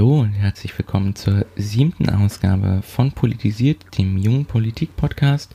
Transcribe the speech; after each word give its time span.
Hallo 0.00 0.20
und 0.20 0.32
herzlich 0.32 0.78
willkommen 0.78 1.14
zur 1.14 1.44
siebten 1.56 2.08
Ausgabe 2.08 2.80
von 2.80 3.12
Politisiert, 3.12 3.98
dem 3.98 4.16
jungen 4.16 4.46
Politik-Podcast 4.46 5.54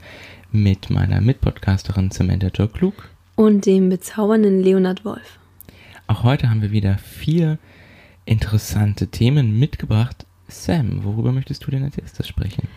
mit 0.51 0.91
meiner 0.91 1.19
Mitpodcasterin 1.19 2.11
Samantha 2.11 2.49
Joe 2.53 2.67
Klug. 2.67 3.09
und 3.35 3.65
dem 3.65 3.89
bezaubernden 3.89 4.61
Leonard 4.61 5.03
Wolf. 5.03 5.39
Auch 6.05 6.21
heute 6.21 6.51
haben 6.51 6.61
wir 6.61 6.69
wieder 6.69 6.99
vier 6.99 7.57
interessante 8.25 9.07
Themen 9.07 9.57
mitgebracht. 9.57 10.27
Sam, 10.47 11.03
worüber 11.03 11.31
möchtest 11.31 11.65
du 11.65 11.71
denn 11.71 11.83
als 11.83 11.97
erstes 11.97 12.27
sprechen? 12.27 12.67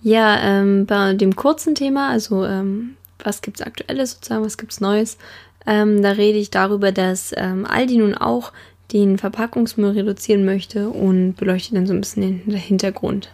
Ja, 0.00 0.40
ähm, 0.40 0.86
bei 0.86 1.12
dem 1.12 1.36
kurzen 1.36 1.74
Thema, 1.74 2.08
also 2.08 2.46
ähm, 2.46 2.94
was 3.22 3.42
gibt's 3.42 3.60
Aktuelles 3.60 4.12
sozusagen, 4.12 4.46
was 4.46 4.56
gibt's 4.56 4.80
Neues, 4.80 5.18
ähm, 5.66 6.00
da 6.00 6.12
rede 6.12 6.38
ich 6.38 6.48
darüber, 6.48 6.90
dass 6.90 7.34
ähm, 7.36 7.66
Aldi 7.66 7.98
nun 7.98 8.14
auch 8.14 8.50
den 8.92 9.18
Verpackungsmüll 9.18 9.90
reduzieren 9.90 10.44
möchte 10.44 10.90
und 10.90 11.34
beleuchte 11.34 11.74
dann 11.74 11.86
so 11.86 11.92
ein 11.92 12.00
bisschen 12.00 12.42
den 12.46 12.56
Hintergrund. 12.56 13.30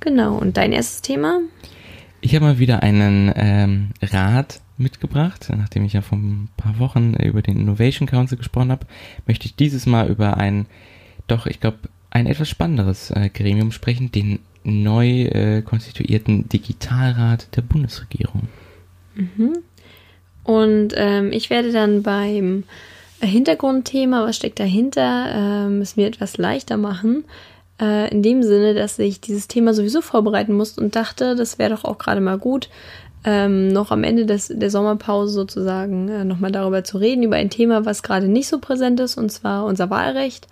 Genau, 0.00 0.36
und 0.36 0.56
dein 0.56 0.72
erstes 0.72 1.02
Thema? 1.02 1.40
Ich 2.20 2.34
habe 2.34 2.44
mal 2.44 2.58
wieder 2.58 2.82
einen 2.82 3.32
ähm, 3.34 3.90
Rat 4.02 4.60
mitgebracht, 4.78 5.48
nachdem 5.56 5.84
ich 5.84 5.94
ja 5.94 6.02
vor 6.02 6.18
ein 6.18 6.48
paar 6.56 6.78
Wochen 6.78 7.14
über 7.14 7.40
den 7.40 7.58
Innovation 7.58 8.06
Council 8.06 8.36
gesprochen 8.36 8.70
habe, 8.70 8.86
möchte 9.26 9.46
ich 9.46 9.56
dieses 9.56 9.86
Mal 9.86 10.08
über 10.08 10.36
ein, 10.36 10.66
doch 11.28 11.46
ich 11.46 11.60
glaube, 11.60 11.78
ein 12.10 12.26
etwas 12.26 12.48
spannenderes 12.48 13.10
äh, 13.10 13.30
Gremium 13.32 13.72
sprechen, 13.72 14.12
den 14.12 14.40
neu 14.64 15.22
äh, 15.22 15.62
konstituierten 15.62 16.48
Digitalrat 16.48 17.54
der 17.56 17.62
Bundesregierung. 17.62 18.48
Und 20.44 20.88
ähm, 20.96 21.32
ich 21.32 21.50
werde 21.50 21.72
dann 21.72 22.02
beim 22.02 22.64
Hintergrundthema, 23.20 24.24
was 24.24 24.36
steckt 24.36 24.60
dahinter, 24.60 25.30
ähm, 25.32 25.80
es 25.80 25.96
mir 25.96 26.06
etwas 26.06 26.36
leichter 26.36 26.76
machen. 26.76 27.24
Äh, 27.80 28.10
in 28.10 28.22
dem 28.22 28.42
Sinne, 28.42 28.74
dass 28.74 28.98
ich 28.98 29.20
dieses 29.20 29.48
Thema 29.48 29.74
sowieso 29.74 30.00
vorbereiten 30.00 30.54
musste 30.54 30.80
und 30.80 30.96
dachte, 30.96 31.34
das 31.34 31.58
wäre 31.58 31.70
doch 31.70 31.84
auch 31.84 31.98
gerade 31.98 32.20
mal 32.20 32.38
gut, 32.38 32.68
ähm, 33.24 33.68
noch 33.68 33.90
am 33.90 34.04
Ende 34.04 34.24
des, 34.24 34.48
der 34.54 34.70
Sommerpause 34.70 35.32
sozusagen 35.32 36.08
äh, 36.08 36.24
nochmal 36.24 36.52
darüber 36.52 36.84
zu 36.84 36.98
reden, 36.98 37.22
über 37.22 37.36
ein 37.36 37.50
Thema, 37.50 37.84
was 37.84 38.02
gerade 38.02 38.28
nicht 38.28 38.48
so 38.48 38.60
präsent 38.60 39.00
ist, 39.00 39.18
und 39.18 39.30
zwar 39.30 39.64
unser 39.64 39.90
Wahlrecht 39.90 40.46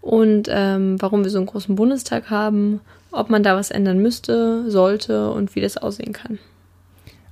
und 0.00 0.48
ähm, 0.50 1.00
warum 1.00 1.24
wir 1.24 1.30
so 1.30 1.38
einen 1.38 1.46
großen 1.46 1.74
Bundestag 1.74 2.30
haben, 2.30 2.80
ob 3.10 3.30
man 3.30 3.42
da 3.42 3.56
was 3.56 3.70
ändern 3.70 3.98
müsste, 3.98 4.70
sollte 4.70 5.30
und 5.30 5.54
wie 5.54 5.60
das 5.60 5.78
aussehen 5.78 6.12
kann. 6.12 6.38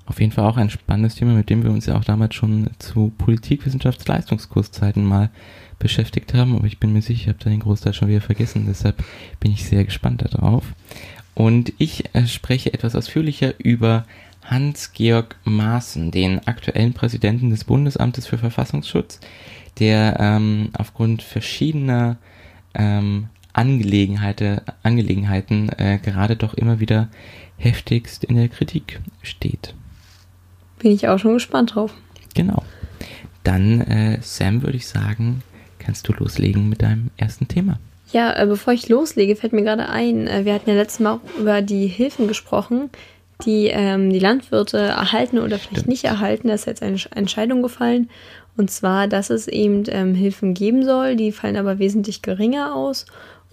Auf 0.07 0.21
jeden 0.21 0.33
Fall 0.33 0.45
auch 0.45 0.57
ein 0.57 0.71
spannendes 0.71 1.17
Thema, 1.17 1.33
mit 1.33 1.51
dem 1.51 1.65
wir 1.65 1.71
uns 1.71 1.87
ja 1.87 1.97
auch 1.97 2.05
damals 2.05 2.35
schon 2.35 2.71
zu 2.79 3.13
Politikwissenschaftsleistungskurszeiten 3.19 5.05
mal 5.05 5.31
beschäftigt 5.79 6.33
haben. 6.33 6.57
Aber 6.57 6.67
ich 6.67 6.79
bin 6.79 6.93
mir 6.93 7.03
sicher, 7.03 7.23
ich 7.23 7.29
habe 7.29 7.39
da 7.43 7.51
den 7.51 7.61
Großteil 7.61 7.93
schon 7.93 8.09
wieder 8.09 8.21
vergessen. 8.21 8.67
Deshalb 8.69 9.03
bin 9.41 9.53
ich 9.53 9.65
sehr 9.65 9.85
gespannt 9.85 10.23
darauf. 10.23 10.75
Und 11.35 11.73
ich 11.79 12.15
äh, 12.15 12.27
spreche 12.27 12.73
etwas 12.73 12.95
ausführlicher 12.95 13.55
über 13.59 14.07
Hans-Georg 14.45 15.37
Maaßen, 15.45 16.13
den 16.13 16.47
aktuellen 16.47 16.95
Präsidenten 16.95 17.51
des 17.51 17.65
Bundesamtes 17.65 18.27
für 18.27 18.39
Verfassungsschutz, 18.39 19.21
der 19.81 20.19
ähm, 20.21 20.71
aufgrund 20.79 21.23
verschiedener 21.23 22.17
ähm, 22.75 23.29
Angelegenheiten, 23.53 24.61
Angelegenheiten 24.83 25.69
äh, 25.71 25.99
gerade 25.99 26.37
doch 26.37 26.55
immer 26.55 26.79
wieder 26.79 27.09
heftigst 27.59 28.23
in 28.25 28.37
der 28.37 28.49
Kritik 28.49 29.01
steht. 29.23 29.75
Bin 30.79 30.93
ich 30.93 31.09
auch 31.09 31.19
schon 31.19 31.35
gespannt 31.35 31.75
drauf. 31.75 31.93
Genau. 32.35 32.63
Dann, 33.45 33.81
äh, 33.83 34.19
Sam, 34.23 34.63
würde 34.63 34.77
ich 34.77 34.87
sagen, 34.87 35.43
kannst 35.79 36.09
du 36.09 36.13
loslegen 36.13 36.69
mit 36.69 36.83
deinem 36.83 37.11
ersten 37.17 37.49
Thema. 37.49 37.79
Ja, 38.13 38.33
äh, 38.37 38.47
bevor 38.47 38.73
ich 38.73 38.89
loslege, 38.89 39.37
fällt 39.37 39.53
mir 39.53 39.63
gerade 39.63 39.89
ein, 39.89 40.27
äh, 40.27 40.45
wir 40.45 40.55
hatten 40.55 40.71
ja 40.71 40.77
letztes 40.77 41.01
Mal 41.01 41.15
auch 41.15 41.39
über 41.39 41.63
die 41.63 41.87
Hilfen 41.87 42.29
gesprochen, 42.29 42.91
die 43.45 43.67
ähm, 43.67 44.11
die 44.11 44.19
Landwirte 44.19 44.79
erhalten 44.79 45.39
oder 45.39 45.59
vielleicht 45.59 45.71
Stimmt. 45.79 45.89
nicht 45.89 46.05
erhalten. 46.05 46.49
Da 46.49 46.55
ist 46.55 46.67
jetzt 46.67 46.83
eine 46.83 46.97
Sch- 46.97 47.15
Entscheidung 47.15 47.63
gefallen. 47.63 48.09
Und 48.57 48.71
zwar, 48.71 49.07
dass 49.09 49.29
es 49.29 49.49
eben 49.49 49.85
ähm, 49.89 50.15
Hilfen 50.15 50.55
geben 50.55 50.85
soll, 50.85 51.17
die 51.17 51.31
fallen 51.33 51.57
aber 51.59 51.79
wesentlich 51.79 52.23
geringer 52.23 52.75
aus 52.75 53.05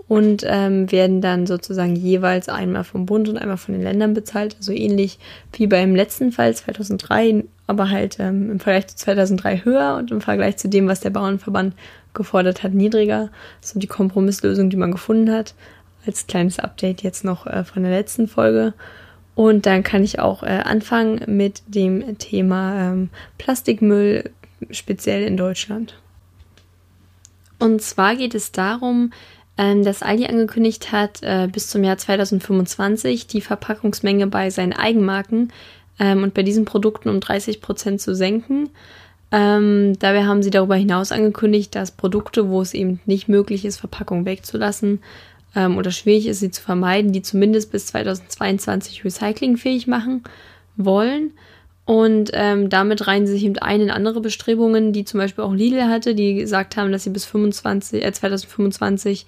und 0.08 0.44
ähm, 0.46 0.92
werden 0.92 1.22
dann 1.22 1.48
sozusagen 1.48 1.96
jeweils 1.96 2.50
einmal 2.50 2.84
vom 2.84 3.06
Bund 3.06 3.30
und 3.30 3.38
einmal 3.38 3.58
von 3.58 3.74
den 3.74 3.84
Ländern 3.84 4.14
bezahlt. 4.14 4.56
Also 4.58 4.72
ähnlich 4.72 5.18
wie 5.54 5.68
beim 5.68 5.96
letzten 5.96 6.32
Fall 6.32 6.54
2003, 6.54 7.46
aber 7.68 7.90
halt 7.90 8.18
ähm, 8.20 8.52
im 8.52 8.60
Vergleich 8.60 8.88
zu 8.88 8.98
2003 8.98 9.64
höher 9.64 9.96
und 9.98 10.12
im 10.12 10.22
Vergleich 10.22 10.58
zu 10.58 10.68
dem, 10.68 10.88
was 10.88 11.00
der 11.00 11.10
Bauernverband 11.10 11.74
gefordert 12.14 12.64
hat, 12.64 12.74
niedriger. 12.74 13.30
So 13.62 13.80
die 13.80 13.88
Kompromisslösung, 13.88 14.70
die 14.70 14.78
man 14.78 14.92
gefunden 14.92 15.32
hat. 15.32 15.56
Als 16.06 16.28
kleines 16.28 16.60
Update 16.60 17.02
jetzt 17.02 17.24
noch 17.24 17.48
äh, 17.48 17.64
von 17.64 17.84
der 17.84 17.92
letzten 17.92 18.28
Folge. 18.28 18.74
Und 19.36 19.66
dann 19.66 19.84
kann 19.84 20.04
ich 20.04 20.20
auch 20.20 20.44
äh, 20.44 20.62
anfangen 20.64 21.22
mit 21.28 21.64
dem 21.68 22.18
Thema 22.18 22.92
ähm, 22.92 23.10
Plastikmüll, 23.38 24.30
speziell 24.70 25.24
in 25.24 25.38
Deutschland. 25.38 25.98
Und 27.58 27.82
zwar 27.82 28.16
geht 28.16 28.36
es 28.36 28.52
darum, 28.52 29.12
ähm, 29.58 29.84
dass 29.84 30.02
Aldi 30.02 30.26
angekündigt 30.26 30.92
hat, 30.92 31.22
äh, 31.22 31.48
bis 31.52 31.68
zum 31.68 31.84
Jahr 31.84 31.98
2025 31.98 33.28
die 33.28 33.42
Verpackungsmenge 33.42 34.28
bei 34.28 34.50
seinen 34.50 34.74
Eigenmarken 34.74 35.52
ähm, 36.00 36.24
und 36.24 36.34
bei 36.34 36.44
diesen 36.44 36.66
Produkten 36.66 37.10
um 37.10 37.20
30 37.20 37.62
Prozent 37.62 38.02
zu 38.02 38.16
senken. 38.16 38.70
Ähm, 39.32 39.98
dabei 40.00 40.26
haben 40.26 40.44
sie 40.44 40.52
darüber 40.52 40.76
hinaus 40.76 41.12
angekündigt, 41.12 41.76
dass 41.76 41.92
Produkte, 41.92 42.50
wo 42.50 42.62
es 42.62 42.74
eben 42.74 43.00
nicht 43.06 43.28
möglich 43.28 43.66
ist, 43.66 43.78
Verpackung 43.78 44.26
wegzulassen 44.26 45.00
ähm, 45.56 45.78
oder 45.78 45.92
schwierig 45.92 46.28
ist, 46.28 46.40
sie 46.40 46.52
zu 46.52 46.62
vermeiden, 46.62 47.14
die 47.14 47.22
zumindest 47.22 47.72
bis 47.72 47.88
2022 47.88 49.04
recyclingfähig 49.04 49.88
machen 49.88 50.24
wollen. 50.78 51.32
Und 51.86 52.32
ähm, 52.34 52.70
damit 52.70 53.08
reihen 53.08 53.28
sie 53.28 53.34
sich 53.34 53.44
eben 53.44 53.58
ein 53.58 53.82
in 53.82 53.92
andere 53.92 54.22
Bestrebungen, 54.22 54.94
die 54.94 55.04
zum 55.04 55.20
Beispiel 55.20 55.44
auch 55.44 55.54
Lidl 55.54 55.84
hatte, 55.84 56.16
die 56.16 56.36
gesagt 56.36 56.78
haben, 56.78 56.92
dass 56.92 57.04
sie 57.04 57.10
bis 57.10 57.26
25, 57.26 58.04
äh, 58.04 58.12
2025 58.12 59.26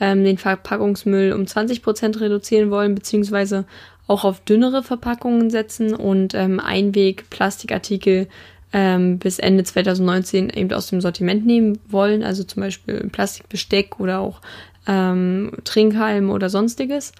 ähm, 0.00 0.24
den 0.24 0.38
Verpackungsmüll 0.38 1.32
um 1.32 1.46
20 1.46 1.82
Prozent 1.82 2.20
reduzieren 2.20 2.70
wollen, 2.70 2.94
beziehungsweise 2.94 3.66
auch 4.06 4.24
auf 4.24 4.40
dünnere 4.40 4.82
Verpackungen 4.82 5.50
setzen 5.50 5.94
und 5.94 6.34
ähm, 6.34 6.58
Einweg-Plastikartikel 6.58 8.28
ähm, 8.72 9.18
bis 9.18 9.38
Ende 9.38 9.64
2019 9.64 10.50
eben 10.50 10.72
aus 10.72 10.88
dem 10.88 11.00
Sortiment 11.00 11.44
nehmen 11.44 11.78
wollen, 11.88 12.22
also 12.22 12.44
zum 12.44 12.62
Beispiel 12.62 13.08
Plastikbesteck 13.12 14.00
oder 14.00 14.20
auch 14.20 14.40
ähm, 14.86 15.52
Trinkhalme 15.64 16.32
oder 16.32 16.48
sonstiges. 16.48 17.12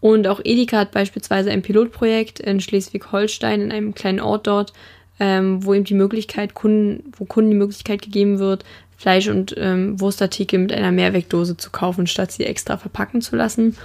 Und 0.00 0.26
auch 0.26 0.40
Edeka 0.42 0.78
hat 0.78 0.92
beispielsweise 0.92 1.50
ein 1.50 1.62
Pilotprojekt 1.62 2.40
in 2.40 2.60
Schleswig-Holstein, 2.60 3.60
in 3.60 3.72
einem 3.72 3.94
kleinen 3.94 4.20
Ort 4.20 4.46
dort, 4.46 4.72
ähm, 5.18 5.64
wo 5.64 5.74
eben 5.74 5.84
die 5.84 5.94
Möglichkeit, 5.94 6.54
Kunden, 6.54 7.12
wo 7.16 7.26
Kunden 7.26 7.50
die 7.50 7.56
Möglichkeit 7.56 8.02
gegeben 8.02 8.38
wird, 8.38 8.64
Fleisch 8.96 9.28
und 9.28 9.54
ähm, 9.56 10.00
Wurstartikel 10.00 10.58
mit 10.58 10.72
einer 10.72 10.92
Mehrwegdose 10.92 11.56
zu 11.56 11.70
kaufen, 11.70 12.06
statt 12.06 12.32
sie 12.32 12.44
extra 12.44 12.76
verpacken 12.76 13.20
zu 13.20 13.36
lassen. 13.36 13.76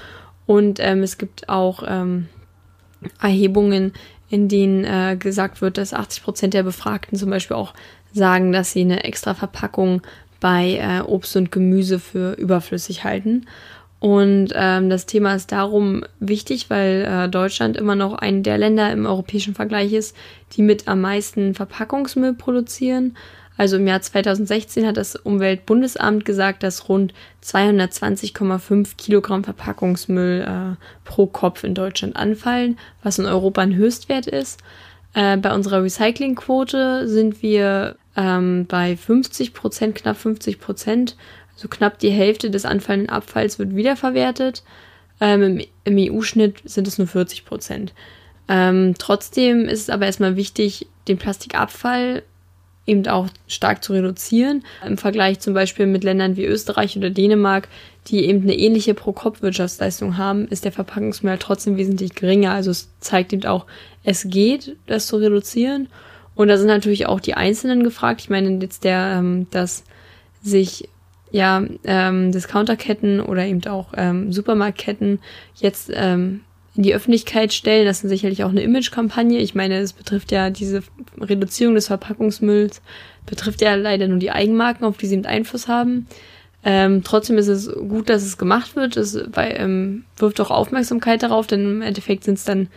Und 0.45 0.79
ähm, 0.79 1.03
es 1.03 1.17
gibt 1.17 1.49
auch 1.49 1.83
ähm, 1.87 2.27
Erhebungen, 3.21 3.93
in 4.29 4.47
denen 4.47 4.83
äh, 4.83 5.15
gesagt 5.17 5.61
wird, 5.61 5.77
dass 5.77 5.93
80 5.93 6.23
Prozent 6.23 6.53
der 6.53 6.63
Befragten 6.63 7.17
zum 7.17 7.29
Beispiel 7.29 7.55
auch 7.55 7.73
sagen, 8.13 8.51
dass 8.51 8.71
sie 8.71 8.81
eine 8.81 9.03
extra 9.03 9.33
Verpackung 9.33 10.01
bei 10.39 10.77
äh, 10.77 11.01
Obst 11.01 11.35
und 11.35 11.51
Gemüse 11.51 11.99
für 11.99 12.33
überflüssig 12.33 13.03
halten. 13.03 13.45
Und 14.05 14.49
ähm, 14.53 14.91
das 14.91 15.07
Thema 15.07 15.33
ist 15.33 15.51
darum 15.51 16.03
wichtig, 16.19 16.69
weil 16.69 17.07
äh, 17.09 17.27
Deutschland 17.27 17.75
immer 17.75 17.95
noch 17.95 18.13
ein 18.13 18.43
der 18.43 18.59
Länder 18.59 18.91
im 18.91 19.07
europäischen 19.07 19.55
Vergleich 19.55 19.93
ist, 19.93 20.15
die 20.51 20.61
mit 20.61 20.87
am 20.87 21.01
meisten 21.01 21.55
Verpackungsmüll 21.55 22.33
produzieren. 22.33 23.17
Also 23.57 23.77
im 23.77 23.87
Jahr 23.87 24.01
2016 24.01 24.85
hat 24.85 24.97
das 24.97 25.15
Umweltbundesamt 25.15 26.23
gesagt, 26.23 26.61
dass 26.61 26.87
rund 26.87 27.15
220,5 27.43 28.95
Kilogramm 28.95 29.43
Verpackungsmüll 29.43 30.45
äh, 30.47 30.75
pro 31.03 31.25
Kopf 31.25 31.63
in 31.63 31.73
Deutschland 31.73 32.15
anfallen, 32.15 32.77
was 33.01 33.17
in 33.17 33.25
Europa 33.25 33.61
ein 33.61 33.73
Höchstwert 33.73 34.27
ist. 34.27 34.59
Äh, 35.15 35.37
bei 35.37 35.51
unserer 35.51 35.81
Recyclingquote 35.81 37.07
sind 37.07 37.41
wir 37.41 37.95
ähm, 38.15 38.67
bei 38.67 38.97
50 38.97 39.55
Prozent, 39.55 39.95
knapp 39.95 40.17
50 40.17 40.59
Prozent. 40.59 41.15
So 41.55 41.67
knapp 41.67 41.99
die 41.99 42.09
Hälfte 42.09 42.49
des 42.49 42.65
anfallenden 42.65 43.09
Abfalls 43.09 43.59
wird 43.59 43.75
wiederverwertet. 43.75 44.63
Ähm, 45.21 45.59
Im, 45.59 45.65
im 45.85 46.13
EU-Schnitt 46.13 46.61
sind 46.65 46.87
es 46.87 46.97
nur 46.97 47.07
40 47.07 47.45
Prozent. 47.45 47.93
Ähm, 48.47 48.95
trotzdem 48.97 49.65
ist 49.65 49.81
es 49.81 49.89
aber 49.89 50.05
erstmal 50.05 50.35
wichtig, 50.35 50.87
den 51.07 51.17
Plastikabfall 51.17 52.23
eben 52.87 53.07
auch 53.07 53.27
stark 53.47 53.83
zu 53.83 53.93
reduzieren. 53.93 54.63
Im 54.85 54.97
Vergleich 54.97 55.39
zum 55.39 55.53
Beispiel 55.53 55.87
mit 55.87 56.03
Ländern 56.03 56.35
wie 56.35 56.45
Österreich 56.45 56.95
oder 56.97 57.09
Dänemark, 57.09 57.67
die 58.07 58.25
eben 58.25 58.43
eine 58.43 58.57
ähnliche 58.57 58.93
Pro-Kopf-Wirtschaftsleistung 58.93 60.17
haben, 60.17 60.47
ist 60.47 60.65
der 60.65 60.71
Verpackungsmüll 60.71 61.37
trotzdem 61.39 61.77
wesentlich 61.77 62.13
geringer. 62.13 62.51
Also 62.51 62.71
es 62.71 62.89
zeigt 62.99 63.33
eben 63.33 63.45
auch, 63.45 63.65
es 64.03 64.27
geht, 64.29 64.75
das 64.85 65.07
zu 65.07 65.17
reduzieren. 65.17 65.87
Und 66.35 66.49
da 66.49 66.57
sind 66.57 66.67
natürlich 66.67 67.07
auch 67.07 67.19
die 67.19 67.33
Einzelnen 67.33 67.83
gefragt. 67.83 68.21
Ich 68.21 68.29
meine 68.29 68.59
jetzt 68.61 68.83
der, 68.83 69.15
ähm, 69.17 69.47
dass 69.49 69.83
sich 70.43 70.89
ja 71.31 71.63
ähm, 71.83 72.31
Discounterketten 72.31 73.19
oder 73.19 73.45
eben 73.45 73.65
auch 73.67 73.93
ähm, 73.97 74.31
Supermarktketten 74.31 75.19
jetzt 75.55 75.91
ähm, 75.93 76.41
in 76.75 76.83
die 76.83 76.93
Öffentlichkeit 76.93 77.53
stellen. 77.53 77.85
Das 77.85 78.03
ist 78.03 78.09
sicherlich 78.09 78.43
auch 78.43 78.49
eine 78.49 78.61
Image-Kampagne. 78.61 79.39
Ich 79.39 79.55
meine, 79.55 79.79
es 79.79 79.93
betrifft 79.93 80.31
ja 80.31 80.49
diese 80.49 80.83
Reduzierung 81.19 81.75
des 81.75 81.87
Verpackungsmülls, 81.87 82.81
betrifft 83.25 83.61
ja 83.61 83.75
leider 83.75 84.07
nur 84.07 84.19
die 84.19 84.31
Eigenmarken, 84.31 84.85
auf 84.85 84.97
die 84.97 85.07
sie 85.07 85.17
mit 85.17 85.27
Einfluss 85.27 85.67
haben. 85.67 86.07
Ähm, 86.63 87.03
trotzdem 87.03 87.37
ist 87.37 87.47
es 87.47 87.71
gut, 87.73 88.09
dass 88.09 88.23
es 88.23 88.37
gemacht 88.37 88.75
wird. 88.75 88.97
Es 88.97 89.17
weil, 89.31 89.55
ähm, 89.57 90.05
wirft 90.17 90.41
auch 90.41 90.51
Aufmerksamkeit 90.51 91.23
darauf, 91.23 91.47
denn 91.47 91.61
im 91.61 91.81
Endeffekt 91.81 92.23
sind 92.23 92.39
es 92.39 92.43
dann 92.43 92.69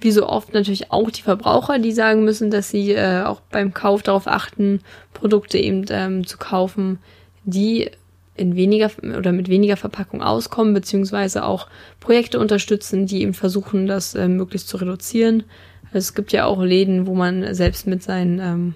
wie 0.00 0.10
so 0.10 0.28
oft 0.28 0.52
natürlich 0.52 0.90
auch 0.90 1.10
die 1.10 1.22
Verbraucher, 1.22 1.78
die 1.78 1.92
sagen 1.92 2.24
müssen, 2.24 2.50
dass 2.50 2.70
sie 2.70 2.92
äh, 2.92 3.22
auch 3.22 3.40
beim 3.40 3.72
Kauf 3.72 4.02
darauf 4.02 4.26
achten, 4.26 4.80
Produkte 5.12 5.58
eben 5.58 5.84
ähm, 5.90 6.26
zu 6.26 6.36
kaufen, 6.36 6.98
die 7.44 7.90
in 8.36 8.56
weniger 8.56 8.90
oder 9.16 9.32
mit 9.32 9.48
weniger 9.48 9.76
Verpackung 9.76 10.22
auskommen, 10.22 10.74
beziehungsweise 10.74 11.44
auch 11.44 11.68
Projekte 12.00 12.40
unterstützen, 12.40 13.06
die 13.06 13.22
eben 13.22 13.34
versuchen, 13.34 13.86
das 13.86 14.14
äh, 14.14 14.26
möglichst 14.28 14.68
zu 14.68 14.76
reduzieren. 14.76 15.44
Also 15.86 15.98
es 15.98 16.14
gibt 16.14 16.32
ja 16.32 16.46
auch 16.46 16.62
Läden, 16.62 17.06
wo 17.06 17.14
man 17.14 17.54
selbst 17.54 17.86
mit 17.86 18.02
seinen, 18.02 18.40
ähm, 18.40 18.74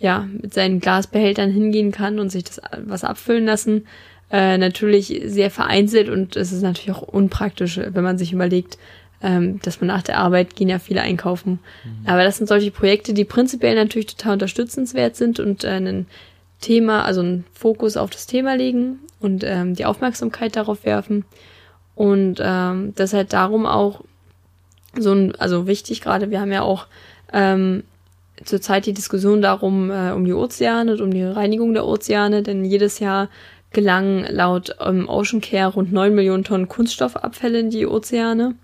ja, 0.00 0.26
mit 0.40 0.52
seinen 0.52 0.80
Glasbehältern 0.80 1.50
hingehen 1.50 1.92
kann 1.92 2.18
und 2.18 2.30
sich 2.30 2.42
das 2.42 2.60
was 2.84 3.04
abfüllen 3.04 3.44
lassen. 3.44 3.86
Äh, 4.32 4.58
natürlich 4.58 5.22
sehr 5.26 5.50
vereinzelt 5.50 6.08
und 6.08 6.36
es 6.36 6.52
ist 6.52 6.62
natürlich 6.62 6.96
auch 6.96 7.02
unpraktisch, 7.02 7.78
wenn 7.78 8.02
man 8.02 8.18
sich 8.18 8.32
überlegt, 8.32 8.78
ähm, 9.22 9.60
dass 9.62 9.80
man 9.80 9.86
nach 9.88 10.02
der 10.02 10.18
Arbeit 10.18 10.56
gehen 10.56 10.68
ja 10.68 10.80
viele 10.80 11.02
einkaufen. 11.02 11.60
Mhm. 11.84 12.08
Aber 12.08 12.24
das 12.24 12.38
sind 12.38 12.48
solche 12.48 12.72
Projekte, 12.72 13.14
die 13.14 13.24
prinzipiell 13.24 13.76
natürlich 13.76 14.06
total 14.06 14.32
unterstützenswert 14.32 15.14
sind 15.14 15.38
und 15.38 15.62
äh, 15.62 15.68
einen 15.68 16.06
Thema, 16.62 17.04
also 17.04 17.20
einen 17.20 17.44
Fokus 17.52 17.98
auf 17.98 18.08
das 18.08 18.26
Thema 18.26 18.54
legen 18.54 19.00
und 19.20 19.44
ähm, 19.44 19.74
die 19.74 19.84
Aufmerksamkeit 19.84 20.56
darauf 20.56 20.86
werfen. 20.86 21.26
Und 21.94 22.40
ähm, 22.40 22.94
halt 22.96 23.34
darum 23.34 23.66
auch 23.66 24.00
so 24.98 25.12
ein, 25.12 25.34
also 25.36 25.66
wichtig 25.66 26.00
gerade, 26.00 26.30
wir 26.30 26.40
haben 26.40 26.52
ja 26.52 26.62
auch 26.62 26.86
ähm, 27.32 27.82
zurzeit 28.44 28.86
die 28.86 28.94
Diskussion 28.94 29.42
darum, 29.42 29.90
äh, 29.90 30.12
um 30.12 30.24
die 30.24 30.32
Ozeane 30.32 30.92
und 30.92 31.00
um 31.00 31.10
die 31.12 31.22
Reinigung 31.22 31.74
der 31.74 31.86
Ozeane, 31.86 32.42
denn 32.42 32.64
jedes 32.64 32.98
Jahr 32.98 33.28
gelangen 33.72 34.26
laut 34.28 34.76
ähm, 34.80 35.08
Ocean 35.08 35.40
Care 35.40 35.72
rund 35.72 35.92
neun 35.92 36.14
Millionen 36.14 36.44
Tonnen 36.44 36.68
Kunststoffabfälle 36.68 37.60
in 37.60 37.70
die 37.70 37.86
Ozeane. 37.86 38.54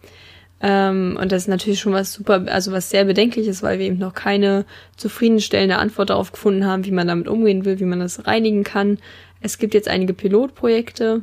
Ähm, 0.61 1.17
und 1.21 1.31
das 1.31 1.43
ist 1.43 1.49
natürlich 1.49 1.81
schon 1.81 1.93
was 1.93 2.13
super, 2.13 2.45
also 2.49 2.73
was 2.73 2.91
sehr 2.91 3.05
bedenkliches, 3.05 3.63
weil 3.63 3.79
wir 3.79 3.87
eben 3.87 3.99
noch 3.99 4.15
keine 4.15 4.65
zufriedenstellende 4.97 5.79
Antwort 5.79 6.11
darauf 6.11 6.33
gefunden 6.33 6.67
haben, 6.67 6.85
wie 6.85 6.91
man 6.91 7.07
damit 7.07 7.29
umgehen 7.29 7.65
will, 7.65 7.79
wie 7.79 7.85
man 7.85 8.01
das 8.01 8.27
reinigen 8.27 8.65
kann. 8.65 8.99
Es 9.41 9.59
gibt 9.59 9.75
jetzt 9.75 9.89
einige 9.89 10.15
Pilotprojekte, 10.15 11.23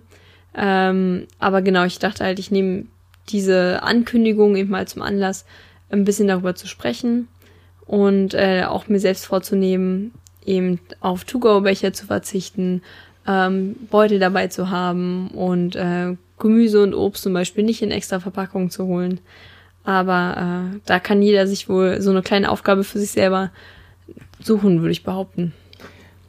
ähm, 0.55 1.27
aber 1.37 1.61
genau, 1.61 1.83
ich 1.83 1.99
dachte 1.99 2.23
halt, 2.23 2.39
ich 2.39 2.49
nehme 2.49 2.85
diese 3.29 3.83
Ankündigung 3.83 4.55
eben 4.55 4.69
mal 4.69 4.87
zum 4.87 5.01
Anlass, 5.01 5.45
ein 5.89 6.05
bisschen 6.05 6.27
darüber 6.27 6.55
zu 6.55 6.67
sprechen 6.67 7.27
und 7.85 8.33
äh, 8.33 8.63
auch 8.63 8.87
mir 8.87 8.99
selbst 8.99 9.25
vorzunehmen, 9.25 10.13
eben 10.45 10.79
auf 11.01 11.25
To-Go-Becher 11.25 11.91
zu 11.93 12.05
verzichten, 12.05 12.81
ähm, 13.27 13.75
Beutel 13.89 14.19
dabei 14.19 14.47
zu 14.47 14.69
haben 14.69 15.29
und 15.29 15.75
äh, 15.75 16.15
Gemüse 16.37 16.83
und 16.83 16.93
Obst 16.93 17.23
zum 17.23 17.33
Beispiel 17.33 17.63
nicht 17.63 17.81
in 17.81 17.91
extra 17.91 18.19
Verpackungen 18.19 18.69
zu 18.69 18.85
holen. 18.85 19.19
Aber 19.83 20.71
äh, 20.73 20.79
da 20.85 20.99
kann 20.99 21.21
jeder 21.21 21.47
sich 21.47 21.69
wohl 21.69 22.01
so 22.01 22.11
eine 22.11 22.21
kleine 22.21 22.49
Aufgabe 22.49 22.83
für 22.83 22.99
sich 22.99 23.11
selber 23.11 23.51
suchen, 24.39 24.81
würde 24.81 24.91
ich 24.91 25.03
behaupten. 25.03 25.53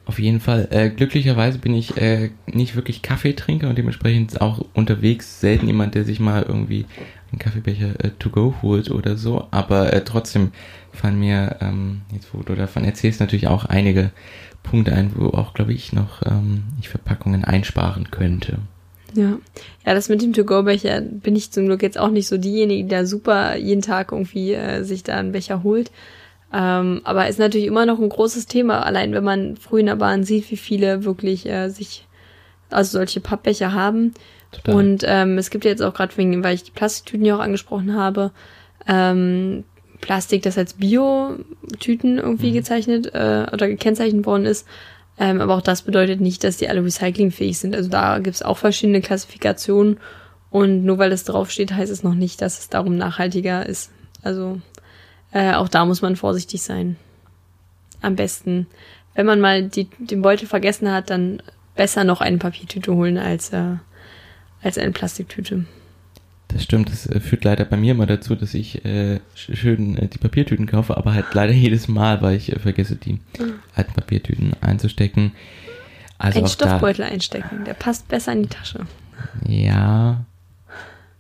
Auf 0.07 0.21
jeden 0.21 0.39
Fall. 0.39 0.69
Äh, 0.71 0.91
glücklicherweise 0.91 1.59
bin 1.59 1.75
ich 1.75 1.97
äh, 1.97 2.31
nicht 2.47 2.77
wirklich 2.77 3.03
Kaffeetrinker 3.03 3.69
und 3.69 3.77
dementsprechend 3.77 4.41
auch 4.41 4.65
unterwegs 4.73 5.41
selten 5.41 5.67
jemand, 5.67 5.97
der 5.97 6.05
sich 6.05 6.21
mal 6.21 6.45
irgendwie 6.45 6.87
einen 7.33 7.41
Kaffeebecher 7.41 8.05
äh, 8.05 8.11
to 8.19 8.31
go 8.31 8.55
holt 8.63 8.91
oder 8.91 9.17
so. 9.17 9.49
Aber 9.51 9.93
äh, 9.93 10.05
trotzdem 10.05 10.53
fallen 10.93 11.19
mir, 11.19 11.57
ähm, 11.61 12.03
jetzt 12.13 12.33
wo 12.33 12.43
du 12.43 12.55
davon 12.55 12.85
erzählst, 12.85 13.19
natürlich 13.19 13.49
auch 13.49 13.65
einige 13.65 14.13
Punkte 14.67 14.93
ein, 14.93 15.13
wo 15.15 15.29
auch, 15.29 15.55
glaube 15.55 15.73
ich, 15.73 15.93
noch 15.93 16.23
ähm, 16.27 16.65
ich 16.81 16.89
Verpackungen 16.89 17.45
einsparen 17.45 18.11
könnte. 18.11 18.59
Ja. 19.15 19.39
Ja, 19.85 19.95
das 19.95 20.09
mit 20.09 20.21
dem 20.21 20.33
To-Go-Becher 20.33 21.01
bin 21.01 21.37
ich 21.37 21.51
zum 21.51 21.67
Glück 21.67 21.83
jetzt 21.83 21.99
auch 21.99 22.11
nicht 22.11 22.29
so 22.29 22.37
diejenige, 22.37 22.83
die 22.85 22.91
da 22.91 23.07
super 23.07 23.57
jeden 23.57 23.83
Tag 23.83 24.13
irgendwie 24.13 24.53
äh, 24.53 24.83
sich 24.83 25.03
da 25.03 25.17
einen 25.17 25.33
Becher 25.33 25.63
holt. 25.63 25.91
Ähm, 26.53 27.01
aber 27.05 27.29
ist 27.29 27.39
natürlich 27.39 27.67
immer 27.67 27.87
noch 27.87 27.99
ein 27.99 28.09
großes 28.09 28.47
Thema, 28.47 28.85
allein 28.85 29.13
wenn 29.13 29.25
man 29.25 29.57
früh 29.57 29.81
in 29.81 29.87
der 29.87 29.97
Bahn 29.97 30.25
sieht, 30.25 30.51
wie 30.51 30.57
viele 30.57 31.05
wirklich 31.05 31.47
äh, 31.47 31.69
sich, 31.69 32.07
also 32.71 32.99
solche 32.99 33.21
Pappbecher 33.21 33.73
haben. 33.73 34.15
Total. 34.53 34.75
Und 34.75 35.05
ähm, 35.07 35.39
es 35.39 35.51
gibt 35.51 35.65
jetzt 35.65 35.83
auch 35.83 35.95
gerade 35.95 36.17
wegen, 36.17 36.45
weil 36.45 36.55
ich 36.55 36.63
die 36.63 36.71
Plastiktüten 36.71 37.25
ja 37.25 37.37
auch 37.37 37.41
angesprochen 37.41 37.95
habe, 37.95 38.33
ähm, 38.87 39.65
Plastik, 40.01 40.43
das 40.43 40.59
als 40.59 40.75
Bio-Tüten 40.75 42.19
irgendwie 42.19 42.51
mhm. 42.51 42.55
gezeichnet 42.55 43.15
äh, 43.15 43.47
oder 43.53 43.69
gekennzeichnet 43.69 44.27
worden 44.27 44.47
ist. 44.47 44.67
Ähm, 45.19 45.41
aber 45.41 45.55
auch 45.55 45.63
das 45.63 45.83
bedeutet 45.83 46.21
nicht, 46.21 46.45
dass 46.45 46.59
die 46.59 46.69
alle 46.69 46.85
recyclingfähig 46.85 47.59
sind. 47.59 47.75
Also 47.75 47.89
da 47.89 48.19
gibt 48.19 48.37
es 48.37 48.43
auch 48.43 48.59
verschiedene 48.59 49.01
Klassifikationen. 49.01 49.99
Und 50.51 50.85
nur 50.85 50.99
weil 50.99 51.13
es 51.13 51.25
draufsteht, 51.25 51.73
heißt 51.73 51.91
es 51.91 52.03
noch 52.03 52.15
nicht, 52.15 52.41
dass 52.41 52.59
es 52.59 52.69
darum 52.69 52.97
nachhaltiger 52.97 53.67
ist. 53.67 53.91
Also 54.23 54.61
äh, 55.33 55.55
auch 55.55 55.69
da 55.69 55.85
muss 55.85 56.03
man 56.03 56.17
vorsichtig 56.17 56.63
sein. 56.63 56.97
Am 58.01 58.17
besten, 58.17 58.67
wenn 59.15 59.27
man 59.27 59.41
mal 59.41 59.65
die, 59.65 59.89
den 59.99 60.23
Beutel 60.23 60.47
vergessen 60.47 60.91
hat, 60.93 61.11
dann 61.11 61.43
besser 61.75 62.05
noch 62.05 62.21
eine 62.21 62.39
Papiertüte 62.39 62.95
holen 62.95 63.19
als, 63.19 63.53
äh, 63.53 63.77
als 64.63 64.79
eine 64.79 64.93
Plastiktüte. 64.93 65.65
Das 66.49 66.63
stimmt, 66.63 66.91
das 66.91 67.07
äh, 67.07 67.21
führt 67.21 67.45
leider 67.45 67.65
bei 67.65 67.77
mir 67.77 67.93
immer 67.93 68.07
dazu, 68.07 68.35
dass 68.37 68.55
ich 68.55 68.85
äh, 68.85 69.21
schön 69.35 69.97
äh, 69.97 70.09
die 70.09 70.19
Papiertüten 70.19 70.67
kaufe, 70.67 70.97
aber 70.97 71.15
halt 71.15 71.27
leider 71.33 71.53
jedes 71.55 71.89
Mal, 71.89 72.23
weil 72.23 72.37
ich 72.37 72.53
äh, 72.53 72.59
vergesse, 72.59 72.97
die 72.97 73.15
mhm. 73.15 73.55
alten 73.75 73.93
Papiertüten 73.93 74.53
einzustecken. 74.61 75.33
Also 76.19 76.41
Ein 76.41 76.49
Stoffbeutel 76.49 77.05
da, 77.05 77.13
einstecken, 77.13 77.65
der 77.65 77.75
passt 77.75 78.09
besser 78.09 78.33
in 78.33 78.45
die 78.45 78.49
Tasche. 78.49 78.87
Ja. 79.47 80.25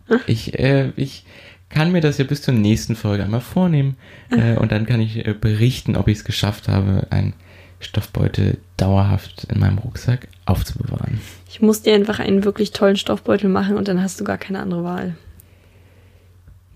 Hm? 0.06 0.20
Ich, 0.26 0.58
äh, 0.58 0.92
ich 0.96 1.24
kann 1.68 1.92
mir 1.92 2.00
das 2.00 2.18
ja 2.18 2.24
bis 2.24 2.42
zur 2.42 2.54
nächsten 2.54 2.94
Folge 2.94 3.24
einmal 3.24 3.40
vornehmen 3.40 3.96
äh, 4.30 4.56
und 4.56 4.72
dann 4.72 4.86
kann 4.86 5.00
ich 5.00 5.26
äh, 5.26 5.34
berichten, 5.34 5.96
ob 5.96 6.08
ich 6.08 6.18
es 6.18 6.24
geschafft 6.24 6.68
habe, 6.68 7.08
einen 7.10 7.34
Stoffbeutel 7.80 8.58
dauerhaft 8.76 9.44
in 9.44 9.60
meinem 9.60 9.78
Rucksack 9.78 10.28
aufzubewahren. 10.44 11.20
Ich 11.48 11.60
muss 11.60 11.82
dir 11.82 11.94
einfach 11.94 12.18
einen 12.18 12.44
wirklich 12.44 12.72
tollen 12.72 12.96
Stoffbeutel 12.96 13.48
machen 13.48 13.76
und 13.76 13.88
dann 13.88 14.02
hast 14.02 14.20
du 14.20 14.24
gar 14.24 14.38
keine 14.38 14.60
andere 14.60 14.84
Wahl. 14.84 15.16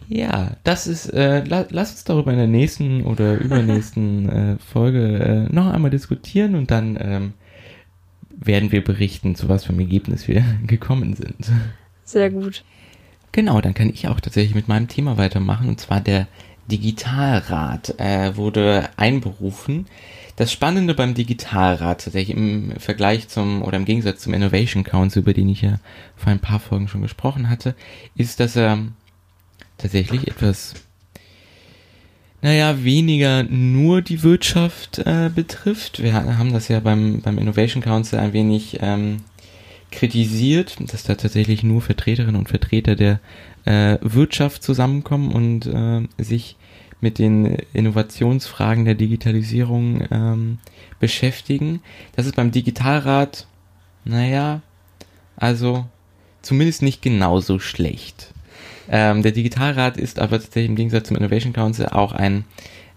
Ja, 0.08 0.56
das 0.64 0.88
ist, 0.88 1.06
äh, 1.14 1.44
la 1.44 1.66
lass 1.70 1.92
uns 1.92 2.04
darüber 2.04 2.32
in 2.32 2.38
der 2.38 2.48
nächsten 2.48 3.02
oder 3.02 3.34
übernächsten 3.40 4.28
äh, 4.28 4.56
Folge 4.58 5.46
äh, 5.48 5.54
noch 5.54 5.72
einmal 5.72 5.90
diskutieren 5.90 6.56
und 6.56 6.70
dann 6.70 6.98
ähm, 7.00 7.32
werden 8.30 8.72
wir 8.72 8.82
berichten, 8.82 9.36
zu 9.36 9.48
was 9.48 9.64
für 9.64 9.70
einem 9.70 9.80
Ergebnis 9.80 10.26
wir 10.26 10.44
gekommen 10.66 11.14
sind. 11.14 11.50
Sehr 12.04 12.30
gut. 12.30 12.64
Genau, 13.32 13.60
dann 13.60 13.74
kann 13.74 13.88
ich 13.88 14.08
auch 14.08 14.18
tatsächlich 14.18 14.56
mit 14.56 14.66
meinem 14.66 14.88
Thema 14.88 15.16
weitermachen 15.16 15.68
und 15.68 15.78
zwar 15.78 16.00
der 16.00 16.26
Digitalrat 16.70 17.94
äh, 17.98 18.36
wurde 18.36 18.88
einberufen. 18.96 19.86
Das 20.40 20.52
Spannende 20.52 20.94
beim 20.94 21.12
Digitalrat, 21.12 22.02
tatsächlich 22.02 22.34
im 22.34 22.72
Vergleich 22.78 23.28
zum 23.28 23.60
oder 23.60 23.76
im 23.76 23.84
Gegensatz 23.84 24.22
zum 24.22 24.32
Innovation 24.32 24.84
Council, 24.84 25.20
über 25.20 25.34
den 25.34 25.50
ich 25.50 25.60
ja 25.60 25.80
vor 26.16 26.32
ein 26.32 26.38
paar 26.38 26.60
Folgen 26.60 26.88
schon 26.88 27.02
gesprochen 27.02 27.50
hatte, 27.50 27.74
ist, 28.16 28.40
dass 28.40 28.56
er 28.56 28.78
tatsächlich 29.76 30.28
etwas, 30.28 30.72
naja, 32.40 32.82
weniger 32.82 33.42
nur 33.42 34.00
die 34.00 34.22
Wirtschaft 34.22 35.00
äh, 35.00 35.28
betrifft. 35.28 36.02
Wir 36.02 36.14
haben 36.14 36.54
das 36.54 36.68
ja 36.68 36.80
beim, 36.80 37.20
beim 37.20 37.36
Innovation 37.36 37.82
Council 37.82 38.18
ein 38.18 38.32
wenig 38.32 38.78
ähm, 38.80 39.18
kritisiert, 39.92 40.78
dass 40.90 41.02
da 41.02 41.16
tatsächlich 41.16 41.62
nur 41.64 41.82
Vertreterinnen 41.82 42.36
und 42.36 42.48
Vertreter 42.48 42.96
der 42.96 43.20
äh, 43.66 43.98
Wirtschaft 44.00 44.62
zusammenkommen 44.62 45.32
und 45.32 45.66
äh, 45.66 46.08
sich 46.16 46.56
mit 47.00 47.18
den 47.18 47.56
Innovationsfragen 47.72 48.84
der 48.84 48.94
Digitalisierung 48.94 50.06
ähm, 50.10 50.58
beschäftigen. 50.98 51.80
Das 52.14 52.26
ist 52.26 52.36
beim 52.36 52.50
Digitalrat 52.50 53.46
naja, 54.04 54.62
also 55.36 55.86
zumindest 56.42 56.82
nicht 56.82 57.02
genauso 57.02 57.58
schlecht. 57.58 58.32
Ähm, 58.88 59.22
der 59.22 59.32
Digitalrat 59.32 59.96
ist 59.96 60.18
aber 60.18 60.40
tatsächlich 60.40 60.70
im 60.70 60.76
Gegensatz 60.76 61.08
zum 61.08 61.16
Innovation 61.16 61.52
Council 61.52 61.86
auch 61.86 62.12
ein 62.12 62.44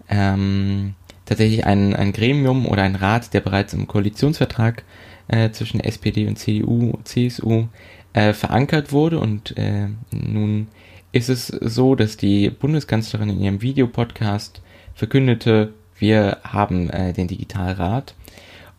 ähm, 0.09 0.95
tatsächlich 1.25 1.65
ein, 1.65 1.95
ein 1.95 2.13
Gremium 2.13 2.65
oder 2.65 2.83
ein 2.83 2.95
Rat, 2.95 3.33
der 3.33 3.41
bereits 3.41 3.73
im 3.73 3.87
Koalitionsvertrag 3.87 4.83
äh, 5.27 5.51
zwischen 5.51 5.79
SPD 5.79 6.27
und 6.27 6.37
CDU, 6.37 6.99
CSU 7.03 7.67
äh, 8.13 8.33
verankert 8.33 8.91
wurde 8.91 9.19
und 9.19 9.57
äh, 9.57 9.87
nun 10.11 10.67
ist 11.13 11.29
es 11.29 11.47
so, 11.47 11.95
dass 11.95 12.17
die 12.17 12.49
Bundeskanzlerin 12.49 13.29
in 13.29 13.39
ihrem 13.39 13.61
Videopodcast 13.61 14.61
verkündete, 14.93 15.73
wir 15.97 16.39
haben 16.43 16.89
äh, 16.89 17.13
den 17.13 17.29
Digitalrat 17.29 18.15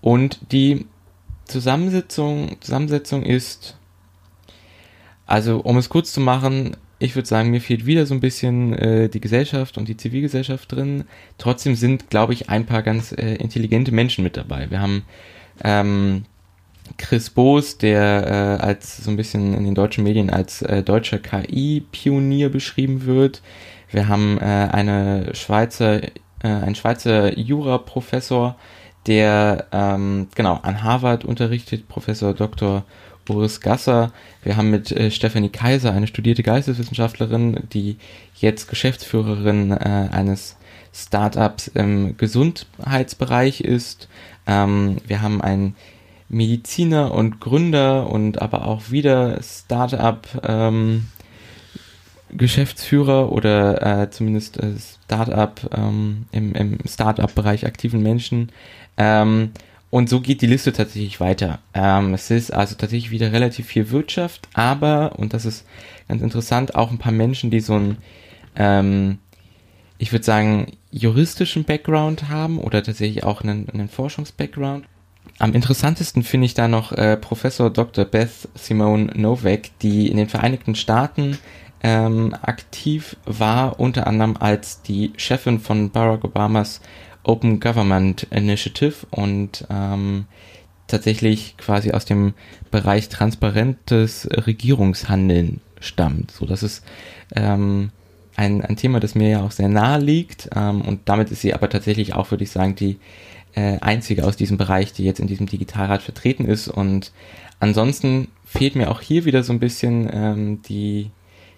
und 0.03 0.41
die 0.53 0.87
Zusammensetzung, 1.47 2.57
Zusammensetzung 2.61 3.23
ist, 3.23 3.77
also 5.27 5.61
um 5.61 5.79
es 5.79 5.89
kurz 5.89 6.13
zu 6.13 6.21
machen, 6.21 6.77
ich 6.99 7.15
würde 7.15 7.29
sagen, 7.29 7.51
mir 7.51 7.61
fehlt 7.61 7.87
wieder 7.87 8.05
so 8.05 8.15
ein 8.15 8.21
bisschen 8.21 8.73
äh, 8.75 9.09
die 9.09 9.21
Gesellschaft 9.21 9.79
und 9.79 9.89
die 9.89 9.97
Zivilgesellschaft 9.97 10.73
drin. 10.73 11.05
Trotzdem 11.39 11.75
sind, 11.75 12.11
glaube 12.11 12.33
ich, 12.33 12.49
ein 12.51 12.67
paar 12.67 12.83
ganz 12.83 13.13
äh, 13.13 13.35
intelligente 13.37 13.93
Menschen 13.93 14.25
mit 14.25 14.37
dabei. 14.37 14.71
Wir 14.71 14.81
haben 14.81 15.03
ähm, 15.63 16.25
Chris 16.99 17.31
Boos, 17.31 17.79
der 17.79 18.59
äh, 18.61 18.65
als 18.65 18.99
so 18.99 19.11
ein 19.11 19.17
bisschen 19.17 19.55
in 19.55 19.65
den 19.65 19.75
deutschen 19.75 20.05
Medien 20.05 20.31
als 20.31 20.63
äh, 20.63 20.83
deutscher 20.83 21.19
KI-Pionier 21.19 22.51
beschrieben 22.51 23.07
wird. 23.07 23.43
Wir 23.91 24.09
haben 24.09 24.39
äh, 24.39 24.43
eine 24.43 25.35
Schweizer, 25.35 26.03
äh, 26.03 26.11
einen 26.43 26.75
Schweizer 26.75 27.39
Jura-Professor, 27.39 28.57
der 29.07 29.67
ähm, 29.73 30.29
genau 30.35 30.59
an 30.63 30.83
Harvard 30.83 31.25
unterrichtet, 31.25 31.89
Professor 31.89 32.35
Dr. 32.35 32.85
Boris 33.25 33.61
Gasser. 33.61 34.13
Wir 34.43 34.57
haben 34.57 34.71
mit 34.71 34.93
äh, 34.93 35.11
Stephanie 35.11 35.51
Kaiser, 35.51 35.93
eine 35.93 36.07
studierte 36.07 36.43
Geisteswissenschaftlerin, 36.43 37.61
die 37.73 37.99
jetzt 38.37 38.69
Geschäftsführerin 38.69 39.73
äh, 39.73 40.09
eines 40.11 40.57
Startups 40.93 41.69
im 41.69 42.17
Gesundheitsbereich 42.17 43.61
ist. 43.61 44.09
Ähm, 44.47 44.99
wir 45.07 45.23
haben 45.23 45.41
einen 45.41 45.75
Mediziner 46.35 47.15
und 47.15 47.41
Gründer 47.41 48.11
und 48.11 48.43
aber 48.43 48.67
auch 48.67 48.91
wieder 48.91 49.41
Startup 49.43 50.27
ähm, 50.43 51.07
Geschäftsführer 52.31 53.31
oder 53.31 54.03
äh, 54.03 54.11
zumindest 54.11 54.59
äh, 54.59 54.73
Startup 55.05 55.61
ähm, 55.77 56.27
im, 56.33 56.55
im 56.55 56.79
Startup-Bereich 56.87 57.65
aktiven 57.67 58.03
Menschen. 58.03 58.51
Ähm, 58.97 59.53
und 59.91 60.09
so 60.09 60.21
geht 60.21 60.43
die 60.43 60.49
Liste 60.49 60.73
tatsächlich 60.73 61.21
weiter. 61.21 61.61
Ähm, 61.73 62.15
es 62.15 62.29
ist 62.33 62.53
also 62.53 62.75
tatsächlich 62.75 63.13
wieder 63.13 63.31
relativ 63.31 63.67
viel 63.67 63.93
Wirtschaft, 63.93 64.49
aber, 64.53 65.13
und 65.17 65.33
das 65.33 65.45
ist 65.45 65.65
ganz 66.09 66.21
interessant, 66.21 66.75
auch 66.75 66.91
ein 66.91 66.99
paar 66.99 67.13
Menschen, 67.13 67.53
die 67.53 67.61
so 67.61 67.75
ein, 67.75 67.99
ähm, 68.57 69.19
ich 69.99 70.11
würde 70.11 70.25
sagen, 70.25 70.73
juristischen 70.91 71.63
Background 71.63 72.29
haben 72.29 72.59
oder 72.59 72.83
tatsächlich 72.83 73.23
auch 73.23 73.43
einen, 73.43 73.69
einen 73.69 73.89
Forschungs-Background. 73.89 74.87
Am 75.39 75.53
interessantesten 75.53 76.23
finde 76.23 76.47
ich 76.47 76.55
da 76.55 76.69
noch 76.69 76.93
äh, 76.93 77.17
Professor 77.17 77.71
Dr. 77.71 78.05
Beth 78.05 78.49
Simone 78.55 79.07
Novak, 79.15 79.71
die 79.83 80.09
in 80.09 80.17
den 80.17 80.29
Vereinigten 80.29 80.75
Staaten 80.75 81.39
ähm, 81.83 82.35
aktiv 82.41 83.17
war, 83.25 83.81
unter 83.81 84.07
anderem 84.07 84.37
als 84.39 84.83
die 84.83 85.13
Chefin 85.17 85.59
von 85.59 85.91
Barack 85.91 86.25
Obamas 86.25 86.81
Open 87.25 87.59
Government 87.59 88.25
Initiative 88.31 89.07
und 89.11 89.67
ähm, 89.71 90.27
tatsächlich 90.87 91.57
quasi 91.57 91.93
aus 91.93 92.05
dem 92.05 92.35
Bereich 92.71 93.09
transparentes 93.09 94.29
Regierungshandeln 94.31 95.61
stammt. 95.81 96.31
So, 96.31 96.47
das 96.47 96.63
ist 96.63 96.85
ähm, 97.35 97.91
ein, 98.37 98.63
ein 98.63 98.77
Thema, 98.77 99.01
das 99.01 99.15
mir 99.15 99.29
ja 99.29 99.43
auch 99.43 99.51
sehr 99.51 99.69
nahe 99.69 100.01
liegt 100.01 100.51
ähm, 100.55 100.83
und 100.83 101.09
damit 101.09 101.31
ist 101.31 101.41
sie 101.41 101.55
aber 101.55 101.69
tatsächlich 101.69 102.15
auch, 102.15 102.31
würde 102.31 102.45
ich 102.45 102.51
sagen, 102.51 102.75
die 102.75 102.99
äh, 103.55 103.79
einzige 103.81 104.25
aus 104.25 104.37
diesem 104.37 104.57
Bereich, 104.57 104.93
die 104.93 105.05
jetzt 105.05 105.21
in 105.21 105.27
diesem 105.27 105.47
Digitalrat 105.47 106.03
vertreten 106.03 106.45
ist 106.45 106.69
und 106.69 107.13
ansonsten 107.61 108.29
fehlt 108.45 108.77
mir 108.77 108.91
auch 108.91 109.01
hier 109.01 109.25
wieder 109.25 109.43
so 109.43 109.53
ein 109.53 109.59
bisschen 109.59 110.09
ähm, 110.13 110.63
die, 110.63 111.11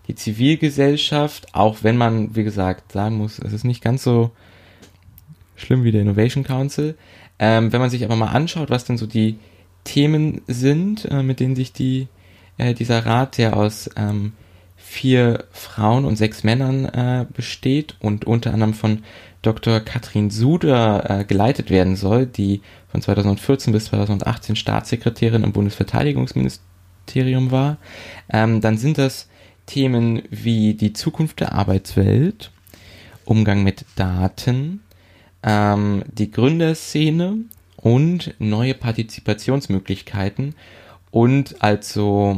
die 0.08 0.14
Zivilgesellschaft, 0.14 1.54
auch 1.54 1.78
wenn 1.82 1.96
man, 1.96 2.34
wie 2.36 2.44
gesagt, 2.44 2.92
sagen 2.92 3.16
muss, 3.16 3.38
es 3.38 3.52
ist 3.52 3.64
nicht 3.64 3.82
ganz 3.82 4.02
so 4.02 4.30
schlimm 5.56 5.84
wie 5.84 5.92
der 5.92 6.02
Innovation 6.02 6.44
Council. 6.44 6.96
Ähm, 7.38 7.72
wenn 7.72 7.80
man 7.80 7.90
sich 7.90 8.04
aber 8.04 8.16
mal 8.16 8.28
anschaut, 8.28 8.70
was 8.70 8.84
denn 8.84 8.96
so 8.96 9.06
die 9.06 9.38
Themen 9.84 10.42
sind, 10.46 11.04
äh, 11.06 11.22
mit 11.22 11.40
denen 11.40 11.56
sich 11.56 11.72
die, 11.72 12.08
äh, 12.56 12.74
dieser 12.74 13.04
Rat, 13.04 13.38
der 13.38 13.56
aus 13.56 13.90
ähm, 13.96 14.32
vier 14.76 15.44
Frauen 15.50 16.04
und 16.04 16.16
sechs 16.16 16.44
Männern 16.44 16.84
äh, 16.86 17.26
besteht 17.32 17.96
und 18.00 18.24
unter 18.24 18.52
anderem 18.54 18.74
von 18.74 19.02
Dr. 19.46 19.80
Katrin 19.80 20.30
Suder 20.30 21.20
äh, 21.20 21.24
geleitet 21.24 21.70
werden 21.70 21.94
soll, 21.94 22.26
die 22.26 22.62
von 22.88 23.00
2014 23.00 23.72
bis 23.72 23.84
2018 23.86 24.56
Staatssekretärin 24.56 25.44
im 25.44 25.52
Bundesverteidigungsministerium 25.52 27.52
war, 27.52 27.76
ähm, 28.28 28.60
dann 28.60 28.76
sind 28.76 28.98
das 28.98 29.28
Themen 29.66 30.22
wie 30.30 30.74
die 30.74 30.92
Zukunft 30.92 31.38
der 31.38 31.52
Arbeitswelt, 31.52 32.50
Umgang 33.24 33.62
mit 33.62 33.84
Daten, 33.94 34.80
ähm, 35.44 36.02
die 36.10 36.32
Gründerszene 36.32 37.36
und 37.76 38.34
neue 38.40 38.74
Partizipationsmöglichkeiten 38.74 40.56
und 41.12 41.62
also 41.62 42.36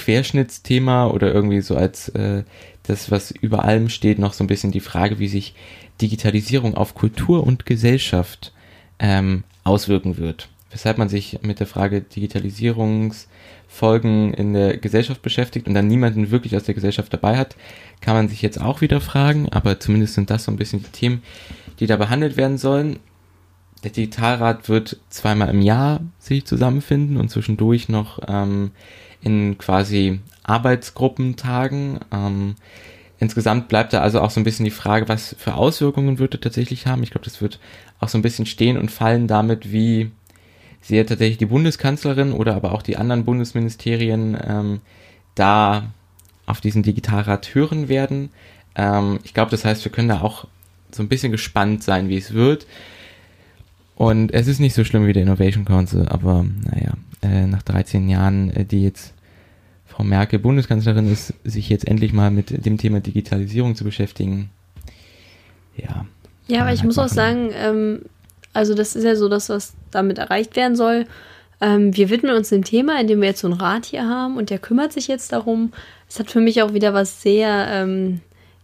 Querschnittsthema 0.00 1.08
oder 1.08 1.32
irgendwie 1.32 1.60
so 1.60 1.76
als 1.76 2.08
äh, 2.10 2.44
das, 2.84 3.10
was 3.10 3.30
über 3.30 3.64
allem 3.64 3.88
steht, 3.88 4.18
noch 4.18 4.32
so 4.32 4.42
ein 4.42 4.46
bisschen 4.46 4.72
die 4.72 4.80
Frage, 4.80 5.18
wie 5.18 5.28
sich 5.28 5.54
Digitalisierung 6.00 6.74
auf 6.74 6.94
Kultur 6.94 7.46
und 7.46 7.66
Gesellschaft 7.66 8.52
ähm, 8.98 9.44
auswirken 9.64 10.16
wird. 10.16 10.48
Weshalb 10.70 10.98
man 10.98 11.08
sich 11.08 11.40
mit 11.42 11.60
der 11.60 11.66
Frage 11.66 12.00
Digitalisierungs 12.00 13.28
Folgen 13.68 14.34
in 14.34 14.52
der 14.52 14.78
Gesellschaft 14.78 15.22
beschäftigt 15.22 15.68
und 15.68 15.74
dann 15.74 15.86
niemanden 15.86 16.32
wirklich 16.32 16.56
aus 16.56 16.64
der 16.64 16.74
Gesellschaft 16.74 17.12
dabei 17.12 17.36
hat, 17.36 17.54
kann 18.00 18.14
man 18.14 18.28
sich 18.28 18.42
jetzt 18.42 18.60
auch 18.60 18.80
wieder 18.80 19.00
fragen, 19.00 19.48
aber 19.48 19.78
zumindest 19.78 20.14
sind 20.14 20.28
das 20.28 20.44
so 20.44 20.50
ein 20.50 20.56
bisschen 20.56 20.82
die 20.82 20.90
Themen, 20.90 21.22
die 21.78 21.86
da 21.86 21.96
behandelt 21.96 22.36
werden 22.36 22.58
sollen. 22.58 22.98
Der 23.84 23.92
Digitalrat 23.92 24.68
wird 24.68 24.98
zweimal 25.08 25.50
im 25.50 25.62
Jahr 25.62 26.00
sich 26.18 26.44
zusammenfinden 26.46 27.16
und 27.16 27.30
zwischendurch 27.30 27.88
noch 27.88 28.18
ähm, 28.28 28.72
in 29.22 29.58
quasi 29.58 30.20
Arbeitsgruppentagen. 30.42 32.00
Ähm, 32.12 32.56
insgesamt 33.18 33.68
bleibt 33.68 33.92
da 33.92 34.00
also 34.00 34.20
auch 34.20 34.30
so 34.30 34.40
ein 34.40 34.44
bisschen 34.44 34.64
die 34.64 34.70
Frage, 34.70 35.08
was 35.08 35.36
für 35.38 35.54
Auswirkungen 35.54 36.18
wird 36.18 36.34
er 36.34 36.40
tatsächlich 36.40 36.86
haben. 36.86 37.02
Ich 37.02 37.10
glaube, 37.10 37.24
das 37.24 37.40
wird 37.40 37.58
auch 38.00 38.08
so 38.08 38.18
ein 38.18 38.22
bisschen 38.22 38.46
stehen 38.46 38.78
und 38.78 38.90
fallen 38.90 39.26
damit, 39.26 39.72
wie 39.72 40.10
sehe 40.80 41.04
tatsächlich 41.04 41.38
die 41.38 41.46
Bundeskanzlerin 41.46 42.32
oder 42.32 42.54
aber 42.56 42.72
auch 42.72 42.82
die 42.82 42.96
anderen 42.96 43.24
Bundesministerien 43.24 44.36
ähm, 44.42 44.80
da 45.34 45.90
auf 46.46 46.60
diesen 46.60 46.82
Digitalrat 46.82 47.54
hören 47.54 47.88
werden. 47.88 48.30
Ähm, 48.74 49.20
ich 49.22 49.34
glaube, 49.34 49.50
das 49.50 49.64
heißt, 49.64 49.84
wir 49.84 49.92
können 49.92 50.08
da 50.08 50.22
auch 50.22 50.46
so 50.90 51.02
ein 51.02 51.08
bisschen 51.08 51.32
gespannt 51.32 51.82
sein, 51.82 52.08
wie 52.08 52.16
es 52.16 52.32
wird. 52.32 52.66
Und 53.94 54.32
es 54.32 54.48
ist 54.48 54.60
nicht 54.60 54.74
so 54.74 54.84
schlimm 54.84 55.06
wie 55.06 55.12
der 55.12 55.22
Innovation 55.22 55.66
Council, 55.66 56.08
aber 56.08 56.44
naja, 56.64 56.94
äh, 57.22 57.46
nach 57.46 57.62
13 57.62 58.08
Jahren, 58.08 58.50
äh, 58.50 58.64
die 58.64 58.84
jetzt 58.84 59.14
Frau 59.86 60.04
Merkel 60.04 60.38
Bundeskanzlerin 60.38 61.10
ist, 61.10 61.34
sich 61.44 61.68
jetzt 61.68 61.86
endlich 61.86 62.12
mal 62.12 62.30
mit 62.30 62.64
dem 62.64 62.78
Thema 62.78 63.00
Digitalisierung 63.00 63.74
zu 63.74 63.84
beschäftigen. 63.84 64.50
Ja. 65.76 66.06
Ja, 66.46 66.62
aber 66.62 66.72
ich 66.72 66.80
halt 66.80 66.86
muss 66.86 66.96
machen. 66.96 67.06
auch 67.06 67.14
sagen, 67.14 67.50
ähm, 67.54 68.02
also 68.52 68.74
das 68.74 68.96
ist 68.96 69.04
ja 69.04 69.16
so 69.16 69.28
das, 69.28 69.48
was 69.48 69.74
damit 69.90 70.18
erreicht 70.18 70.56
werden 70.56 70.76
soll. 70.76 71.06
Ähm, 71.60 71.94
wir 71.96 72.10
widmen 72.10 72.34
uns 72.34 72.48
dem 72.48 72.64
Thema, 72.64 73.00
indem 73.00 73.20
wir 73.20 73.28
jetzt 73.28 73.40
so 73.40 73.48
einen 73.48 73.60
Rat 73.60 73.86
hier 73.86 74.08
haben 74.08 74.36
und 74.36 74.50
der 74.50 74.58
kümmert 74.58 74.92
sich 74.92 75.08
jetzt 75.08 75.32
darum. 75.32 75.72
Es 76.08 76.18
hat 76.18 76.30
für 76.30 76.40
mich 76.40 76.62
auch 76.62 76.72
wieder 76.72 76.94
was 76.94 77.22
sehr, 77.22 77.66
ähm, 77.70 78.20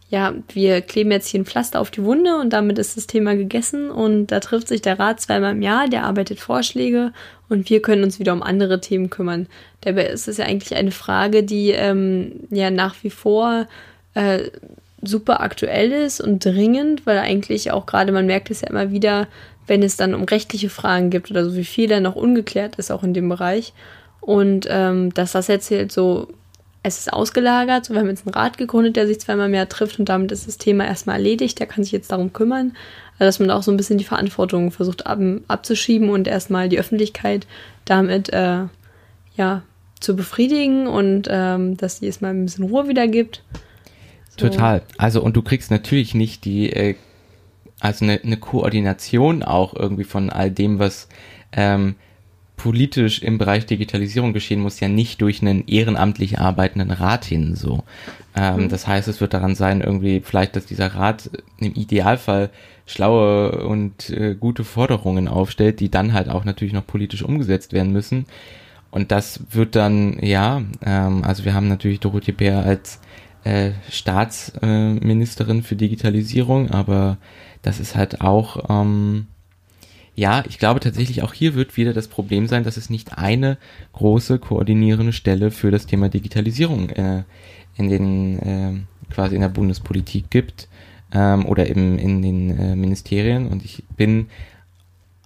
ja, 0.08 0.34
wir 0.52 0.80
kleben 0.80 1.10
jetzt 1.10 1.28
hier 1.28 1.40
ein 1.40 1.46
Pflaster 1.46 1.80
auf 1.80 1.90
die 1.90 2.02
Wunde 2.02 2.36
und 2.38 2.52
damit 2.52 2.78
ist 2.78 2.96
das 2.96 3.06
Thema 3.06 3.36
gegessen 3.36 3.90
und 3.90 4.28
da 4.28 4.40
trifft 4.40 4.68
sich 4.68 4.80
der 4.80 4.98
Rat 4.98 5.20
zweimal 5.20 5.52
im 5.52 5.62
Jahr, 5.62 5.88
der 5.88 6.04
arbeitet 6.04 6.40
Vorschläge 6.40 7.12
und 7.48 7.70
wir 7.70 7.82
können 7.82 8.04
uns 8.04 8.18
wieder 8.18 8.32
um 8.32 8.42
andere 8.42 8.80
Themen 8.80 9.10
kümmern. 9.10 9.46
Dabei 9.82 10.06
ist 10.06 10.28
es 10.28 10.38
ja 10.38 10.46
eigentlich 10.46 10.76
eine 10.76 10.90
Frage, 10.90 11.42
die 11.42 11.70
ähm, 11.70 12.32
ja 12.50 12.70
nach 12.70 12.96
wie 13.02 13.10
vor 13.10 13.66
äh, 14.14 14.50
super 15.02 15.40
aktuell 15.40 15.92
ist 15.92 16.20
und 16.20 16.44
dringend, 16.44 17.06
weil 17.06 17.18
eigentlich 17.18 17.70
auch 17.70 17.86
gerade, 17.86 18.12
man 18.12 18.26
merkt 18.26 18.50
es 18.50 18.62
ja 18.62 18.68
immer 18.68 18.90
wieder, 18.90 19.28
wenn 19.66 19.82
es 19.82 19.96
dann 19.96 20.14
um 20.14 20.24
rechtliche 20.24 20.70
Fragen 20.70 21.10
gibt 21.10 21.30
oder 21.30 21.44
so, 21.44 21.56
wie 21.56 21.64
viel 21.64 21.88
da 21.88 22.00
noch 22.00 22.16
ungeklärt 22.16 22.76
ist, 22.76 22.90
auch 22.90 23.02
in 23.02 23.14
dem 23.14 23.28
Bereich. 23.28 23.72
Und 24.20 24.66
ähm, 24.68 25.12
dass 25.14 25.32
das 25.32 25.48
jetzt 25.48 25.68
hier 25.68 25.88
so 25.88 26.28
es 26.86 26.98
ist 26.98 27.12
ausgelagert, 27.12 27.84
so 27.84 27.94
wir 27.94 28.00
haben 28.00 28.08
jetzt 28.08 28.26
einen 28.26 28.34
Rat 28.34 28.58
gegründet, 28.58 28.94
der 28.94 29.08
sich 29.08 29.18
zweimal 29.18 29.48
mehr 29.48 29.68
trifft 29.68 29.98
und 29.98 30.08
damit 30.08 30.30
ist 30.30 30.46
das 30.46 30.56
Thema 30.56 30.86
erstmal 30.86 31.16
erledigt, 31.16 31.58
der 31.58 31.66
kann 31.66 31.82
sich 31.82 31.92
jetzt 31.92 32.12
darum 32.12 32.32
kümmern. 32.32 32.76
Dass 33.18 33.38
man 33.38 33.50
auch 33.50 33.62
so 33.62 33.70
ein 33.70 33.76
bisschen 33.76 33.98
die 33.98 34.04
Verantwortung 34.04 34.70
versucht 34.70 35.06
ab, 35.06 35.18
abzuschieben 35.48 36.10
und 36.10 36.28
erstmal 36.28 36.68
die 36.68 36.78
Öffentlichkeit 36.78 37.46
damit 37.84 38.30
äh, 38.32 38.64
ja 39.36 39.62
zu 40.00 40.16
befriedigen 40.16 40.86
und 40.86 41.28
ähm, 41.30 41.76
dass 41.76 42.00
die 42.00 42.08
es 42.08 42.20
mal 42.20 42.30
ein 42.30 42.44
bisschen 42.44 42.64
Ruhe 42.64 42.88
wieder 42.88 43.08
gibt. 43.08 43.42
So. 44.36 44.48
Total. 44.48 44.82
Also 44.98 45.22
und 45.22 45.34
du 45.36 45.42
kriegst 45.42 45.70
natürlich 45.70 46.14
nicht 46.14 46.44
die 46.44 46.70
äh, 46.70 46.94
also 47.80 48.04
eine, 48.04 48.20
eine 48.22 48.36
Koordination 48.36 49.42
auch 49.42 49.74
irgendwie 49.74 50.04
von 50.04 50.30
all 50.30 50.50
dem, 50.50 50.78
was 50.78 51.08
ähm, 51.52 51.96
politisch 52.56 53.22
im 53.22 53.38
Bereich 53.38 53.66
Digitalisierung 53.66 54.32
geschehen 54.32 54.60
muss, 54.60 54.80
ja 54.80 54.88
nicht 54.88 55.20
durch 55.20 55.42
einen 55.42 55.66
ehrenamtlich 55.66 56.38
arbeitenden 56.38 56.90
Rat 56.90 57.24
hin 57.24 57.54
so. 57.54 57.84
Ähm, 58.36 58.64
mhm. 58.64 58.68
Das 58.68 58.86
heißt, 58.86 59.08
es 59.08 59.20
wird 59.20 59.34
daran 59.34 59.54
sein, 59.54 59.80
irgendwie 59.80 60.20
vielleicht, 60.20 60.56
dass 60.56 60.66
dieser 60.66 60.94
Rat 60.94 61.30
im 61.58 61.74
Idealfall 61.74 62.50
schlaue 62.84 63.66
und 63.66 64.10
äh, 64.10 64.34
gute 64.34 64.62
Forderungen 64.62 65.26
aufstellt, 65.26 65.80
die 65.80 65.90
dann 65.90 66.12
halt 66.12 66.28
auch 66.28 66.44
natürlich 66.44 66.74
noch 66.74 66.86
politisch 66.86 67.22
umgesetzt 67.22 67.72
werden 67.72 67.92
müssen. 67.92 68.26
Und 68.90 69.10
das 69.10 69.40
wird 69.50 69.74
dann, 69.74 70.18
ja, 70.20 70.62
ähm, 70.84 71.24
also 71.24 71.44
wir 71.44 71.54
haben 71.54 71.68
natürlich 71.68 72.00
Dorothee 72.00 72.32
Bär 72.32 72.64
als 72.64 73.00
äh, 73.44 73.72
Staatsministerin 73.90 75.60
äh, 75.60 75.62
für 75.62 75.76
Digitalisierung, 75.76 76.70
aber 76.70 77.16
das 77.62 77.80
ist 77.80 77.96
halt 77.96 78.20
auch, 78.20 78.68
ähm, 78.68 79.26
ja, 80.14 80.44
ich 80.48 80.58
glaube 80.58 80.80
tatsächlich 80.80 81.22
auch 81.22 81.34
hier 81.34 81.54
wird 81.54 81.76
wieder 81.76 81.92
das 81.92 82.08
Problem 82.08 82.46
sein, 82.46 82.64
dass 82.64 82.76
es 82.76 82.90
nicht 82.90 83.18
eine 83.18 83.58
große 83.92 84.38
koordinierende 84.38 85.12
Stelle 85.12 85.50
für 85.50 85.70
das 85.70 85.86
Thema 85.86 86.08
Digitalisierung 86.08 86.90
äh, 86.90 87.24
in 87.76 87.88
den 87.88 88.38
äh, 88.38 89.12
quasi 89.12 89.34
in 89.34 89.40
der 89.40 89.48
Bundespolitik 89.48 90.30
gibt 90.30 90.68
ähm, 91.12 91.46
oder 91.46 91.68
eben 91.68 91.98
in 91.98 92.22
den 92.22 92.58
äh, 92.58 92.76
Ministerien. 92.76 93.48
Und 93.48 93.64
ich 93.64 93.84
bin, 93.96 94.28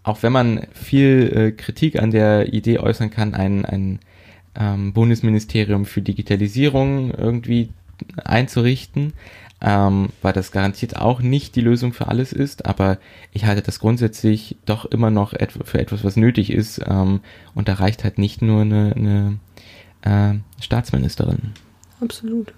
auch 0.02 0.22
wenn 0.22 0.32
man 0.32 0.66
viel 0.72 1.32
äh, 1.34 1.52
Kritik 1.52 2.00
an 2.00 2.10
der 2.10 2.52
Idee 2.52 2.78
äußern 2.78 3.10
kann, 3.10 3.34
ein, 3.34 3.64
ein 3.64 3.98
ähm, 4.54 4.92
Bundesministerium 4.92 5.84
für 5.86 6.02
Digitalisierung 6.02 7.12
irgendwie 7.12 7.70
einzurichten, 8.24 9.12
ähm, 9.60 10.08
weil 10.22 10.32
das 10.32 10.52
garantiert 10.52 10.96
auch 10.96 11.20
nicht 11.20 11.54
die 11.54 11.60
Lösung 11.60 11.92
für 11.92 12.08
alles 12.08 12.32
ist, 12.32 12.64
aber 12.64 12.98
ich 13.32 13.44
halte 13.44 13.62
das 13.62 13.78
grundsätzlich 13.78 14.56
doch 14.64 14.86
immer 14.86 15.10
noch 15.10 15.34
et 15.34 15.52
für 15.52 15.78
etwas, 15.78 16.02
was 16.02 16.16
nötig 16.16 16.50
ist 16.50 16.80
ähm, 16.86 17.20
und 17.54 17.68
da 17.68 17.74
reicht 17.74 18.04
halt 18.04 18.16
nicht 18.16 18.40
nur 18.40 18.62
eine, 18.62 18.94
eine 18.96 19.38
äh, 20.02 20.62
Staatsministerin. 20.62 21.52
Absolut. 22.00 22.52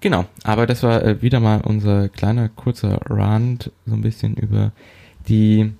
Genau, 0.00 0.24
aber 0.44 0.66
das 0.66 0.82
war 0.82 1.02
äh, 1.04 1.20
wieder 1.22 1.40
mal 1.40 1.60
unser 1.60 2.08
kleiner 2.08 2.48
kurzer 2.48 3.00
Rand 3.04 3.70
so 3.86 3.94
ein 3.94 4.00
bisschen 4.00 4.34
über 4.34 4.72
die 5.28 5.72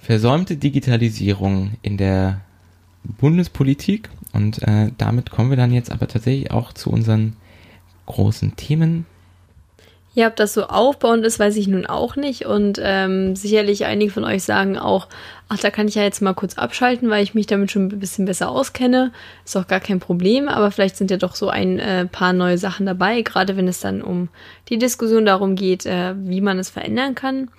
versäumte 0.00 0.56
Digitalisierung 0.56 1.72
in 1.80 1.96
der 1.96 2.42
Bundespolitik 3.02 4.10
und 4.32 4.62
äh, 4.62 4.90
damit 4.98 5.30
kommen 5.30 5.50
wir 5.50 5.56
dann 5.56 5.72
jetzt 5.72 5.90
aber 5.90 6.06
tatsächlich 6.06 6.50
auch 6.50 6.72
zu 6.72 6.90
unseren 6.90 7.36
großen 8.06 8.56
Themen. 8.56 9.06
Ja, 10.16 10.28
ob 10.28 10.36
das 10.36 10.54
so 10.54 10.64
aufbauend 10.64 11.26
ist, 11.26 11.40
weiß 11.40 11.56
ich 11.56 11.66
nun 11.66 11.86
auch 11.86 12.14
nicht. 12.14 12.46
Und 12.46 12.78
ähm, 12.80 13.34
sicherlich 13.34 13.84
einige 13.84 14.12
von 14.12 14.24
euch 14.24 14.44
sagen 14.44 14.78
auch, 14.78 15.08
ach, 15.48 15.58
da 15.58 15.70
kann 15.70 15.88
ich 15.88 15.96
ja 15.96 16.04
jetzt 16.04 16.22
mal 16.22 16.34
kurz 16.34 16.56
abschalten, 16.56 17.10
weil 17.10 17.24
ich 17.24 17.34
mich 17.34 17.48
damit 17.48 17.72
schon 17.72 17.88
ein 17.88 17.98
bisschen 17.98 18.24
besser 18.24 18.48
auskenne. 18.48 19.12
Ist 19.44 19.56
auch 19.56 19.66
gar 19.66 19.80
kein 19.80 19.98
Problem, 19.98 20.48
aber 20.48 20.70
vielleicht 20.70 20.96
sind 20.96 21.10
ja 21.10 21.16
doch 21.16 21.34
so 21.34 21.48
ein 21.48 21.80
äh, 21.80 22.06
paar 22.06 22.32
neue 22.32 22.58
Sachen 22.58 22.86
dabei, 22.86 23.22
gerade 23.22 23.56
wenn 23.56 23.66
es 23.66 23.80
dann 23.80 24.02
um 24.02 24.28
die 24.68 24.78
Diskussion 24.78 25.26
darum 25.26 25.56
geht, 25.56 25.84
äh, 25.84 26.14
wie 26.16 26.40
man 26.40 26.60
es 26.60 26.70
verändern 26.70 27.16
kann. 27.16 27.50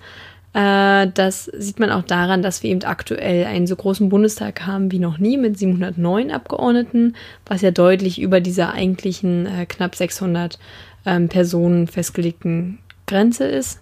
Äh, 0.53 1.07
das 1.13 1.45
sieht 1.45 1.79
man 1.79 1.91
auch 1.91 2.03
daran, 2.03 2.41
dass 2.41 2.63
wir 2.63 2.71
eben 2.71 2.83
aktuell 2.83 3.45
einen 3.45 3.67
so 3.67 3.75
großen 3.75 4.09
Bundestag 4.09 4.65
haben 4.65 4.91
wie 4.91 4.99
noch 4.99 5.17
nie 5.17 5.37
mit 5.37 5.59
709 5.59 6.31
Abgeordneten, 6.31 7.15
was 7.45 7.61
ja 7.61 7.71
deutlich 7.71 8.21
über 8.21 8.39
dieser 8.39 8.73
eigentlichen 8.73 9.45
äh, 9.45 9.65
knapp 9.65 9.95
600 9.95 10.57
ähm, 11.05 11.27
Personen 11.27 11.87
festgelegten 11.87 12.79
Grenze 13.05 13.45
ist. 13.45 13.81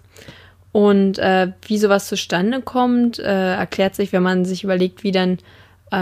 Und 0.72 1.20
äh, 1.20 1.52
wie 1.68 1.78
sowas 1.78 2.08
zustande 2.08 2.60
kommt, 2.60 3.20
äh, 3.20 3.54
erklärt 3.54 3.94
sich, 3.94 4.12
wenn 4.12 4.24
man 4.24 4.44
sich 4.44 4.64
überlegt, 4.64 5.04
wie 5.04 5.12
dann 5.12 5.38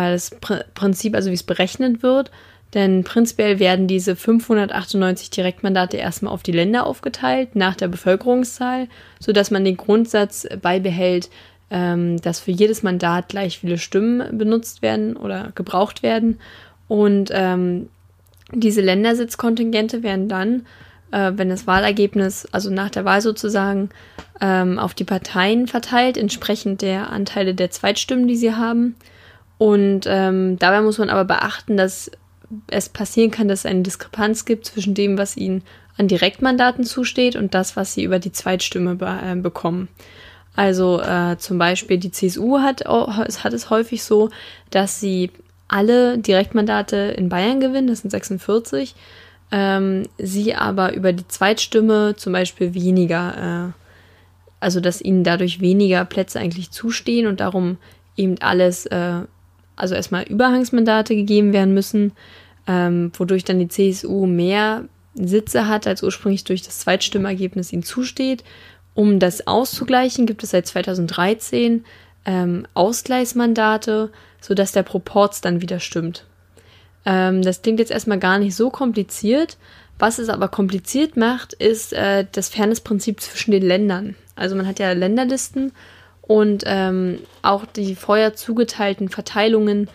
das 0.00 0.30
Prinzip, 0.74 1.14
also 1.14 1.30
wie 1.30 1.34
es 1.34 1.42
berechnet 1.42 2.02
wird. 2.02 2.30
Denn 2.74 3.04
prinzipiell 3.04 3.58
werden 3.58 3.86
diese 3.86 4.16
598 4.16 5.30
Direktmandate 5.30 5.98
erstmal 5.98 6.32
auf 6.32 6.42
die 6.42 6.52
Länder 6.52 6.86
aufgeteilt, 6.86 7.54
nach 7.54 7.76
der 7.76 7.88
Bevölkerungszahl, 7.88 8.88
sodass 9.20 9.50
man 9.50 9.64
den 9.64 9.76
Grundsatz 9.76 10.48
beibehält, 10.62 11.28
ähm, 11.70 12.20
dass 12.22 12.40
für 12.40 12.50
jedes 12.50 12.82
Mandat 12.82 13.28
gleich 13.28 13.58
viele 13.58 13.78
Stimmen 13.78 14.38
benutzt 14.38 14.80
werden 14.80 15.16
oder 15.16 15.52
gebraucht 15.54 16.02
werden. 16.02 16.38
Und 16.88 17.30
ähm, 17.32 17.88
diese 18.52 18.80
Ländersitzkontingente 18.80 20.02
werden 20.02 20.28
dann, 20.28 20.66
äh, 21.10 21.32
wenn 21.34 21.48
das 21.50 21.66
Wahlergebnis, 21.66 22.46
also 22.52 22.70
nach 22.70 22.90
der 22.90 23.04
Wahl 23.04 23.20
sozusagen, 23.20 23.90
ähm, 24.40 24.78
auf 24.78 24.94
die 24.94 25.04
Parteien 25.04 25.66
verteilt, 25.66 26.16
entsprechend 26.16 26.82
der 26.82 27.10
Anteile 27.10 27.54
der 27.54 27.70
Zweitstimmen, 27.70 28.28
die 28.28 28.36
sie 28.36 28.54
haben. 28.54 28.96
Und 29.62 30.06
ähm, 30.08 30.58
dabei 30.58 30.80
muss 30.80 30.98
man 30.98 31.08
aber 31.08 31.24
beachten, 31.24 31.76
dass 31.76 32.10
es 32.66 32.88
passieren 32.88 33.30
kann, 33.30 33.46
dass 33.46 33.60
es 33.60 33.66
eine 33.66 33.82
Diskrepanz 33.82 34.44
gibt 34.44 34.66
zwischen 34.66 34.94
dem, 34.94 35.16
was 35.16 35.36
ihnen 35.36 35.62
an 35.96 36.08
Direktmandaten 36.08 36.82
zusteht 36.82 37.36
und 37.36 37.54
das, 37.54 37.76
was 37.76 37.94
sie 37.94 38.02
über 38.02 38.18
die 38.18 38.32
Zweitstimme 38.32 38.96
be 38.96 39.06
äh, 39.24 39.36
bekommen. 39.36 39.86
Also 40.56 41.00
äh, 41.00 41.36
zum 41.38 41.58
Beispiel 41.58 41.98
die 41.98 42.10
CSU 42.10 42.58
hat, 42.58 42.84
hat 42.86 43.52
es 43.52 43.70
häufig 43.70 44.02
so, 44.02 44.30
dass 44.70 44.98
sie 44.98 45.30
alle 45.68 46.18
Direktmandate 46.18 46.96
in 46.96 47.28
Bayern 47.28 47.60
gewinnen, 47.60 47.86
das 47.86 48.00
sind 48.00 48.10
46, 48.10 48.96
ähm, 49.52 50.08
sie 50.18 50.56
aber 50.56 50.92
über 50.92 51.12
die 51.12 51.28
Zweitstimme 51.28 52.16
zum 52.16 52.32
Beispiel 52.32 52.74
weniger, 52.74 53.70
äh, 53.70 53.72
also 54.58 54.80
dass 54.80 55.00
ihnen 55.00 55.22
dadurch 55.22 55.60
weniger 55.60 56.04
Plätze 56.04 56.40
eigentlich 56.40 56.72
zustehen 56.72 57.28
und 57.28 57.38
darum 57.38 57.78
eben 58.16 58.40
alles 58.40 58.86
äh, 58.86 59.20
also 59.76 59.94
erstmal 59.94 60.24
Überhangsmandate 60.24 61.14
gegeben 61.14 61.52
werden 61.52 61.74
müssen, 61.74 62.12
ähm, 62.66 63.12
wodurch 63.14 63.44
dann 63.44 63.58
die 63.58 63.68
CSU 63.68 64.26
mehr 64.26 64.84
Sitze 65.14 65.68
hat, 65.68 65.86
als 65.86 66.02
ursprünglich 66.02 66.44
durch 66.44 66.62
das 66.62 66.80
Zweitstimmergebnis 66.80 67.72
ihnen 67.72 67.82
zusteht. 67.82 68.44
Um 68.94 69.18
das 69.18 69.46
auszugleichen, 69.46 70.26
gibt 70.26 70.42
es 70.42 70.50
seit 70.50 70.66
2013 70.66 71.84
ähm, 72.24 72.66
Ausgleichsmandate, 72.74 74.10
sodass 74.40 74.72
der 74.72 74.82
Proporz 74.82 75.40
dann 75.40 75.60
wieder 75.60 75.80
stimmt. 75.80 76.26
Ähm, 77.04 77.42
das 77.42 77.62
klingt 77.62 77.78
jetzt 77.78 77.90
erstmal 77.90 78.18
gar 78.18 78.38
nicht 78.38 78.54
so 78.54 78.70
kompliziert. 78.70 79.56
Was 79.98 80.18
es 80.18 80.28
aber 80.28 80.48
kompliziert 80.48 81.16
macht, 81.16 81.52
ist 81.52 81.92
äh, 81.92 82.26
das 82.32 82.48
Fairnessprinzip 82.48 83.20
zwischen 83.20 83.50
den 83.52 83.62
Ländern. 83.62 84.16
Also 84.34 84.56
man 84.56 84.66
hat 84.66 84.78
ja 84.78 84.92
Länderlisten 84.92 85.72
und 86.22 86.62
ähm, 86.66 87.18
auch 87.42 87.66
die 87.66 87.94
vorher 87.94 88.34
zugeteilten 88.34 89.08
Verteilungen, 89.08 89.88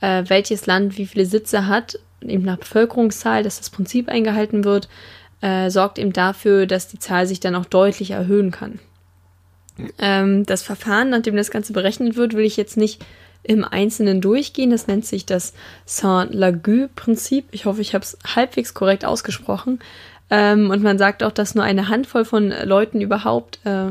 äh, 0.00 0.24
welches 0.26 0.66
Land 0.66 0.98
wie 0.98 1.06
viele 1.06 1.26
Sitze 1.26 1.68
hat, 1.68 1.98
eben 2.22 2.44
nach 2.44 2.58
Bevölkerungszahl, 2.58 3.42
dass 3.42 3.58
das 3.58 3.70
Prinzip 3.70 4.08
eingehalten 4.08 4.64
wird, 4.64 4.88
äh, 5.40 5.70
sorgt 5.70 5.98
eben 5.98 6.12
dafür, 6.12 6.66
dass 6.66 6.88
die 6.88 6.98
Zahl 6.98 7.26
sich 7.26 7.38
dann 7.38 7.54
auch 7.54 7.66
deutlich 7.66 8.12
erhöhen 8.12 8.50
kann. 8.50 8.80
Ähm, 9.98 10.46
das 10.46 10.62
Verfahren, 10.62 11.10
nach 11.10 11.22
dem 11.22 11.36
das 11.36 11.50
Ganze 11.50 11.72
berechnet 11.72 12.16
wird, 12.16 12.34
will 12.34 12.44
ich 12.44 12.56
jetzt 12.56 12.76
nicht 12.76 13.04
im 13.42 13.64
Einzelnen 13.64 14.20
durchgehen. 14.20 14.70
Das 14.70 14.86
nennt 14.86 15.04
sich 15.04 15.26
das 15.26 15.52
Saint-Lagu-Prinzip. 15.84 17.46
Ich 17.50 17.66
hoffe, 17.66 17.82
ich 17.82 17.94
habe 17.94 18.04
es 18.04 18.16
halbwegs 18.34 18.72
korrekt 18.72 19.04
ausgesprochen. 19.04 19.80
Ähm, 20.30 20.70
und 20.70 20.82
man 20.82 20.96
sagt 20.96 21.22
auch, 21.22 21.32
dass 21.32 21.54
nur 21.54 21.64
eine 21.64 21.88
Handvoll 21.88 22.24
von 22.24 22.52
Leuten 22.64 23.00
überhaupt 23.02 23.60
äh, 23.64 23.90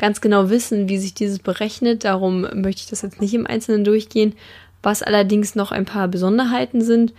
ganz 0.00 0.22
genau 0.22 0.48
wissen, 0.48 0.88
wie 0.88 0.98
sich 0.98 1.12
dieses 1.12 1.38
berechnet. 1.38 2.04
Darum 2.04 2.40
möchte 2.54 2.82
ich 2.82 2.90
das 2.90 3.02
jetzt 3.02 3.20
nicht 3.20 3.34
im 3.34 3.46
Einzelnen 3.46 3.84
durchgehen. 3.84 4.34
Was 4.82 5.02
allerdings 5.02 5.54
noch 5.54 5.72
ein 5.72 5.84
paar 5.84 6.08
Besonderheiten 6.08 6.80
sind. 6.80 7.12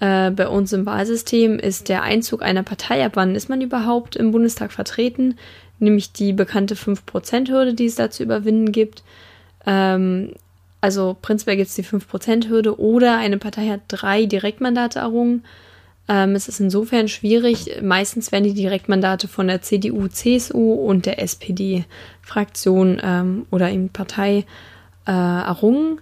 Äh, 0.00 0.32
bei 0.32 0.48
uns 0.48 0.72
im 0.72 0.84
Wahlsystem 0.84 1.60
ist 1.60 1.88
der 1.88 2.02
Einzug 2.02 2.42
einer 2.42 2.64
Partei, 2.64 3.04
ab 3.04 3.12
wann 3.14 3.36
ist 3.36 3.48
man 3.48 3.60
überhaupt 3.60 4.16
im 4.16 4.32
Bundestag 4.32 4.72
vertreten, 4.72 5.36
nämlich 5.78 6.12
die 6.12 6.32
bekannte 6.32 6.74
5%-Hürde, 6.74 7.74
die 7.74 7.86
es 7.86 7.94
da 7.94 8.10
zu 8.10 8.24
überwinden 8.24 8.72
gibt. 8.72 9.04
Ähm, 9.64 10.32
also 10.80 11.16
prinzipiell 11.22 11.56
gibt 11.56 11.68
es 11.68 11.76
die 11.76 11.84
5%-Hürde 11.84 12.80
oder 12.80 13.16
eine 13.16 13.38
Partei 13.38 13.68
hat 13.68 13.82
drei 13.86 14.26
Direktmandate 14.26 14.98
errungen. 14.98 15.44
Ähm, 16.08 16.34
es 16.34 16.48
ist 16.48 16.60
insofern 16.60 17.08
schwierig. 17.08 17.80
Meistens 17.82 18.30
werden 18.30 18.44
die 18.44 18.54
Direktmandate 18.54 19.28
von 19.28 19.48
der 19.48 19.62
CDU, 19.62 20.08
CSU 20.08 20.74
und 20.74 21.06
der 21.06 21.20
SPD-Fraktion 21.22 23.00
ähm, 23.02 23.46
oder 23.50 23.70
in 23.70 23.88
Partei 23.88 24.44
äh, 25.06 25.12
errungen. 25.12 26.00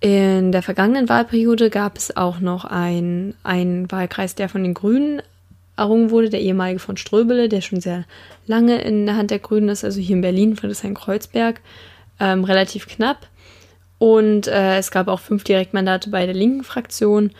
In 0.00 0.52
der 0.52 0.62
vergangenen 0.62 1.08
Wahlperiode 1.08 1.70
gab 1.70 1.96
es 1.96 2.16
auch 2.16 2.40
noch 2.40 2.64
einen 2.64 3.34
Wahlkreis, 3.44 4.34
der 4.34 4.48
von 4.48 4.62
den 4.62 4.74
Grünen 4.74 5.22
errungen 5.76 6.10
wurde, 6.10 6.30
der 6.30 6.40
ehemalige 6.40 6.80
von 6.80 6.96
Ströbele, 6.96 7.48
der 7.48 7.60
schon 7.60 7.80
sehr 7.80 8.04
lange 8.46 8.80
in 8.82 9.06
der 9.06 9.16
Hand 9.16 9.30
der 9.30 9.38
Grünen 9.38 9.68
ist, 9.68 9.84
also 9.84 10.00
hier 10.00 10.16
in 10.16 10.22
Berlin, 10.22 10.56
Friedrichshain-Kreuzberg, 10.56 11.60
ähm, 12.20 12.44
relativ 12.44 12.86
knapp. 12.88 13.28
Und 13.98 14.46
äh, 14.48 14.78
es 14.78 14.90
gab 14.90 15.08
auch 15.08 15.20
fünf 15.20 15.44
Direktmandate 15.44 16.10
bei 16.10 16.26
der 16.26 16.34
linken 16.34 16.64
Fraktion. 16.64 17.30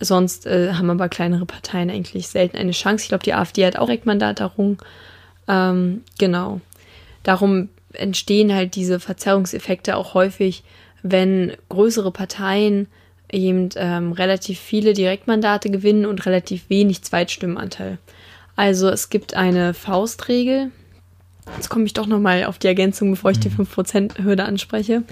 Sonst 0.00 0.46
äh, 0.46 0.72
haben 0.74 0.90
aber 0.90 1.08
kleinere 1.08 1.46
Parteien 1.46 1.90
eigentlich 1.90 2.28
selten 2.28 2.56
eine 2.56 2.72
Chance. 2.72 3.04
Ich 3.04 3.08
glaube, 3.08 3.24
die 3.24 3.34
AfD 3.34 3.64
hat 3.64 3.76
auch 3.76 3.86
Direktmandat 3.86 4.40
errungen. 4.40 4.78
Ähm, 5.48 6.02
genau. 6.18 6.60
Darum 7.22 7.68
entstehen 7.92 8.52
halt 8.52 8.74
diese 8.74 9.00
Verzerrungseffekte 9.00 9.96
auch 9.96 10.14
häufig, 10.14 10.64
wenn 11.02 11.52
größere 11.68 12.10
Parteien 12.10 12.88
eben 13.30 13.68
ähm, 13.76 14.12
relativ 14.12 14.58
viele 14.58 14.92
Direktmandate 14.92 15.70
gewinnen 15.70 16.06
und 16.06 16.26
relativ 16.26 16.68
wenig 16.70 17.02
Zweitstimmenanteil. 17.02 17.98
Also 18.56 18.88
es 18.88 19.10
gibt 19.10 19.34
eine 19.34 19.74
Faustregel. 19.74 20.70
Jetzt 21.56 21.68
komme 21.68 21.84
ich 21.84 21.92
doch 21.92 22.06
nochmal 22.06 22.44
auf 22.44 22.58
die 22.58 22.68
Ergänzung, 22.68 23.10
bevor 23.10 23.32
ich 23.32 23.40
die 23.40 23.50
5%-Hürde 23.50 24.42
mhm. 24.42 24.48
anspreche. 24.48 25.02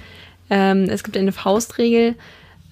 Ähm, 0.51 0.85
es 0.85 1.05
gibt 1.05 1.17
eine 1.17 1.33
Faustregel, 1.33 2.15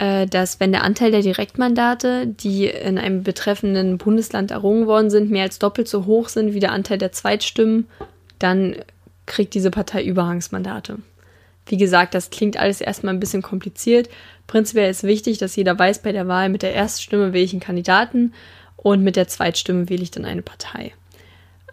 dass 0.01 0.61
wenn 0.61 0.73
der 0.73 0.83
Anteil 0.83 1.11
der 1.11 1.21
Direktmandate, 1.21 2.27
die 2.27 2.67
in 2.67 2.97
einem 2.97 3.23
betreffenden 3.23 3.99
Bundesland 3.99 4.51
errungen 4.51 4.87
worden 4.87 5.11
sind, 5.11 5.31
mehr 5.31 5.43
als 5.43 5.59
doppelt 5.59 5.89
so 5.89 6.07
hoch 6.07 6.31
sind 6.31 6.55
wie 6.55 6.61
der 6.61 6.73
Anteil 6.73 6.97
der 6.97 7.13
Zweitstimmen, 7.13 7.87
dann 8.39 8.77
kriegt 9.27 9.53
diese 9.53 9.71
Partei 9.71 10.03
Überhangsmandate. 10.03 11.01
Wie 11.67 11.77
gesagt, 11.77 12.15
das 12.15 12.31
klingt 12.31 12.57
alles 12.57 12.81
erstmal 12.81 13.13
ein 13.13 13.21
bisschen 13.21 13.43
kompliziert. 13.43 14.09
Prinzipiell 14.47 14.91
ist 14.91 15.03
wichtig, 15.03 15.37
dass 15.37 15.55
jeder 15.55 15.79
weiß 15.79 16.01
bei 16.01 16.13
der 16.13 16.27
Wahl, 16.27 16.49
mit 16.49 16.63
der 16.63 16.73
Erststimme 16.73 17.35
wähle 17.35 17.45
ich 17.45 17.53
einen 17.53 17.61
Kandidaten 17.61 18.33
und 18.77 19.03
mit 19.03 19.17
der 19.17 19.29
Zweitstimme 19.29 19.91
wähle 19.91 20.03
ich 20.03 20.11
dann 20.11 20.25
eine 20.25 20.43
Partei. 20.43 20.95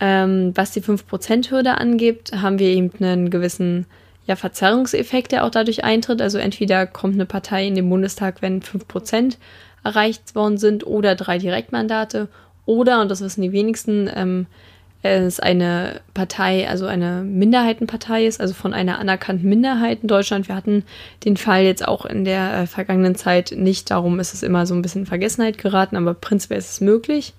Ähm, 0.01 0.51
was 0.53 0.71
die 0.71 0.81
5%-Hürde 0.81 1.77
angibt, 1.77 2.33
haben 2.33 2.59
wir 2.59 2.67
eben 2.67 2.91
einen 2.99 3.29
gewissen 3.29 3.85
ja, 4.27 4.35
Verzerrungseffekt, 4.35 5.31
der 5.31 5.45
auch 5.45 5.49
dadurch 5.49 5.83
eintritt. 5.83 6.21
Also 6.21 6.37
entweder 6.37 6.85
kommt 6.85 7.15
eine 7.15 7.25
Partei 7.25 7.65
in 7.65 7.75
den 7.75 7.89
Bundestag, 7.89 8.41
wenn 8.41 8.61
5% 8.61 9.37
erreicht 9.83 10.35
worden 10.35 10.57
sind, 10.57 10.85
oder 10.85 11.15
drei 11.15 11.37
Direktmandate, 11.37 12.27
oder, 12.65 13.01
und 13.01 13.09
das 13.09 13.21
wissen 13.21 13.41
die 13.41 13.53
wenigsten, 13.53 14.09
ähm, 14.13 14.47
es 15.03 15.39
eine 15.39 16.01
Partei, 16.13 16.67
also 16.67 16.85
eine 16.85 17.23
Minderheitenpartei 17.23 18.25
ist, 18.25 18.41
also 18.41 18.53
von 18.53 18.73
einer 18.73 18.99
anerkannten 18.99 19.47
Minderheit 19.47 19.99
in 20.01 20.07
Deutschland. 20.07 20.49
Wir 20.49 20.55
hatten 20.55 20.83
den 21.23 21.37
Fall 21.37 21.63
jetzt 21.63 21.87
auch 21.87 22.05
in 22.05 22.25
der 22.25 22.53
äh, 22.53 22.67
vergangenen 22.67 23.15
Zeit 23.15 23.53
nicht, 23.55 23.89
darum 23.89 24.19
ist 24.19 24.33
es 24.33 24.43
immer 24.43 24.65
so 24.65 24.73
ein 24.73 24.81
bisschen 24.81 25.03
in 25.03 25.07
Vergessenheit 25.07 25.57
geraten, 25.57 25.95
aber 25.95 26.13
prinzipiell 26.13 26.59
ist 26.59 26.71
es 26.71 26.81
möglich. 26.81 27.33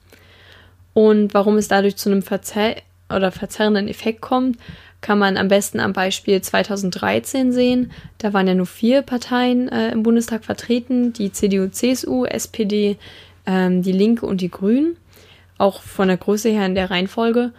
Und 0.94 1.34
warum 1.34 1.58
es 1.58 1.68
dadurch 1.68 1.96
zu 1.96 2.10
einem 2.10 2.22
Verzer 2.22 2.76
oder 3.14 3.30
verzerrenden 3.32 3.88
Effekt 3.88 4.20
kommt, 4.20 4.56
kann 5.00 5.18
man 5.18 5.36
am 5.36 5.48
besten 5.48 5.80
am 5.80 5.92
Beispiel 5.92 6.40
2013 6.40 7.52
sehen. 7.52 7.92
Da 8.18 8.32
waren 8.32 8.48
ja 8.48 8.54
nur 8.54 8.66
vier 8.66 9.02
Parteien 9.02 9.68
äh, 9.68 9.90
im 9.90 10.02
Bundestag 10.02 10.44
vertreten, 10.44 11.12
die 11.12 11.32
CDU, 11.32 11.68
CSU, 11.68 12.24
SPD, 12.24 12.96
ähm, 13.46 13.82
die 13.82 13.92
Linke 13.92 14.26
und 14.26 14.40
die 14.40 14.50
Grünen 14.50 14.96
auch 15.58 15.82
von 15.82 16.08
der 16.08 16.16
Größe 16.16 16.48
her 16.48 16.64
in 16.64 16.74
der 16.74 16.90
Reihenfolge. 16.90 17.52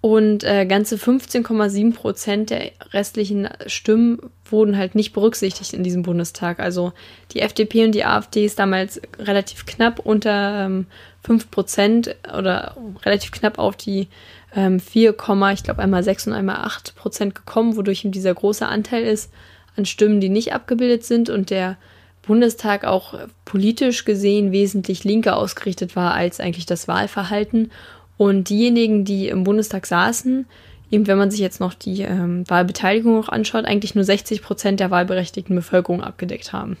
Und 0.00 0.44
äh, 0.44 0.64
ganze 0.64 0.94
15,7 0.94 1.92
Prozent 1.92 2.50
der 2.50 2.70
restlichen 2.92 3.48
Stimmen 3.66 4.20
wurden 4.44 4.76
halt 4.76 4.94
nicht 4.94 5.12
berücksichtigt 5.12 5.72
in 5.72 5.82
diesem 5.82 6.02
Bundestag. 6.02 6.60
Also 6.60 6.92
die 7.32 7.40
FDP 7.40 7.84
und 7.84 7.92
die 7.92 8.04
AfD 8.04 8.44
ist 8.44 8.60
damals 8.60 9.00
relativ 9.18 9.66
knapp 9.66 9.98
unter 9.98 10.66
ähm, 10.66 10.86
5 11.24 11.50
Prozent 11.50 12.14
oder 12.32 12.76
relativ 13.04 13.32
knapp 13.32 13.58
auf 13.58 13.74
die 13.74 14.06
ähm, 14.54 14.80
4, 14.80 15.10
ich 15.52 15.62
glaube 15.62 15.82
einmal 15.82 16.02
6 16.02 16.28
und 16.28 16.32
einmal 16.32 16.56
8 16.56 16.94
Prozent 16.96 17.34
gekommen, 17.34 17.76
wodurch 17.76 18.04
ihm 18.04 18.12
dieser 18.12 18.34
große 18.34 18.66
Anteil 18.66 19.04
ist 19.04 19.32
an 19.76 19.84
Stimmen, 19.84 20.20
die 20.20 20.28
nicht 20.28 20.52
abgebildet 20.52 21.04
sind 21.04 21.30
und 21.30 21.50
der 21.50 21.76
Bundestag 22.22 22.84
auch 22.84 23.14
politisch 23.44 24.04
gesehen 24.04 24.52
wesentlich 24.52 25.04
linker 25.04 25.36
ausgerichtet 25.36 25.96
war 25.96 26.12
als 26.12 26.40
eigentlich 26.40 26.66
das 26.66 26.86
Wahlverhalten. 26.86 27.70
Und 28.18 28.50
diejenigen, 28.50 29.04
die 29.04 29.28
im 29.28 29.44
Bundestag 29.44 29.86
saßen, 29.86 30.44
eben 30.90 31.06
wenn 31.06 31.18
man 31.18 31.30
sich 31.30 31.40
jetzt 31.40 31.60
noch 31.60 31.72
die 31.72 32.02
ähm, 32.02 32.48
Wahlbeteiligung 32.48 33.18
auch 33.18 33.28
anschaut, 33.28 33.64
eigentlich 33.64 33.94
nur 33.94 34.04
60 34.04 34.42
Prozent 34.42 34.80
der 34.80 34.90
wahlberechtigten 34.90 35.56
Bevölkerung 35.56 36.02
abgedeckt 36.02 36.52
haben. 36.52 36.76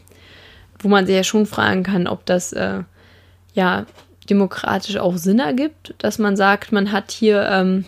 Wo 0.80 0.88
man 0.88 1.06
sich 1.06 1.14
ja 1.14 1.24
schon 1.24 1.46
fragen 1.46 1.82
kann, 1.82 2.06
ob 2.06 2.26
das 2.26 2.52
äh, 2.52 2.82
ja 3.54 3.86
demokratisch 4.30 4.96
auch 4.96 5.16
Sinn 5.16 5.38
ergibt, 5.38 5.94
dass 5.98 6.18
man 6.18 6.36
sagt, 6.36 6.72
man 6.72 6.92
hat 6.92 7.10
hier 7.10 7.46
ähm, 7.50 7.84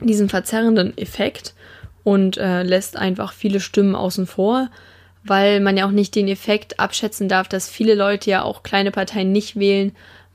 diesen 0.00 0.28
verzerrenden 0.28 0.96
Effekt 0.98 1.54
und 2.02 2.36
äh, 2.36 2.62
lässt 2.62 2.96
einfach 2.96 3.32
viele 3.32 3.60
Stimmen 3.60 3.94
außen 3.94 4.26
vor 4.26 4.68
weil 5.24 5.60
man 5.60 5.76
ja 5.76 5.86
auch 5.86 5.90
nicht 5.90 6.14
den 6.14 6.28
Effekt 6.28 6.78
abschätzen 6.78 7.28
darf, 7.28 7.48
dass 7.48 7.68
viele 7.68 7.94
Leute 7.94 8.30
ja 8.30 8.42
auch 8.42 8.62
kleine 8.62 8.90
Parteien 8.90 9.32
nicht 9.32 9.56
wählen, 9.56 9.92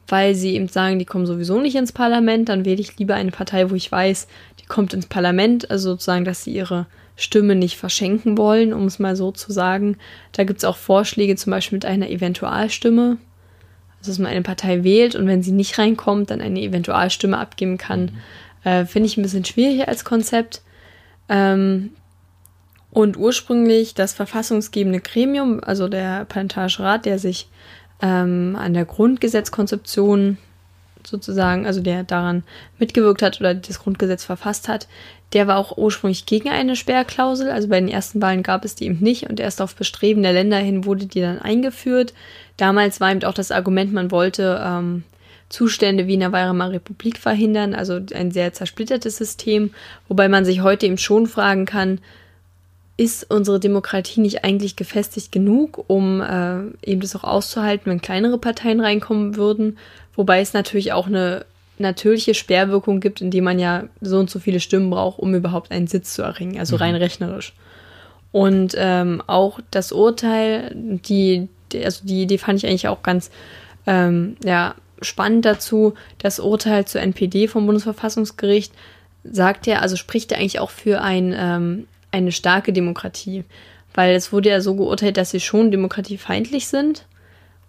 weil 0.08 0.34
sie 0.34 0.56
eben 0.56 0.68
sagen, 0.68 0.98
die 0.98 1.06
kommen 1.06 1.28
sowieso 1.28 1.60
nicht 1.60 1.76
ins 1.76 1.92
Parlament, 1.92 2.50
dann 2.50 2.66
wähle 2.66 2.82
ich 2.82 2.98
lieber 2.98 3.14
eine 3.14 3.32
Partei, 3.32 3.70
wo 3.70 3.76
ich 3.76 3.92
weiß, 3.92 4.28
die 4.60 4.66
kommt 4.66 4.94
ins 4.96 5.06
Parlament, 5.06 5.70
also 5.70 5.92
sozusagen, 5.92 6.26
dass 6.26 6.44
sie 6.44 6.54
ihre 6.54 6.88
Stimme 7.16 7.56
nicht 7.56 7.78
verschenken 7.78 8.38
wollen, 8.38 8.74
um 8.74 8.86
es 8.86 8.98
mal 8.98 9.16
so 9.16 9.32
zu 9.32 9.52
sagen. 9.52 9.98
Da 10.32 10.46
gibt 10.46 10.60
es 10.60 10.66
auch 10.66 10.78
Vorschläge, 10.78 11.36
zum 11.36 11.52
Beispiel 11.52 11.76
mit 11.76 11.86
einer 11.86 12.10
Eventualstimme, 12.10 13.18
also 14.00 14.12
dass 14.12 14.20
man 14.20 14.32
eine 14.32 14.42
Partei 14.42 14.84
wählt 14.84 15.16
und 15.16 15.28
wenn 15.28 15.44
sie 15.44 15.52
nicht 15.52 15.78
reinkommt, 15.78 16.32
dann 16.32 16.42
eine 16.42 16.62
Eventualstimme 16.62 17.38
abgeben 17.38 17.78
kann. 17.78 18.02
Mhm. 18.64 18.70
Äh, 18.70 18.86
Finde 18.86 19.08
ich 19.08 19.18
ein 19.18 19.24
bisschen 19.24 19.46
schwierig 19.46 19.88
als 19.88 20.06
Konzept. 20.06 20.62
Ähm, 21.28 21.92
und 22.92 23.18
ursprünglich 23.18 23.94
das 23.94 24.14
verfassungsgebende 24.14 25.00
Gremium, 25.00 25.62
also 25.64 25.88
der 25.88 26.26
Parlamentarische 26.26 26.84
Rat, 26.84 27.06
der 27.06 27.20
sich 27.20 27.48
ähm, 28.02 28.58
an 28.60 28.74
der 28.74 28.86
Grundgesetzkonzeption 28.86 30.38
sozusagen, 31.10 31.66
also 31.66 31.82
der 31.82 32.04
daran 32.04 32.44
mitgewirkt 32.78 33.22
hat 33.22 33.40
oder 33.40 33.54
das 33.54 33.80
Grundgesetz 33.80 34.24
verfasst 34.24 34.68
hat, 34.68 34.88
der 35.34 35.48
war 35.48 35.58
auch 35.58 35.78
ursprünglich 35.78 36.26
gegen 36.26 36.50
eine 36.50 36.76
Sperrklausel. 36.76 37.52
Also 37.52 37.68
bei 37.68 37.80
den 37.80 37.90
ersten 37.90 38.22
Wahlen 38.22 38.44
gab 38.44 38.66
es 38.66 38.76
die 38.76 38.86
eben 38.86 39.00
nicht 39.00 39.30
und 39.30 39.40
erst 39.40 39.62
auf 39.62 39.76
Bestreben 39.76 40.24
der 40.24 40.34
Länder 40.34 40.58
hin 40.58 40.86
wurde 40.86 41.06
die 41.06 41.22
dann 41.22 41.40
eingeführt. 41.40 42.14
Damals 42.58 43.00
war 43.00 43.12
eben 43.12 43.24
auch 43.24 43.34
das 43.34 43.52
Argument, 43.52 43.94
man 43.94 44.12
wollte 44.12 44.62
ähm, 44.64 45.04
Zustände 45.50 46.08
wie 46.08 46.14
in 46.14 46.20
der 46.20 46.32
Weimarer 46.32 46.74
Republik 46.74 47.18
verhindern, 47.18 47.74
also 47.74 48.00
ein 48.14 48.32
sehr 48.32 48.54
zersplittertes 48.54 49.18
System, 49.18 49.72
wobei 50.08 50.30
man 50.30 50.46
sich 50.46 50.62
heute 50.62 50.86
eben 50.86 50.98
schon 50.98 51.28
fragen 51.28 51.66
kann, 51.66 52.00
ist 53.00 53.32
unsere 53.32 53.62
Demokratie 53.62 54.20
nicht 54.20 54.44
eigentlich 54.44 54.76
gefestigt 54.76 55.32
genug, 55.32 55.86
um 55.88 56.20
äh, 56.20 56.64
eben 56.86 57.00
das 57.00 57.16
auch 57.16 57.24
auszuhalten, 57.24 57.90
wenn 57.90 58.02
kleinere 58.02 58.38
Parteien 58.38 58.82
reinkommen 58.82 59.38
würden? 59.38 59.78
Wobei 60.16 60.42
es 60.42 60.52
natürlich 60.52 60.92
auch 60.92 61.08
eine 61.08 61.46
natürliche 61.78 62.34
Sperrwirkung 62.34 63.00
gibt, 63.00 63.22
indem 63.22 63.46
man 63.46 63.58
ja 63.58 63.86
so 64.02 64.20
und 64.20 64.30
so 64.30 64.40
viele 64.40 64.60
Stimmen 64.60 64.90
braucht, 64.90 65.18
um 65.18 65.34
überhaupt 65.34 65.72
einen 65.72 65.88
Sitz 65.88 66.14
zu 66.14 66.24
erringen, 66.24 66.60
also 66.60 66.76
mhm. 66.76 66.82
rein 66.82 66.96
rechnerisch. 66.96 67.54
Und 68.34 68.76
ähm, 68.78 69.24
auch 69.28 69.62
das 69.72 69.94
Urteil, 69.94 70.74
die, 70.76 71.48
die, 71.72 71.86
also 71.86 72.06
die 72.06 72.24
Idee 72.24 72.38
fand 72.38 72.62
ich 72.62 72.68
eigentlich 72.68 72.90
auch 72.90 73.02
ganz 73.02 73.32
ähm, 73.88 74.36
ja, 74.44 74.76
spannend 75.02 75.46
dazu. 75.46 75.94
Das 76.18 76.42
Urteil 76.42 76.84
zur 76.84 77.00
NPD 77.00 77.48
vom 77.48 77.66
Bundesverfassungsgericht 77.66 78.74
sagt 79.24 79.68
ja, 79.68 79.80
also 79.80 79.96
spricht 79.96 80.32
ja 80.32 80.38
eigentlich 80.38 80.60
auch 80.60 80.70
für 80.70 81.02
ein 81.02 81.34
ähm, 81.34 81.88
eine 82.12 82.32
starke 82.32 82.74
Demokratie. 82.74 83.44
weil 83.96 84.16
es 84.16 84.32
wurde 84.32 84.50
ja 84.50 84.62
so 84.62 84.76
geurteilt, 84.76 85.18
dass 85.18 85.32
sie 85.32 85.40
schon 85.40 85.72
demokratiefeindlich 85.72 86.68
sind 86.68 87.06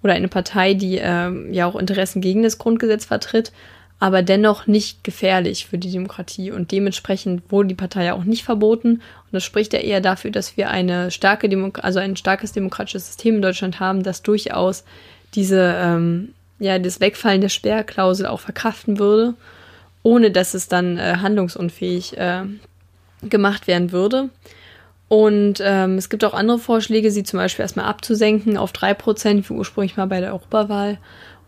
oder 0.03 0.13
eine 0.15 0.29
Partei, 0.29 0.75
die 0.75 0.99
ähm, 0.99 1.53
ja 1.53 1.67
auch 1.67 1.77
Interessen 1.77 2.21
gegen 2.21 2.43
das 2.43 2.59
Grundgesetz 2.59 3.05
vertritt, 3.05 3.53
aber 3.99 4.23
dennoch 4.23 4.67
nicht 4.67 5.05
gefährlich 5.05 5.67
für 5.67 5.77
die 5.77 5.91
Demokratie. 5.91 6.51
Und 6.51 6.73
dementsprechend 6.73 7.43
wurde 7.51 7.69
die 7.69 7.75
Partei 7.75 8.05
ja 8.05 8.15
auch 8.15 8.25
nicht 8.25 8.45
verboten. 8.45 8.93
Und 8.95 9.33
das 9.33 9.45
spricht 9.45 9.75
ja 9.75 9.81
eher 9.81 10.01
dafür, 10.01 10.31
dass 10.31 10.57
wir 10.57 10.71
eine 10.71 11.11
starke 11.11 11.49
Demo 11.49 11.71
also 11.83 11.99
ein 11.99 12.17
starkes 12.17 12.53
demokratisches 12.53 13.07
System 13.07 13.37
in 13.37 13.43
Deutschland 13.43 13.79
haben, 13.79 14.03
das 14.03 14.23
durchaus 14.23 14.85
diese, 15.35 15.75
ähm, 15.79 16.31
ja, 16.59 16.79
das 16.79 17.01
Wegfallen 17.01 17.43
der 17.43 17.51
Sperrklausel 17.51 18.27
auch 18.27 18.41
verkraften 18.41 18.99
würde, 18.99 19.35
ohne 20.03 20.31
dass 20.31 20.55
es 20.55 20.67
dann 20.67 20.97
äh, 20.97 21.17
handlungsunfähig 21.21 22.17
äh, 22.17 22.45
gemacht 23.23 23.67
werden 23.67 23.93
würde. 23.93 24.31
Und 25.09 25.61
ähm, 25.61 25.99
es 25.99 26.09
gibt 26.09 26.25
auch 26.25 26.35
andere 26.35 26.59
Vorschläge, 26.59 27.11
sie 27.11 27.25
zum 27.25 27.39
Beispiel 27.39 27.65
erstmal 27.65 27.87
abzusenken 27.87 28.57
auf 28.57 28.73
3%, 28.73 29.49
wie 29.49 29.55
ursprünglich 29.55 29.97
mal 29.97 30.07
bei 30.07 30.21
der 30.21 30.31
Europawahl, 30.31 30.99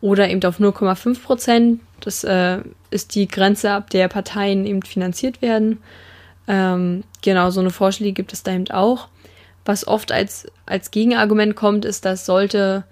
oder 0.01 0.29
eben 0.29 0.45
auf 0.45 0.59
0,5%. 0.59 1.79
Das 2.01 2.25
äh, 2.25 2.59
ist 2.91 3.15
die 3.15 3.29
Grenze, 3.29 3.71
ab 3.71 3.89
der 3.91 4.09
Parteien 4.09 4.67
eben 4.67 4.83
finanziert 4.83 5.41
werden. 5.41 5.79
Ähm, 6.49 7.05
genau, 7.23 7.51
so 7.51 7.61
eine 7.61 7.71
Vorschläge 7.71 8.13
gibt 8.13 8.33
es 8.33 8.43
da 8.43 8.53
eben 8.53 8.69
auch. 8.71 9.09
Was 9.65 9.87
oft 9.87 10.11
als, 10.11 10.47
als 10.67 10.91
Gegenargument 10.91 11.55
kommt, 11.55 11.85
ist, 11.85 12.05
dass 12.05 12.27
sollte 12.27 12.83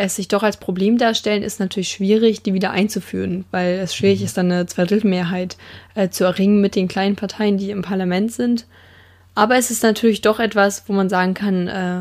es 0.00 0.16
sich 0.16 0.28
doch 0.28 0.42
als 0.42 0.56
Problem 0.56 0.98
darstellen, 0.98 1.42
ist 1.42 1.60
natürlich 1.60 1.90
schwierig, 1.90 2.42
die 2.42 2.54
wieder 2.54 2.70
einzuführen, 2.70 3.44
weil 3.50 3.78
es 3.78 3.94
schwierig 3.94 4.22
ist, 4.22 4.36
dann 4.36 4.50
eine 4.50 4.66
Zweidrittelmehrheit 4.66 5.56
äh, 5.94 6.08
zu 6.08 6.24
erringen 6.24 6.60
mit 6.60 6.74
den 6.74 6.88
kleinen 6.88 7.16
Parteien, 7.16 7.58
die 7.58 7.70
im 7.70 7.82
Parlament 7.82 8.32
sind. 8.32 8.66
Aber 9.34 9.56
es 9.56 9.70
ist 9.70 9.82
natürlich 9.82 10.20
doch 10.20 10.40
etwas, 10.40 10.84
wo 10.86 10.92
man 10.92 11.08
sagen 11.08 11.34
kann, 11.34 11.68
äh, 11.68 12.00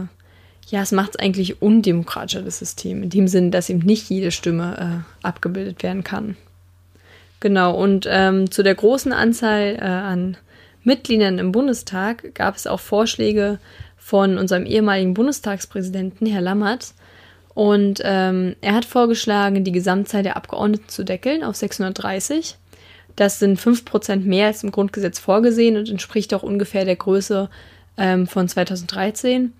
ja, 0.67 0.81
es 0.81 0.91
macht 0.91 1.11
es 1.11 1.19
eigentlich 1.19 1.61
undemokratischer, 1.61 2.41
das 2.41 2.59
System, 2.59 3.03
in 3.03 3.09
dem 3.09 3.27
Sinn, 3.27 3.51
dass 3.51 3.69
eben 3.69 3.79
nicht 3.79 4.09
jede 4.09 4.31
Stimme 4.31 5.03
äh, 5.23 5.25
abgebildet 5.25 5.81
werden 5.83 6.03
kann. 6.03 6.37
Genau, 7.39 7.75
und 7.75 8.07
ähm, 8.09 8.51
zu 8.51 8.63
der 8.63 8.75
großen 8.75 9.13
Anzahl 9.13 9.77
äh, 9.79 9.83
an 9.83 10.37
Mitgliedern 10.83 11.39
im 11.39 11.51
Bundestag 11.51 12.35
gab 12.35 12.55
es 12.55 12.67
auch 12.67 12.79
Vorschläge 12.79 13.59
von 13.97 14.37
unserem 14.37 14.65
ehemaligen 14.65 15.13
Bundestagspräsidenten, 15.13 16.27
Herr 16.27 16.41
Lammert. 16.41 16.93
Und 17.59 17.99
ähm, 18.05 18.55
er 18.61 18.73
hat 18.73 18.85
vorgeschlagen, 18.85 19.65
die 19.65 19.73
Gesamtzahl 19.73 20.23
der 20.23 20.37
Abgeordneten 20.37 20.87
zu 20.87 21.03
deckeln 21.03 21.43
auf 21.43 21.57
630. 21.57 22.55
Das 23.17 23.37
sind 23.37 23.59
5% 23.59 24.21
mehr 24.21 24.47
als 24.47 24.63
im 24.63 24.71
Grundgesetz 24.71 25.19
vorgesehen 25.19 25.75
und 25.75 25.89
entspricht 25.89 26.33
auch 26.33 26.41
ungefähr 26.41 26.85
der 26.85 26.95
Größe 26.95 27.49
ähm, 27.97 28.27
von 28.27 28.47
2013. 28.47 29.51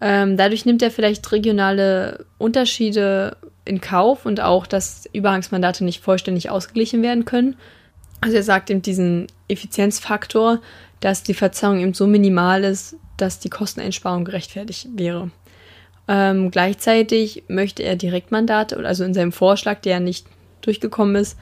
Ähm, 0.00 0.36
dadurch 0.36 0.66
nimmt 0.66 0.82
er 0.82 0.90
vielleicht 0.90 1.30
regionale 1.30 2.26
Unterschiede 2.36 3.36
in 3.64 3.80
Kauf 3.80 4.26
und 4.26 4.40
auch, 4.40 4.66
dass 4.66 5.08
Überhangsmandate 5.12 5.84
nicht 5.84 6.02
vollständig 6.02 6.50
ausgeglichen 6.50 7.00
werden 7.04 7.26
können. 7.26 7.54
Also 8.22 8.34
er 8.38 8.42
sagt 8.42 8.70
eben 8.70 8.82
diesen 8.82 9.28
Effizienzfaktor, 9.46 10.60
dass 10.98 11.22
die 11.22 11.34
Verzerrung 11.34 11.78
eben 11.78 11.94
so 11.94 12.08
minimal 12.08 12.64
ist, 12.64 12.96
dass 13.16 13.38
die 13.38 13.50
Kosteneinsparung 13.50 14.24
gerechtfertigt 14.24 14.88
wäre. 14.96 15.30
Ähm, 16.08 16.50
gleichzeitig 16.50 17.44
möchte 17.48 17.82
er 17.82 17.96
Direktmandate, 17.96 18.76
also 18.76 19.04
in 19.04 19.14
seinem 19.14 19.32
Vorschlag, 19.32 19.80
der 19.80 19.94
ja 19.94 20.00
nicht 20.00 20.26
durchgekommen 20.60 21.16
ist, 21.16 21.36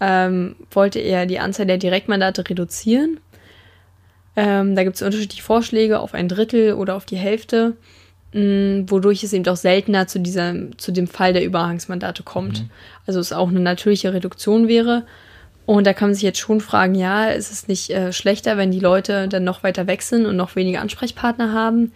ähm, 0.00 0.56
wollte 0.70 0.98
er 0.98 1.26
die 1.26 1.38
Anzahl 1.38 1.66
der 1.66 1.78
Direktmandate 1.78 2.48
reduzieren. 2.48 3.20
Ähm, 4.36 4.74
da 4.76 4.84
gibt 4.84 4.96
es 4.96 5.02
unterschiedliche 5.02 5.42
Vorschläge 5.42 6.00
auf 6.00 6.14
ein 6.14 6.28
Drittel 6.28 6.74
oder 6.74 6.94
auf 6.94 7.06
die 7.06 7.16
Hälfte, 7.16 7.76
mh, 8.32 8.84
wodurch 8.88 9.22
es 9.22 9.32
eben 9.32 9.46
auch 9.48 9.56
seltener 9.56 10.06
zu, 10.06 10.20
dieser, 10.20 10.54
zu 10.76 10.92
dem 10.92 11.06
Fall 11.06 11.32
der 11.32 11.44
Überhangsmandate 11.44 12.22
kommt. 12.22 12.62
Mhm. 12.62 12.70
Also 13.06 13.20
es 13.20 13.32
auch 13.32 13.48
eine 13.48 13.60
natürliche 13.60 14.12
Reduktion 14.12 14.68
wäre. 14.68 15.04
Und 15.64 15.86
da 15.86 15.94
kann 15.94 16.10
man 16.10 16.14
sich 16.14 16.22
jetzt 16.22 16.38
schon 16.38 16.60
fragen, 16.60 16.94
ja, 16.94 17.26
ist 17.26 17.50
es 17.50 17.66
nicht 17.66 17.90
äh, 17.90 18.12
schlechter, 18.12 18.56
wenn 18.56 18.70
die 18.70 18.78
Leute 18.78 19.26
dann 19.26 19.42
noch 19.42 19.62
weiter 19.64 19.86
weg 19.88 20.02
sind 20.02 20.24
und 20.24 20.36
noch 20.36 20.54
weniger 20.54 20.80
Ansprechpartner 20.80 21.52
haben? 21.52 21.92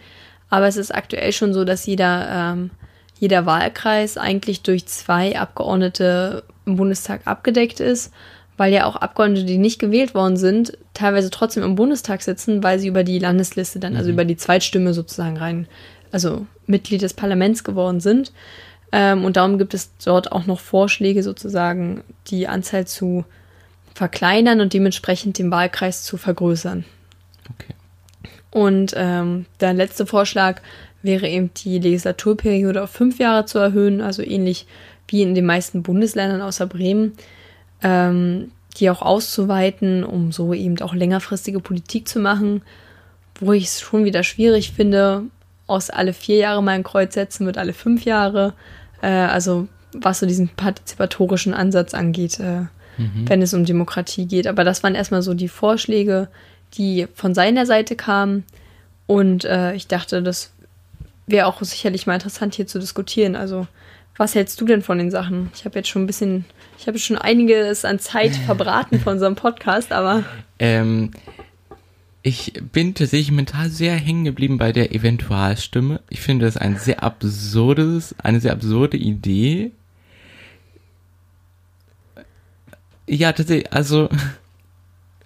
Aber 0.51 0.67
es 0.67 0.77
ist 0.77 0.93
aktuell 0.93 1.31
schon 1.31 1.53
so, 1.53 1.63
dass 1.63 1.87
jeder, 1.87 2.27
ähm, 2.29 2.69
jeder 3.17 3.47
Wahlkreis 3.47 4.17
eigentlich 4.17 4.61
durch 4.61 4.85
zwei 4.85 5.39
Abgeordnete 5.39 6.43
im 6.65 6.75
Bundestag 6.75 7.21
abgedeckt 7.25 7.79
ist, 7.79 8.13
weil 8.57 8.73
ja 8.73 8.85
auch 8.85 8.97
Abgeordnete, 8.97 9.45
die 9.45 9.57
nicht 9.57 9.79
gewählt 9.79 10.13
worden 10.13 10.35
sind, 10.37 10.77
teilweise 10.93 11.29
trotzdem 11.31 11.63
im 11.63 11.75
Bundestag 11.75 12.21
sitzen, 12.21 12.61
weil 12.63 12.79
sie 12.79 12.89
über 12.89 13.03
die 13.03 13.17
Landesliste 13.17 13.79
dann, 13.79 13.95
also 13.95 14.09
mhm. 14.09 14.13
über 14.13 14.25
die 14.25 14.37
Zweitstimme 14.37 14.93
sozusagen 14.93 15.37
rein, 15.37 15.67
also 16.11 16.45
Mitglied 16.67 17.01
des 17.01 17.13
Parlaments 17.13 17.63
geworden 17.63 18.01
sind. 18.01 18.33
Ähm, 18.91 19.23
und 19.23 19.37
darum 19.37 19.57
gibt 19.57 19.73
es 19.73 19.91
dort 20.03 20.33
auch 20.33 20.47
noch 20.47 20.59
Vorschläge 20.59 21.23
sozusagen, 21.23 22.03
die 22.27 22.49
Anzahl 22.49 22.85
zu 22.85 23.23
verkleinern 23.95 24.59
und 24.59 24.73
dementsprechend 24.73 25.37
den 25.37 25.49
Wahlkreis 25.49 26.03
zu 26.03 26.17
vergrößern. 26.17 26.83
Okay. 27.53 27.73
Und 28.51 28.93
ähm, 28.95 29.45
der 29.59 29.73
letzte 29.73 30.05
Vorschlag 30.05 30.61
wäre 31.01 31.27
eben 31.27 31.51
die 31.55 31.79
Legislaturperiode 31.79 32.83
auf 32.83 32.91
fünf 32.91 33.17
Jahre 33.17 33.45
zu 33.45 33.59
erhöhen, 33.59 34.01
also 34.01 34.21
ähnlich 34.21 34.67
wie 35.07 35.21
in 35.21 35.35
den 35.35 35.45
meisten 35.45 35.83
Bundesländern 35.83 36.41
außer 36.41 36.67
Bremen, 36.67 37.13
ähm, 37.81 38.51
die 38.77 38.89
auch 38.89 39.01
auszuweiten, 39.01 40.03
um 40.03 40.31
so 40.31 40.53
eben 40.53 40.79
auch 40.81 40.93
längerfristige 40.93 41.59
Politik 41.59 42.07
zu 42.07 42.19
machen, 42.19 42.61
wo 43.39 43.53
ich 43.53 43.65
es 43.65 43.81
schon 43.81 44.05
wieder 44.05 44.23
schwierig 44.23 44.71
finde, 44.71 45.23
aus 45.67 45.89
alle 45.89 46.13
vier 46.13 46.37
Jahre 46.37 46.61
mal 46.61 46.71
ein 46.71 46.83
Kreuz 46.83 47.13
setzen 47.13 47.45
wird 47.45 47.57
alle 47.57 47.73
fünf 47.73 48.05
Jahre. 48.05 48.53
Äh, 49.01 49.07
also 49.07 49.67
was 49.93 50.19
so 50.19 50.25
diesen 50.25 50.49
partizipatorischen 50.49 51.53
Ansatz 51.53 51.93
angeht, 51.93 52.39
äh, 52.39 52.61
mhm. 52.97 53.27
wenn 53.27 53.41
es 53.41 53.53
um 53.53 53.65
Demokratie 53.65 54.25
geht. 54.25 54.47
Aber 54.47 54.63
das 54.63 54.83
waren 54.83 54.95
erstmal 54.95 55.21
so 55.21 55.33
die 55.33 55.49
Vorschläge, 55.49 56.29
die 56.75 57.07
von 57.13 57.33
seiner 57.33 57.65
Seite 57.65 57.95
kamen. 57.95 58.43
Und 59.07 59.45
äh, 59.45 59.73
ich 59.73 59.87
dachte, 59.87 60.21
das 60.21 60.51
wäre 61.27 61.47
auch 61.47 61.61
sicherlich 61.61 62.07
mal 62.07 62.15
interessant 62.15 62.55
hier 62.55 62.67
zu 62.67 62.79
diskutieren. 62.79 63.35
Also 63.35 63.67
was 64.17 64.35
hältst 64.35 64.59
du 64.61 64.65
denn 64.65 64.81
von 64.81 64.97
den 64.97 65.11
Sachen? 65.11 65.49
Ich 65.55 65.65
habe 65.65 65.79
jetzt 65.79 65.89
schon 65.89 66.03
ein 66.03 66.07
bisschen, 66.07 66.45
ich 66.77 66.87
habe 66.87 66.99
schon 66.99 67.17
einiges 67.17 67.85
an 67.85 67.99
Zeit 67.99 68.35
verbraten 68.45 68.99
von 68.99 69.13
unserem 69.13 69.35
Podcast, 69.35 69.91
aber. 69.91 70.23
Ähm, 70.59 71.11
ich 72.23 72.53
bin 72.71 72.93
tatsächlich 72.93 73.31
mental 73.31 73.69
sehr 73.69 73.95
hängen 73.95 74.25
geblieben 74.25 74.57
bei 74.57 74.71
der 74.71 74.93
Eventualstimme. 74.93 76.01
Ich 76.09 76.21
finde 76.21 76.45
das 76.45 76.55
ein 76.55 76.77
sehr 76.77 77.01
absurdes, 77.01 78.13
eine 78.19 78.39
sehr 78.39 78.51
absurde 78.51 78.97
Idee. 78.97 79.71
Ja, 83.07 83.33
tatsächlich, 83.33 83.73
also, 83.73 84.07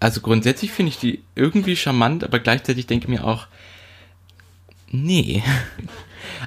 also 0.05 0.21
grundsätzlich 0.21 0.71
finde 0.71 0.91
ich 0.91 0.99
die 0.99 1.23
irgendwie 1.33 1.75
charmant, 1.75 2.23
aber 2.23 2.37
gleichzeitig 2.37 2.85
denke 2.85 3.05
ich 3.05 3.09
mir 3.09 3.25
auch, 3.25 3.47
nee. 4.91 5.41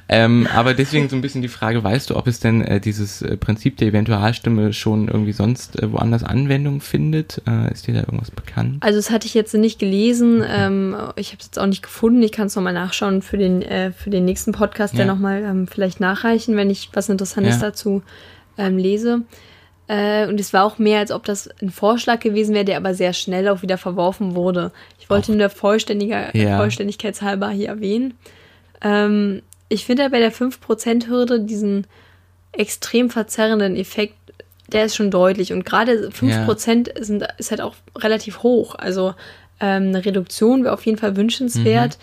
Ähm, 0.09 0.49
aber 0.55 0.75
deswegen 0.75 1.09
so 1.09 1.17
ein 1.17 1.23
bisschen 1.23 1.41
die 1.41 1.49
Frage, 1.49 1.83
weißt 1.85 2.11
du, 2.11 2.17
ob 2.17 2.27
es 2.27 2.41
denn 2.41 2.63
äh, 2.63 2.81
dieses 2.81 3.23
äh, 3.23 3.37
Prinzip 3.37 3.77
der 3.77 3.89
Eventualstimme 3.89 4.73
schon 4.73 5.07
irgendwie 5.07 5.33
sonst 5.33 5.81
äh, 5.81 5.93
woanders 5.93 6.25
Anwendung 6.25 6.81
findet? 6.81 7.43
Äh, 7.47 7.73
ist 7.73 7.87
dir 7.87 7.95
da 7.95 8.01
irgendwas 8.01 8.31
bekannt? 8.31 8.83
Also 8.83 8.99
das 8.99 9.11
hatte 9.11 9.27
ich 9.27 9.35
jetzt 9.35 9.55
nicht 9.55 9.79
gelesen. 9.79 10.43
Ähm, 10.47 10.97
ich 11.17 11.29
habe 11.29 11.39
es 11.39 11.47
jetzt 11.47 11.59
auch 11.59 11.67
nicht 11.67 11.83
gefunden. 11.83 12.23
Ich 12.23 12.33
kann 12.33 12.49
es 12.49 12.57
nochmal 12.57 12.73
nachschauen 12.73 13.23
für 13.23 13.39
den, 13.39 13.63
äh, 13.63 13.93
für 13.93 14.11
den 14.11 14.25
nächsten 14.25 14.53
Podcast, 14.53 14.95
ja. 14.95 14.99
der 14.99 15.07
nochmal 15.07 15.43
ähm, 15.43 15.67
vielleicht 15.69 16.01
nachreichen, 16.01 16.57
wenn 16.57 16.71
ich 16.71 16.91
was 16.93 17.09
Interessantes 17.09 17.57
ja. 17.57 17.69
dazu 17.69 18.03
ähm, 18.57 18.79
lese. 18.79 19.23
Äh, 19.89 20.27
und 20.27 20.39
es 20.39 20.53
war 20.53 20.65
auch 20.65 20.79
mehr, 20.79 21.01
als 21.01 21.11
ob 21.11 21.25
das 21.25 21.49
ein 21.63 21.71
Vorschlag 21.71 22.21
gewesen 22.21 22.55
wäre, 22.55 22.67
der 22.67 22.77
aber 22.77 22.95
sehr 22.95 23.15
schnell 23.15 23.49
auch 23.49 23.63
wieder 23.63 23.79
verworfen 23.79 24.35
wurde. 24.35 24.71
Ich 25.01 25.09
wollte 25.09 25.35
nur 25.35 25.49
Vollständiger, 25.49 26.37
ja. 26.37 26.59
Vollständigkeitshalber 26.59 27.49
hier 27.49 27.69
erwähnen. 27.69 28.15
Ähm, 28.83 29.43
ich 29.71 29.87
finde 29.87 30.11
bei 30.11 30.19
der 30.19 30.33
5%-Hürde 30.33 31.41
diesen 31.41 31.87
extrem 32.53 33.09
verzerrenden 33.09 33.77
Effekt, 33.77 34.15
der 34.69 34.85
ist 34.85 34.97
schon 34.97 35.11
deutlich. 35.11 35.55
Und 35.55 35.65
gerade 35.65 36.11
5% 36.11 36.89
ja. 36.99 37.05
sind, 37.05 37.27
ist 37.39 37.51
halt 37.51 37.63
auch 37.63 37.75
relativ 37.97 38.43
hoch. 38.43 38.75
Also 38.75 39.15
ähm, 39.61 39.89
eine 39.89 40.05
Reduktion 40.05 40.65
wäre 40.65 40.75
auf 40.75 40.85
jeden 40.85 40.99
Fall 40.99 41.17
wünschenswert. 41.17 41.97
Mhm. 41.99 42.03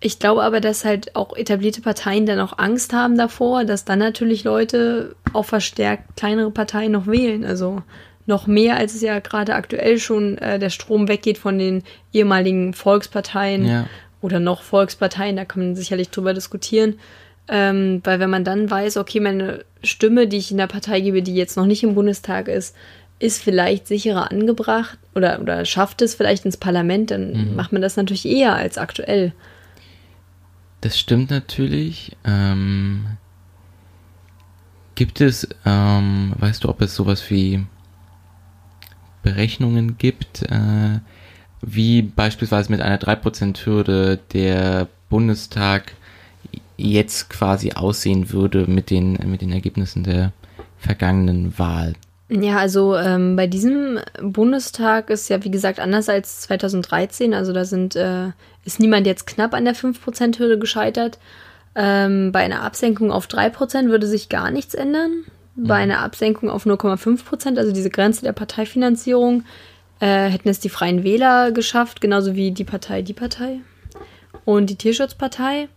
Ich 0.00 0.18
glaube 0.18 0.42
aber, 0.42 0.60
dass 0.60 0.84
halt 0.84 1.16
auch 1.16 1.36
etablierte 1.36 1.80
Parteien 1.80 2.26
dann 2.26 2.40
auch 2.40 2.58
Angst 2.58 2.92
haben 2.92 3.16
davor, 3.16 3.64
dass 3.64 3.84
dann 3.84 3.98
natürlich 3.98 4.44
Leute 4.44 5.16
auch 5.32 5.44
verstärkt 5.44 6.16
kleinere 6.16 6.50
Parteien 6.50 6.92
noch 6.92 7.06
wählen. 7.06 7.44
Also 7.44 7.82
noch 8.26 8.46
mehr, 8.46 8.76
als 8.76 8.94
es 8.94 9.02
ja 9.02 9.18
gerade 9.20 9.54
aktuell 9.54 9.98
schon 9.98 10.36
äh, 10.38 10.58
der 10.58 10.70
Strom 10.70 11.08
weggeht 11.08 11.38
von 11.38 11.58
den 11.58 11.82
ehemaligen 12.12 12.74
Volksparteien 12.74 13.64
ja 13.64 13.86
oder 14.26 14.40
noch 14.40 14.62
Volksparteien, 14.62 15.36
da 15.36 15.44
kann 15.44 15.62
man 15.62 15.76
sicherlich 15.76 16.10
drüber 16.10 16.34
diskutieren. 16.34 16.98
Ähm, 17.48 18.00
weil 18.02 18.18
wenn 18.18 18.30
man 18.30 18.44
dann 18.44 18.68
weiß, 18.68 18.96
okay, 18.96 19.20
meine 19.20 19.64
Stimme, 19.82 20.26
die 20.26 20.38
ich 20.38 20.50
in 20.50 20.56
der 20.56 20.66
Partei 20.66 21.00
gebe, 21.00 21.22
die 21.22 21.36
jetzt 21.36 21.56
noch 21.56 21.66
nicht 21.66 21.84
im 21.84 21.94
Bundestag 21.94 22.48
ist, 22.48 22.74
ist 23.18 23.42
vielleicht 23.42 23.86
sicherer 23.86 24.30
angebracht 24.30 24.98
oder, 25.14 25.40
oder 25.40 25.64
schafft 25.64 26.02
es 26.02 26.16
vielleicht 26.16 26.44
ins 26.44 26.56
Parlament, 26.56 27.12
dann 27.12 27.32
mhm. 27.32 27.56
macht 27.56 27.72
man 27.72 27.82
das 27.82 27.96
natürlich 27.96 28.26
eher 28.26 28.56
als 28.56 28.78
aktuell. 28.78 29.32
Das 30.86 31.00
stimmt 31.00 31.30
natürlich. 31.30 32.16
Ähm, 32.24 33.16
gibt 34.94 35.20
es, 35.20 35.48
ähm, 35.64 36.32
weißt 36.38 36.62
du, 36.62 36.68
ob 36.68 36.80
es 36.80 36.94
sowas 36.94 37.28
wie 37.28 37.66
Berechnungen 39.24 39.98
gibt, 39.98 40.42
äh, 40.42 41.00
wie 41.60 42.02
beispielsweise 42.02 42.70
mit 42.70 42.80
einer 42.82 42.98
3%-Hürde 42.98 44.20
der 44.32 44.86
Bundestag 45.08 45.96
jetzt 46.76 47.30
quasi 47.30 47.72
aussehen 47.72 48.30
würde 48.30 48.70
mit 48.70 48.90
den, 48.90 49.14
mit 49.28 49.40
den 49.40 49.50
Ergebnissen 49.50 50.04
der 50.04 50.32
vergangenen 50.78 51.58
Wahl? 51.58 51.94
Ja, 52.28 52.56
also 52.58 52.96
ähm, 52.96 53.36
bei 53.36 53.46
diesem 53.46 54.00
Bundestag 54.20 55.10
ist 55.10 55.28
ja 55.28 55.44
wie 55.44 55.50
gesagt 55.50 55.78
anders 55.78 56.08
als 56.08 56.40
2013. 56.42 57.34
Also 57.34 57.52
da 57.52 57.64
sind, 57.64 57.94
äh, 57.94 58.30
ist 58.64 58.80
niemand 58.80 59.06
jetzt 59.06 59.26
knapp 59.26 59.54
an 59.54 59.64
der 59.64 59.76
5%-Hürde 59.76 60.58
gescheitert. 60.58 61.18
Ähm, 61.76 62.32
bei 62.32 62.40
einer 62.40 62.62
Absenkung 62.62 63.12
auf 63.12 63.26
3% 63.26 63.90
würde 63.90 64.06
sich 64.06 64.28
gar 64.28 64.50
nichts 64.50 64.74
ändern. 64.74 65.24
Mhm. 65.54 65.66
Bei 65.68 65.76
einer 65.76 66.00
Absenkung 66.00 66.50
auf 66.50 66.66
0,5%, 66.66 67.58
also 67.58 67.70
diese 67.70 67.90
Grenze 67.90 68.22
der 68.22 68.32
Parteifinanzierung, 68.32 69.44
äh, 70.00 70.28
hätten 70.28 70.48
es 70.48 70.58
die 70.58 70.68
Freien 70.68 71.04
Wähler 71.04 71.52
geschafft, 71.52 72.00
genauso 72.00 72.34
wie 72.34 72.50
die 72.50 72.64
Partei 72.64 73.02
Die 73.02 73.14
Partei 73.14 73.60
und 74.44 74.68
die 74.68 74.76
Tierschutzpartei. 74.76 75.68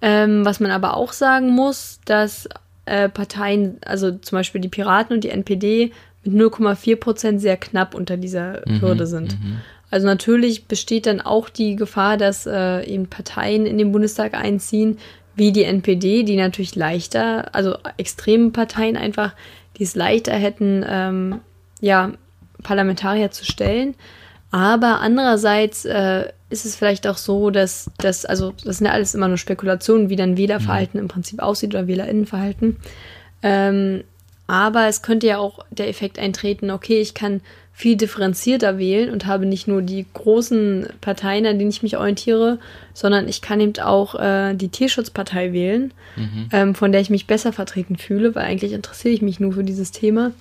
Ähm, 0.00 0.44
was 0.44 0.60
man 0.60 0.70
aber 0.70 0.96
auch 0.96 1.12
sagen 1.12 1.50
muss, 1.50 2.00
dass 2.04 2.48
äh, 2.84 3.08
Parteien, 3.08 3.78
also 3.84 4.12
zum 4.12 4.38
Beispiel 4.38 4.60
die 4.60 4.68
Piraten 4.68 5.14
und 5.14 5.24
die 5.24 5.30
NPD, 5.30 5.92
mit 6.24 6.34
0,4 6.34 6.96
Prozent 6.96 7.40
sehr 7.40 7.56
knapp 7.56 7.94
unter 7.94 8.16
dieser 8.16 8.62
mhm, 8.66 8.80
Hürde 8.80 9.06
sind. 9.06 9.40
Mhm. 9.40 9.58
Also 9.90 10.06
natürlich 10.06 10.66
besteht 10.66 11.06
dann 11.06 11.20
auch 11.20 11.48
die 11.48 11.76
Gefahr, 11.76 12.16
dass 12.16 12.46
äh, 12.46 12.82
eben 12.84 13.08
Parteien 13.08 13.66
in 13.66 13.76
den 13.76 13.92
Bundestag 13.92 14.34
einziehen, 14.34 14.98
wie 15.34 15.52
die 15.52 15.64
NPD, 15.64 16.22
die 16.22 16.36
natürlich 16.36 16.74
leichter, 16.76 17.54
also 17.54 17.76
extreme 17.96 18.50
Parteien 18.50 18.96
einfach, 18.96 19.34
die 19.76 19.82
es 19.82 19.94
leichter 19.94 20.34
hätten, 20.34 20.84
ähm, 20.88 21.40
ja, 21.80 22.12
Parlamentarier 22.62 23.30
zu 23.30 23.44
stellen. 23.44 23.94
Aber 24.52 25.00
andererseits 25.00 25.86
äh, 25.86 26.26
ist 26.50 26.66
es 26.66 26.76
vielleicht 26.76 27.06
auch 27.06 27.16
so, 27.16 27.50
dass 27.50 27.90
das, 27.96 28.26
also 28.26 28.52
das 28.64 28.78
sind 28.78 28.86
ja 28.86 28.92
alles 28.92 29.14
immer 29.14 29.26
nur 29.26 29.38
Spekulationen, 29.38 30.10
wie 30.10 30.16
dann 30.16 30.36
Wählerverhalten 30.36 31.00
mhm. 31.00 31.04
im 31.04 31.08
Prinzip 31.08 31.40
aussieht 31.40 31.74
oder 31.74 31.86
Wählerinnenverhalten. 31.86 32.76
Ähm, 33.42 34.04
aber 34.46 34.88
es 34.88 35.00
könnte 35.00 35.26
ja 35.26 35.38
auch 35.38 35.64
der 35.70 35.88
Effekt 35.88 36.18
eintreten, 36.18 36.70
okay, 36.70 37.00
ich 37.00 37.14
kann 37.14 37.40
viel 37.72 37.96
differenzierter 37.96 38.76
wählen 38.76 39.08
und 39.08 39.24
habe 39.24 39.46
nicht 39.46 39.66
nur 39.66 39.80
die 39.80 40.04
großen 40.12 40.86
Parteien, 41.00 41.46
an 41.46 41.58
denen 41.58 41.70
ich 41.70 41.82
mich 41.82 41.96
orientiere, 41.96 42.58
sondern 42.92 43.28
ich 43.28 43.40
kann 43.40 43.58
eben 43.58 43.82
auch 43.82 44.14
äh, 44.14 44.52
die 44.52 44.68
Tierschutzpartei 44.68 45.54
wählen, 45.54 45.94
mhm. 46.16 46.48
ähm, 46.52 46.74
von 46.74 46.92
der 46.92 47.00
ich 47.00 47.08
mich 47.08 47.26
besser 47.26 47.54
vertreten 47.54 47.96
fühle, 47.96 48.34
weil 48.34 48.44
eigentlich 48.44 48.72
interessiere 48.72 49.14
ich 49.14 49.22
mich 49.22 49.40
nur 49.40 49.54
für 49.54 49.64
dieses 49.64 49.92
Thema, 49.92 50.32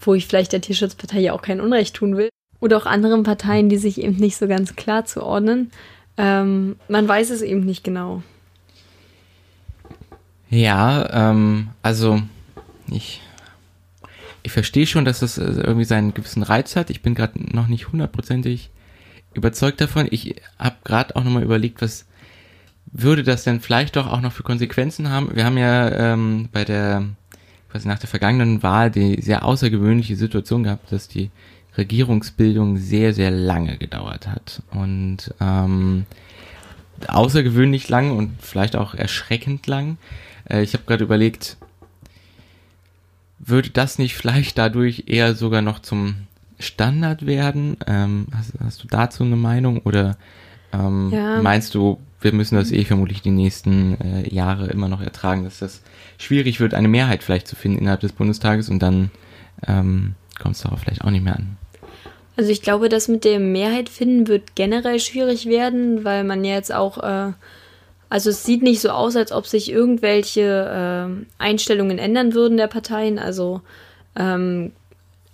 wo 0.00 0.14
ich 0.14 0.26
vielleicht 0.26 0.52
der 0.52 0.60
Tierschutzpartei 0.60 1.20
ja 1.20 1.32
auch 1.32 1.42
kein 1.42 1.60
Unrecht 1.60 1.94
tun 1.94 2.16
will 2.16 2.30
oder 2.62 2.76
auch 2.76 2.86
anderen 2.86 3.24
Parteien, 3.24 3.68
die 3.68 3.76
sich 3.76 4.00
eben 4.00 4.16
nicht 4.16 4.36
so 4.36 4.46
ganz 4.46 4.76
klar 4.76 5.04
zuordnen. 5.04 5.72
Ähm, 6.16 6.76
man 6.88 7.08
weiß 7.08 7.30
es 7.30 7.42
eben 7.42 7.64
nicht 7.66 7.82
genau. 7.82 8.22
Ja, 10.48 11.30
ähm, 11.30 11.70
also 11.82 12.22
ich, 12.88 13.20
ich 14.44 14.52
verstehe 14.52 14.86
schon, 14.86 15.04
dass 15.04 15.18
das 15.18 15.38
äh, 15.38 15.42
irgendwie 15.42 15.84
seinen 15.84 16.14
gewissen 16.14 16.44
Reiz 16.44 16.76
hat. 16.76 16.88
Ich 16.90 17.02
bin 17.02 17.16
gerade 17.16 17.40
noch 17.52 17.66
nicht 17.66 17.90
hundertprozentig 17.90 18.70
überzeugt 19.34 19.80
davon. 19.80 20.06
Ich 20.10 20.36
habe 20.56 20.76
gerade 20.84 21.16
auch 21.16 21.24
nochmal 21.24 21.42
überlegt, 21.42 21.82
was 21.82 22.06
würde 22.86 23.24
das 23.24 23.42
denn 23.42 23.60
vielleicht 23.60 23.96
doch 23.96 24.06
auch 24.06 24.20
noch 24.20 24.32
für 24.32 24.44
Konsequenzen 24.44 25.10
haben? 25.10 25.34
Wir 25.34 25.44
haben 25.44 25.58
ja 25.58 26.12
ähm, 26.12 26.48
bei 26.52 26.64
der, 26.64 27.06
quasi 27.72 27.88
nach 27.88 27.98
der 27.98 28.08
vergangenen 28.08 28.62
Wahl 28.62 28.92
die 28.92 29.20
sehr 29.20 29.44
außergewöhnliche 29.44 30.14
Situation 30.14 30.62
gehabt, 30.62 30.92
dass 30.92 31.08
die 31.08 31.30
Regierungsbildung 31.76 32.76
sehr, 32.76 33.14
sehr 33.14 33.30
lange 33.30 33.78
gedauert 33.78 34.28
hat. 34.28 34.62
Und 34.70 35.34
ähm, 35.40 36.04
außergewöhnlich 37.08 37.88
lang 37.88 38.16
und 38.16 38.32
vielleicht 38.40 38.76
auch 38.76 38.94
erschreckend 38.94 39.66
lang. 39.66 39.96
Äh, 40.48 40.62
ich 40.62 40.74
habe 40.74 40.84
gerade 40.84 41.04
überlegt, 41.04 41.56
würde 43.38 43.70
das 43.70 43.98
nicht 43.98 44.14
vielleicht 44.14 44.58
dadurch 44.58 45.04
eher 45.06 45.34
sogar 45.34 45.62
noch 45.62 45.80
zum 45.80 46.14
Standard 46.58 47.26
werden? 47.26 47.76
Ähm, 47.86 48.26
hast, 48.36 48.52
hast, 48.62 48.84
du 48.84 48.88
dazu 48.88 49.24
eine 49.24 49.36
Meinung 49.36 49.78
oder 49.78 50.16
ähm, 50.72 51.10
ja. 51.12 51.42
meinst 51.42 51.74
du, 51.74 51.98
wir 52.20 52.32
müssen 52.32 52.54
das 52.54 52.70
eh 52.70 52.84
vermutlich 52.84 53.20
die 53.20 53.30
nächsten 53.30 54.00
äh, 54.00 54.32
Jahre 54.32 54.68
immer 54.68 54.88
noch 54.88 55.00
ertragen, 55.00 55.44
dass 55.44 55.58
das 55.58 55.82
schwierig 56.18 56.60
wird, 56.60 56.74
eine 56.74 56.88
Mehrheit 56.88 57.24
vielleicht 57.24 57.48
zu 57.48 57.56
finden 57.56 57.78
innerhalb 57.78 58.00
des 58.00 58.12
Bundestages 58.12 58.68
und 58.68 58.80
dann 58.80 59.10
ähm, 59.66 60.14
kommt 60.38 60.54
es 60.54 60.62
darauf 60.62 60.80
vielleicht 60.80 61.02
auch 61.02 61.10
nicht 61.10 61.24
mehr 61.24 61.36
an? 61.36 61.56
Also 62.36 62.50
ich 62.50 62.62
glaube, 62.62 62.88
das 62.88 63.08
mit 63.08 63.24
der 63.24 63.38
Mehrheit 63.38 63.88
finden 63.88 64.26
wird 64.26 64.54
generell 64.54 64.98
schwierig 65.00 65.46
werden, 65.46 66.04
weil 66.04 66.24
man 66.24 66.44
ja 66.44 66.54
jetzt 66.54 66.72
auch, 66.72 66.98
äh, 66.98 67.32
also 68.08 68.30
es 68.30 68.44
sieht 68.44 68.62
nicht 68.62 68.80
so 68.80 68.90
aus, 68.90 69.16
als 69.16 69.32
ob 69.32 69.46
sich 69.46 69.70
irgendwelche 69.70 70.40
äh, 70.40 71.24
Einstellungen 71.42 71.98
ändern 71.98 72.32
würden 72.34 72.56
der 72.56 72.68
Parteien. 72.68 73.18
Also 73.18 73.60
ähm, 74.16 74.72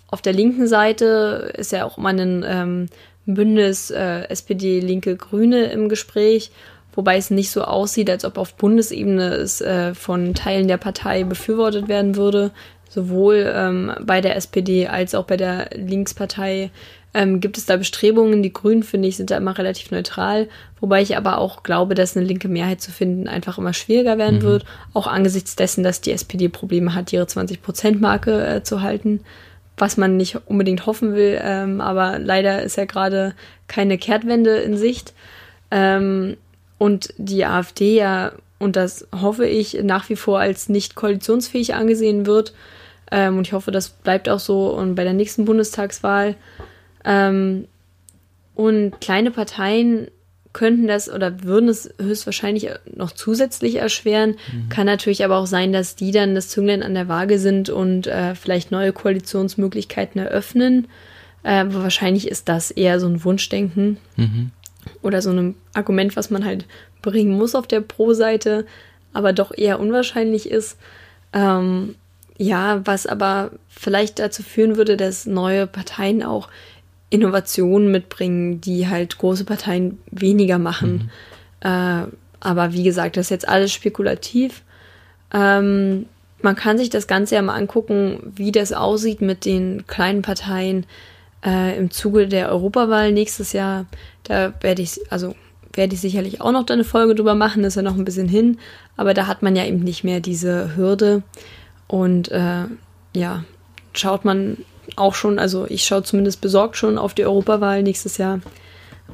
auf 0.07 0.21
der 0.21 0.33
linken 0.33 0.67
Seite 0.67 1.53
ist 1.57 1.71
ja 1.71 1.85
auch 1.85 1.97
mal 1.97 2.19
ein 2.19 2.43
ähm, 2.45 2.89
Bündnis 3.25 3.91
äh, 3.91 4.23
SPD, 4.29 4.79
Linke, 4.79 5.15
Grüne 5.15 5.65
im 5.71 5.87
Gespräch, 5.87 6.51
wobei 6.93 7.17
es 7.17 7.29
nicht 7.29 7.51
so 7.51 7.63
aussieht, 7.63 8.09
als 8.09 8.25
ob 8.25 8.37
auf 8.37 8.55
Bundesebene 8.55 9.35
es 9.35 9.61
äh, 9.61 9.93
von 9.93 10.33
Teilen 10.33 10.67
der 10.67 10.77
Partei 10.77 11.23
befürwortet 11.23 11.87
werden 11.87 12.15
würde 12.15 12.51
sowohl 12.89 13.51
ähm, 13.55 13.93
bei 14.01 14.19
der 14.19 14.35
SPD 14.35 14.87
als 14.87 15.15
auch 15.15 15.25
bei 15.25 15.37
der 15.37 15.69
Linkspartei 15.75 16.71
ähm, 17.13 17.39
gibt 17.39 17.57
es 17.57 17.65
da 17.65 17.77
Bestrebungen. 17.77 18.43
Die 18.43 18.53
Grünen, 18.53 18.83
finde 18.83 19.07
ich, 19.07 19.17
sind 19.17 19.31
da 19.31 19.37
immer 19.37 19.57
relativ 19.57 19.91
neutral, 19.91 20.47
wobei 20.79 21.01
ich 21.01 21.17
aber 21.17 21.37
auch 21.37 21.63
glaube, 21.63 21.95
dass 21.95 22.15
eine 22.15 22.25
linke 22.25 22.47
Mehrheit 22.47 22.81
zu 22.81 22.91
finden 22.91 23.27
einfach 23.27 23.57
immer 23.57 23.73
schwieriger 23.73 24.17
werden 24.17 24.39
mhm. 24.39 24.43
wird, 24.43 24.65
auch 24.93 25.07
angesichts 25.07 25.55
dessen, 25.55 25.83
dass 25.83 26.01
die 26.01 26.11
SPD 26.11 26.49
Probleme 26.49 26.93
hat, 26.93 27.13
ihre 27.13 27.25
20-Prozent-Marke 27.25 28.45
äh, 28.45 28.63
zu 28.63 28.81
halten, 28.81 29.21
was 29.77 29.97
man 29.97 30.17
nicht 30.17 30.37
unbedingt 30.47 30.85
hoffen 30.85 31.15
will, 31.15 31.39
ähm, 31.41 31.81
aber 31.81 32.19
leider 32.19 32.61
ist 32.61 32.77
ja 32.77 32.85
gerade 32.85 33.33
keine 33.67 33.97
Kehrtwende 33.97 34.57
in 34.57 34.77
Sicht. 34.77 35.13
Ähm, 35.71 36.37
und 36.77 37.13
die 37.17 37.45
AfD 37.45 37.95
ja, 37.95 38.33
und 38.59 38.75
das 38.75 39.07
hoffe 39.13 39.45
ich, 39.45 39.79
nach 39.83 40.09
wie 40.09 40.15
vor 40.15 40.39
als 40.39 40.69
nicht 40.69 40.95
koalitionsfähig 40.95 41.73
angesehen 41.75 42.25
wird, 42.25 42.53
ähm, 43.11 43.37
und 43.37 43.47
ich 43.47 43.53
hoffe, 43.53 43.71
das 43.71 43.89
bleibt 43.89 44.29
auch 44.29 44.39
so 44.39 44.69
und 44.69 44.95
bei 44.95 45.03
der 45.03 45.13
nächsten 45.13 45.45
Bundestagswahl. 45.45 46.35
Ähm, 47.05 47.65
und 48.55 48.99
kleine 48.99 49.31
Parteien 49.31 50.07
könnten 50.51 50.87
das 50.87 51.11
oder 51.11 51.43
würden 51.43 51.69
es 51.69 51.93
höchstwahrscheinlich 51.99 52.69
noch 52.93 53.11
zusätzlich 53.11 53.75
erschweren. 53.75 54.35
Mhm. 54.51 54.69
Kann 54.69 54.85
natürlich 54.85 55.23
aber 55.23 55.37
auch 55.37 55.45
sein, 55.45 55.71
dass 55.71 55.95
die 55.95 56.11
dann 56.11 56.35
das 56.35 56.49
Zünglein 56.49 56.83
an 56.83 56.95
der 56.95 57.07
Waage 57.07 57.39
sind 57.39 57.69
und 57.69 58.07
äh, 58.07 58.35
vielleicht 58.35 58.71
neue 58.71 58.91
Koalitionsmöglichkeiten 58.91 60.19
eröffnen. 60.19 60.87
Äh, 61.43 61.59
aber 61.59 61.83
wahrscheinlich 61.83 62.27
ist 62.27 62.49
das 62.49 62.71
eher 62.71 62.99
so 62.99 63.07
ein 63.07 63.23
Wunschdenken 63.23 63.97
mhm. 64.17 64.51
oder 65.01 65.21
so 65.21 65.31
ein 65.31 65.55
Argument, 65.73 66.15
was 66.15 66.29
man 66.29 66.43
halt 66.43 66.65
bringen 67.01 67.37
muss 67.37 67.55
auf 67.55 67.67
der 67.67 67.81
Pro-Seite, 67.81 68.65
aber 69.13 69.33
doch 69.33 69.55
eher 69.55 69.79
unwahrscheinlich 69.79 70.49
ist. 70.49 70.77
Ähm, 71.31 71.95
ja, 72.39 72.81
was 72.85 73.05
aber 73.05 73.51
vielleicht 73.67 74.17
dazu 74.17 74.41
führen 74.41 74.77
würde, 74.77 74.97
dass 74.97 75.25
neue 75.25 75.67
Parteien 75.67 76.23
auch 76.23 76.47
Innovationen 77.09 77.91
mitbringen, 77.91 78.61
die 78.61 78.87
halt 78.87 79.17
große 79.17 79.43
Parteien 79.43 79.99
weniger 80.09 80.57
machen. 80.57 81.11
Mhm. 81.61 81.69
Äh, 81.69 82.07
aber 82.39 82.73
wie 82.73 82.83
gesagt, 82.83 83.17
das 83.17 83.25
ist 83.25 83.31
jetzt 83.31 83.49
alles 83.49 83.73
spekulativ. 83.73 84.63
Ähm, 85.33 86.05
man 86.41 86.55
kann 86.55 86.77
sich 86.77 86.89
das 86.89 87.07
Ganze 87.07 87.35
ja 87.35 87.41
mal 87.41 87.55
angucken, 87.55 88.31
wie 88.35 88.53
das 88.53 88.71
aussieht 88.71 89.19
mit 89.19 89.43
den 89.43 89.85
kleinen 89.85 90.21
Parteien 90.21 90.85
äh, 91.45 91.77
im 91.77 91.91
Zuge 91.91 92.29
der 92.29 92.49
Europawahl 92.49 93.11
nächstes 93.11 93.51
Jahr. 93.51 93.85
Da 94.23 94.53
werde 94.61 94.81
ich, 94.81 94.99
also 95.11 95.35
werde 95.73 95.95
ich 95.95 95.99
sicherlich 96.01 96.39
auch 96.39 96.53
noch 96.53 96.65
eine 96.67 96.85
Folge 96.85 97.15
drüber 97.15 97.35
machen, 97.35 97.63
das 97.63 97.73
ist 97.73 97.75
ja 97.75 97.81
noch 97.81 97.97
ein 97.97 98.05
bisschen 98.05 98.29
hin, 98.29 98.59
aber 98.95 99.13
da 99.13 99.27
hat 99.27 99.41
man 99.41 99.57
ja 99.57 99.65
eben 99.65 99.79
nicht 99.79 100.05
mehr 100.05 100.21
diese 100.21 100.77
Hürde. 100.77 101.23
Und 101.89 102.29
äh, 102.31 102.65
ja, 103.15 103.43
schaut 103.93 104.23
man 104.23 104.57
auch 104.95 105.15
schon, 105.15 105.39
also 105.39 105.65
ich 105.67 105.83
schaue 105.83 106.03
zumindest 106.03 106.39
besorgt 106.39 106.77
schon 106.77 106.97
auf 106.97 107.15
die 107.15 107.25
Europawahl 107.25 107.83
nächstes 107.83 108.17
Jahr. 108.17 108.39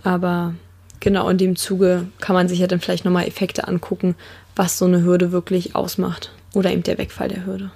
Aber 0.03 0.53
genau 0.99 1.29
in 1.29 1.37
dem 1.37 1.55
Zuge 1.55 2.07
kann 2.19 2.35
man 2.35 2.49
sich 2.49 2.59
ja 2.59 2.67
dann 2.67 2.81
vielleicht 2.81 3.05
nochmal 3.05 3.27
Effekte 3.27 3.67
angucken, 3.67 4.15
was 4.57 4.77
so 4.77 4.85
eine 4.85 5.03
Hürde 5.03 5.31
wirklich 5.31 5.73
ausmacht. 5.73 6.31
Oder 6.53 6.71
eben 6.71 6.83
der 6.83 6.97
Wegfall 6.97 7.29
der 7.29 7.45
Hürde. 7.45 7.71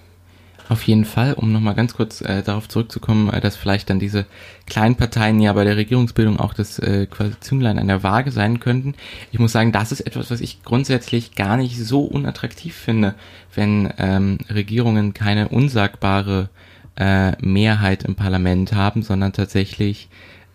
Auf 0.70 0.84
jeden 0.84 1.05
Fall, 1.05 1.34
um 1.34 1.51
nochmal 1.51 1.74
ganz 1.74 1.95
kurz 1.95 2.22
äh, 2.22 2.43
darauf 2.43 2.70
zurückzukommen, 2.70 3.34
äh, 3.34 3.41
dass 3.41 3.55
vielleicht 3.55 3.89
dann 3.89 3.97
diese 3.97 4.28
kleinen 4.67 4.95
Parteien 4.95 5.41
ja 5.41 5.51
bei 5.53 5.63
der 5.63 5.78
Regierungsbildung 5.78 6.39
auch 6.39 6.53
das 6.53 6.78
äh, 6.78 7.07
quasi 7.07 7.32
Zünglein 7.39 7.80
an 7.80 7.88
der 7.88 8.03
Waage 8.03 8.32
sein 8.32 8.59
könnten. 8.59 8.93
Ich 9.32 9.39
muss 9.39 9.51
sagen, 9.51 9.72
das 9.72 9.91
ist 9.91 10.01
etwas, 10.01 10.30
was 10.30 10.41
ich 10.41 10.61
grundsätzlich 10.61 11.34
gar 11.34 11.57
nicht 11.57 11.76
so 11.80 12.01
unattraktiv 12.01 12.76
finde, 12.76 13.15
wenn 13.55 13.91
ähm, 13.97 14.38
Regierungen 14.47 15.15
keine 15.15 15.47
unsagbare 15.47 16.49
äh, 16.95 17.32
Mehrheit 17.43 18.03
im 18.03 18.13
Parlament 18.13 18.74
haben, 18.74 19.01
sondern 19.01 19.34
tatsächlich 19.34 20.07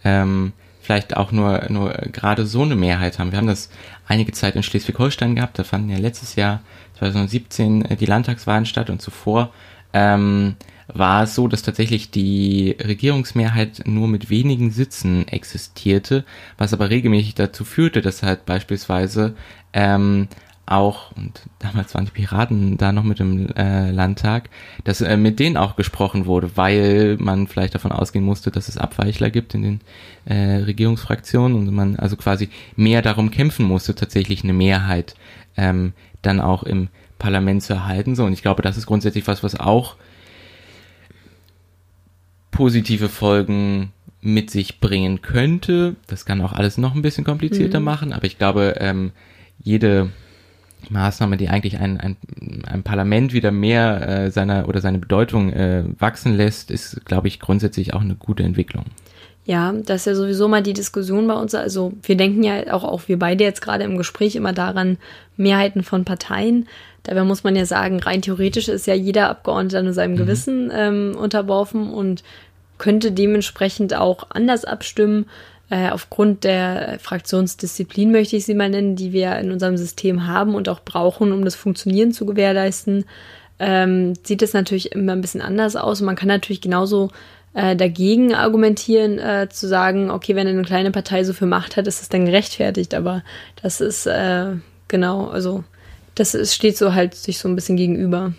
ähm, 0.05 0.53
vielleicht 0.81 1.17
auch 1.17 1.33
nur, 1.33 1.65
nur 1.71 1.91
gerade 2.13 2.47
so 2.47 2.63
eine 2.63 2.77
Mehrheit 2.77 3.19
haben. 3.19 3.33
Wir 3.33 3.39
haben 3.39 3.49
das 3.49 3.69
einige 4.07 4.31
Zeit 4.31 4.55
in 4.55 4.63
Schleswig-Holstein 4.63 5.35
gehabt, 5.35 5.59
da 5.59 5.65
fanden 5.65 5.91
ja 5.91 5.99
letztes 5.99 6.37
Jahr 6.37 6.61
2017 7.01 7.85
äh, 7.85 7.97
die 7.97 8.07
Landtagswahlen 8.07 8.65
statt 8.65 8.91
und 8.91 9.03
zuvor 9.03 9.51
ähm, 9.95 10.57
war 10.89 11.23
es 11.23 11.35
so, 11.35 11.49
dass 11.49 11.63
tatsächlich 11.63 12.11
die 12.11 12.77
Regierungsmehrheit 12.85 13.85
nur 13.87 14.07
mit 14.07 14.29
wenigen 14.29 14.71
Sitzen 14.71 15.27
existierte, 15.29 16.25
was 16.59 16.75
aber 16.75 16.91
regelmäßig 16.91 17.35
dazu 17.35 17.65
führte, 17.65 18.03
dass 18.03 18.23
halt 18.23 18.45
beispielsweise 18.45 19.35
ähm, 19.73 20.29
auch, 20.67 21.13
und 21.13 21.43
damals 21.59 21.95
waren 21.95 22.07
die 22.07 22.11
Piraten 22.11 22.79
da 22.79 22.93
noch 22.93 23.03
mit 23.03 23.21
im 23.21 23.49
äh, 23.55 23.91
Landtag, 23.91 24.49
dass 24.85 25.01
äh, 25.01 25.17
mit 25.17 25.39
denen 25.39 25.57
auch 25.57 25.77
gesprochen 25.77 26.27
wurde, 26.27 26.57
weil 26.57 27.17
man 27.19 27.49
vielleicht 27.49 27.75
davon 27.75 27.93
ausgehen 27.93 28.25
musste, 28.25 28.51
dass 28.51 28.69
es 28.69 28.79
Abweichler 28.79 29.31
gibt 29.31 29.55
in 29.55 29.63
den 29.63 29.81
äh, 30.25 30.63
Regierungsfraktionen 30.63 31.57
und 31.57 31.75
man 31.75 31.97
also 31.97 32.17
quasi 32.17 32.49
mehr 32.77 33.03
darum 33.03 33.31
kämpfen 33.31 33.67
musste, 33.67 33.95
tatsächlich 33.95 34.43
eine 34.43 34.55
Mehrheit 34.55 35.15
ähm, 35.57 35.93
dann 36.23 36.41
auch 36.41 36.63
im 36.63 36.89
Parlament 37.19 37.63
zu 37.63 37.73
erhalten. 37.73 38.15
So, 38.15 38.25
und 38.25 38.33
ich 38.33 38.43
glaube, 38.43 38.63
das 38.63 38.77
ist 38.77 38.87
grundsätzlich 38.87 39.27
was, 39.27 39.43
was 39.43 39.59
auch 39.59 39.97
positive 42.51 43.09
Folgen 43.09 43.93
mit 44.21 44.51
sich 44.51 44.81
bringen 44.81 45.21
könnte. 45.23 45.97
Das 46.07 46.25
kann 46.25 46.41
auch 46.41 46.53
alles 46.53 46.79
noch 46.79 46.95
ein 46.95 47.03
bisschen 47.03 47.25
komplizierter 47.25 47.81
mhm. 47.81 47.85
machen, 47.85 48.13
aber 48.13 48.25
ich 48.25 48.39
glaube, 48.39 48.77
ähm, 48.79 49.13
jede 49.59 50.11
Maßnahme, 50.91 51.37
die 51.37 51.49
eigentlich 51.49 51.79
ein, 51.79 51.99
ein, 51.99 52.17
ein 52.67 52.83
Parlament 52.83 53.33
wieder 53.33 53.51
mehr 53.51 54.09
äh, 54.09 54.31
seiner 54.31 54.69
oder 54.69 54.81
seine 54.81 54.99
Bedeutung 54.99 55.53
äh, 55.53 55.85
wachsen 55.99 56.37
lässt, 56.37 56.71
ist, 56.71 57.05
glaube 57.05 57.29
ich, 57.29 57.41
grundsätzlich 57.41 57.95
auch 57.95 58.01
eine 58.01 58.15
gute 58.15 58.43
Entwicklung. 58.43 58.85
Ja, 59.47 59.73
das 59.73 60.03
ist 60.03 60.07
ja 60.07 60.15
sowieso 60.15 60.49
mal 60.49 60.63
die 60.63 60.73
Diskussion 60.73 61.27
bei 61.27 61.35
uns. 61.35 61.55
Also 61.55 61.93
wir 62.03 62.17
denken 62.17 62.43
ja 62.43 62.73
auch, 62.73 62.85
auch 62.85 63.09
wir 63.09 63.19
beide 63.19 63.45
jetzt 63.45 63.61
gerade 63.61 63.85
im 63.85 63.99
Gespräch 63.99 64.37
immer 64.37 64.55
daran, 64.55 64.97
Mehrheiten 65.37 65.83
von 65.83 66.05
Parteien. 66.05 66.67
Dabei 67.05 67.23
muss 67.23 67.45
man 67.45 67.55
ja 67.55 67.67
sagen, 67.67 68.01
rein 68.01 68.23
theoretisch 68.23 68.69
ist 68.69 68.87
ja 68.87 68.95
jeder 68.95 69.29
Abgeordnete 69.29 69.83
nur 69.83 69.93
seinem 69.93 70.13
mhm. 70.13 70.19
Gewissen 70.19 70.73
ähm, 70.75 71.17
unterworfen 71.17 71.93
und 71.93 72.25
könnte 72.79 73.13
dementsprechend 73.13 73.95
auch 73.95 74.27
anders 74.31 74.65
abstimmen. 74.65 75.27
Äh, 75.71 75.91
aufgrund 75.91 76.45
der 76.45 76.99
Fraktionsdisziplin 77.01 78.11
möchte 78.11 78.37
ich 78.37 78.45
sie 78.45 78.55
mal 78.55 78.69
nennen, 78.69 78.97
die 78.97 79.13
wir 79.13 79.37
in 79.39 79.53
unserem 79.53 79.77
System 79.77 80.27
haben 80.27 80.55
und 80.55 80.69
auch 80.69 80.81
brauchen, 80.81 81.33
um 81.33 81.45
das 81.45 81.55
Funktionieren 81.55 82.13
zu 82.13 82.27
gewährleisten, 82.27 83.05
ähm, 83.59 84.15
sieht 84.23 84.43
es 84.43 84.53
natürlich 84.53 84.93
immer 84.93 85.13
ein 85.13 85.21
bisschen 85.21 85.41
anders 85.41 85.77
aus. 85.77 86.01
Und 86.01 86.07
man 86.07 86.17
kann 86.17 86.29
natürlich 86.29 86.61
genauso 86.61 87.11
äh, 87.55 87.77
dagegen 87.77 88.35
argumentieren, 88.35 89.19
äh, 89.19 89.49
zu 89.51 89.69
sagen, 89.69 90.11
okay, 90.11 90.35
wenn 90.35 90.47
eine 90.47 90.63
kleine 90.63 90.91
Partei 90.91 91.25
so 91.25 91.33
viel 91.33 91.47
Macht 91.47 91.77
hat, 91.77 91.87
ist 91.87 92.03
es 92.03 92.09
dann 92.09 92.27
gerechtfertigt. 92.27 92.95
Aber 92.95 93.23
das 93.63 93.81
ist 93.81 94.07
äh, 94.07 94.57
genau, 94.89 95.29
also 95.29 95.65
das 96.15 96.35
ist, 96.35 96.55
steht 96.55 96.77
so 96.77 96.95
halt 96.95 97.15
sich 97.15 97.39
so 97.39 97.49
ein 97.49 97.55
bisschen 97.55 97.77
gegenüber. 97.77 98.33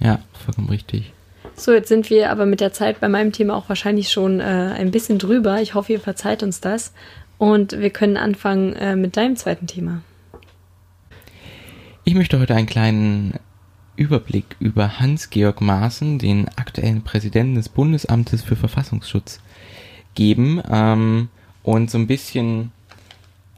Ja, 0.00 0.20
vollkommen 0.44 0.68
richtig. 0.68 1.12
So, 1.54 1.72
jetzt 1.72 1.88
sind 1.88 2.10
wir 2.10 2.30
aber 2.30 2.46
mit 2.46 2.60
der 2.60 2.72
Zeit 2.72 3.00
bei 3.00 3.08
meinem 3.08 3.32
Thema 3.32 3.54
auch 3.56 3.68
wahrscheinlich 3.68 4.10
schon 4.10 4.40
äh, 4.40 4.42
ein 4.42 4.90
bisschen 4.90 5.18
drüber. 5.18 5.60
Ich 5.60 5.74
hoffe, 5.74 5.92
ihr 5.92 6.00
verzeiht 6.00 6.42
uns 6.42 6.60
das. 6.60 6.92
Und 7.38 7.78
wir 7.78 7.90
können 7.90 8.16
anfangen 8.16 8.72
äh, 8.74 8.96
mit 8.96 9.16
deinem 9.16 9.36
zweiten 9.36 9.66
Thema. 9.66 10.02
Ich 12.04 12.14
möchte 12.14 12.38
heute 12.38 12.54
einen 12.54 12.66
kleinen 12.66 13.34
Überblick 13.96 14.56
über 14.58 14.98
Hans-Georg 14.98 15.60
Maaßen, 15.60 16.18
den 16.18 16.48
aktuellen 16.56 17.02
Präsidenten 17.02 17.56
des 17.56 17.68
Bundesamtes 17.68 18.42
für 18.42 18.56
Verfassungsschutz, 18.56 19.40
geben 20.14 20.62
ähm, 20.70 21.28
und 21.62 21.90
so 21.90 21.98
ein 21.98 22.06
bisschen 22.06 22.72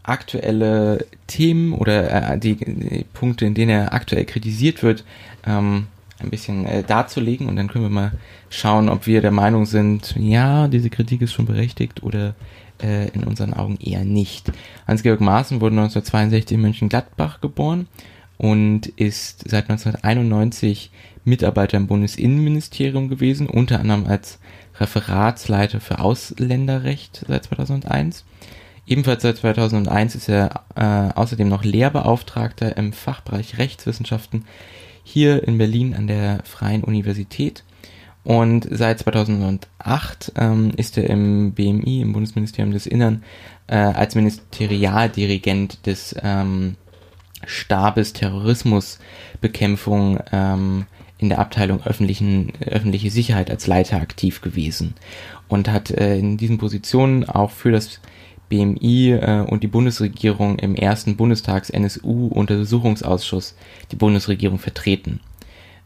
aktuelle 0.04 1.06
Themen 1.26 1.72
oder 1.72 2.32
äh, 2.32 2.38
die, 2.38 2.56
die, 2.56 3.04
Punkte, 3.12 3.46
in 3.46 3.54
denen 3.54 3.70
er 3.70 3.94
aktuell 3.94 4.24
kritisiert 4.24 4.82
wird, 4.82 5.04
ähm, 5.46 5.86
ein 6.20 6.30
bisschen 6.30 6.64
äh, 6.66 6.82
darzulegen 6.82 7.48
und 7.48 7.56
dann 7.56 7.68
können 7.68 7.84
wir 7.84 7.90
mal 7.90 8.12
schauen, 8.50 8.88
ob 8.88 9.06
wir 9.06 9.20
der 9.20 9.32
Meinung 9.32 9.66
sind, 9.66 10.14
ja, 10.16 10.68
diese 10.68 10.90
Kritik 10.90 11.22
ist 11.22 11.32
schon 11.32 11.46
berechtigt 11.46 12.02
oder 12.02 12.34
äh, 12.82 13.08
in 13.08 13.24
unseren 13.24 13.54
Augen 13.54 13.78
eher 13.80 14.04
nicht. 14.04 14.52
Hans-Georg 14.86 15.20
Maaßen 15.20 15.60
wurde 15.60 15.76
1962 15.76 16.54
in 16.54 16.62
Mönchengladbach 16.62 17.40
geboren 17.40 17.88
und 18.36 18.86
ist 18.86 19.48
seit 19.48 19.70
1991 19.70 20.90
Mitarbeiter 21.24 21.78
im 21.78 21.86
Bundesinnenministerium 21.86 23.08
gewesen, 23.08 23.48
unter 23.48 23.80
anderem 23.80 24.06
als 24.06 24.38
Referatsleiter 24.78 25.80
für 25.80 26.00
Ausländerrecht 26.00 27.24
seit 27.26 27.44
2001. 27.44 28.24
Ebenfalls 28.86 29.22
seit 29.22 29.38
2001 29.38 30.14
ist 30.14 30.28
er 30.28 30.64
äh, 30.74 31.18
außerdem 31.18 31.48
noch 31.48 31.64
Lehrbeauftragter 31.64 32.76
im 32.76 32.92
Fachbereich 32.92 33.58
Rechtswissenschaften 33.58 34.44
hier 35.02 35.46
in 35.46 35.58
Berlin 35.58 35.94
an 35.94 36.06
der 36.06 36.40
Freien 36.44 36.84
Universität. 36.84 37.64
Und 38.24 38.66
seit 38.70 39.00
2008 39.00 40.32
ähm, 40.36 40.72
ist 40.76 40.96
er 40.96 41.10
im 41.10 41.52
BMI, 41.52 42.00
im 42.00 42.14
Bundesministerium 42.14 42.72
des 42.72 42.86
Innern, 42.86 43.22
äh, 43.66 43.76
als 43.76 44.14
Ministerialdirigent 44.14 45.84
des 45.86 46.16
ähm, 46.22 46.76
Stabes 47.46 48.14
Terrorismusbekämpfung 48.14 50.20
ähm, 50.32 50.86
in 51.18 51.28
der 51.28 51.38
Abteilung 51.38 51.84
öffentlichen, 51.84 52.54
öffentliche 52.66 53.10
Sicherheit 53.10 53.50
als 53.50 53.66
Leiter 53.66 54.00
aktiv 54.00 54.40
gewesen 54.40 54.94
und 55.48 55.68
hat 55.68 55.90
äh, 55.90 56.16
in 56.18 56.38
diesen 56.38 56.56
Positionen 56.56 57.28
auch 57.28 57.50
für 57.50 57.72
das 57.72 58.00
BMI 58.48 59.12
äh, 59.12 59.44
und 59.48 59.62
die 59.62 59.68
Bundesregierung 59.68 60.58
im 60.58 60.74
ersten 60.74 61.16
Bundestags-NSU-Untersuchungsausschuss 61.16 63.56
die 63.90 63.96
Bundesregierung 63.96 64.58
vertreten. 64.58 65.20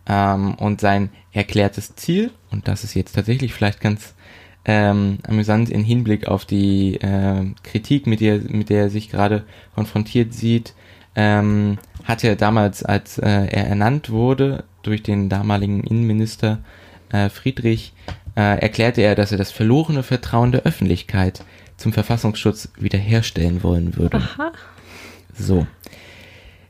Ähm, 0.07 0.55
und 0.55 0.81
sein 0.81 1.11
erklärtes 1.33 1.97
Ziel, 1.97 2.31
und 2.51 2.69
das 2.69 2.85
ist 2.85 2.95
jetzt 2.95 3.15
tatsächlich 3.15 3.53
vielleicht 3.53 3.81
ganz 3.81 4.15
ähm, 4.65 5.19
amüsant 5.27 5.71
in 5.71 5.83
Hinblick 5.83 6.29
auf 6.29 6.45
die 6.45 6.97
äh, 6.97 7.47
Kritik, 7.63 8.07
mit 8.07 8.21
der, 8.21 8.39
mit 8.39 8.71
der 8.71 8.83
er 8.83 8.91
sich 8.91 9.11
gerade 9.11 9.45
konfrontiert 9.75 10.35
sieht, 10.35 10.75
ähm, 11.15 11.79
hat 12.05 12.23
er 12.23 12.37
damals, 12.37 12.83
als 12.83 13.19
äh, 13.19 13.27
er 13.27 13.67
ernannt 13.67 14.11
wurde 14.11 14.65
durch 14.83 15.03
den 15.03 15.29
damaligen 15.29 15.83
Innenminister 15.85 16.59
äh, 17.11 17.29
Friedrich, 17.29 17.93
äh, 18.37 18.61
erklärte 18.61 19.03
er, 19.03 19.15
dass 19.15 19.33
er 19.33 19.39
das 19.39 19.51
verlorene 19.51 20.03
Vertrauen 20.03 20.53
der 20.53 20.63
Öffentlichkeit 20.63 21.45
zum 21.79 21.93
Verfassungsschutz 21.93 22.69
wiederherstellen 22.79 23.63
wollen 23.63 23.97
würde. 23.97 24.19
Aha. 24.19 24.53
So. 25.33 25.67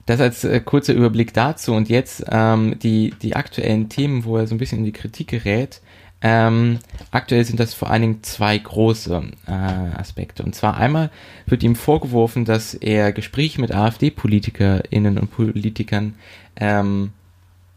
Das 0.06 0.20
als 0.20 0.44
äh, 0.44 0.60
kurzer 0.60 0.94
Überblick 0.94 1.34
dazu 1.34 1.74
und 1.74 1.88
jetzt 1.88 2.24
ähm, 2.30 2.78
die, 2.78 3.14
die 3.20 3.34
aktuellen 3.36 3.88
Themen, 3.88 4.24
wo 4.24 4.36
er 4.36 4.46
so 4.46 4.54
ein 4.54 4.58
bisschen 4.58 4.78
in 4.78 4.84
die 4.84 4.92
Kritik 4.92 5.28
gerät. 5.28 5.80
Ähm, 6.20 6.78
aktuell 7.10 7.44
sind 7.44 7.60
das 7.60 7.74
vor 7.74 7.90
allen 7.90 8.02
Dingen 8.02 8.22
zwei 8.22 8.56
große 8.58 9.22
äh, 9.46 9.50
Aspekte. 9.50 10.42
Und 10.42 10.54
zwar 10.54 10.76
einmal 10.76 11.10
wird 11.46 11.62
ihm 11.62 11.76
vorgeworfen, 11.76 12.44
dass 12.44 12.74
er 12.74 13.12
Gespräche 13.12 13.60
mit 13.60 13.72
AfD-PolitikerInnen 13.72 15.18
und 15.18 15.30
Politikern 15.30 16.14
ähm, 16.56 17.12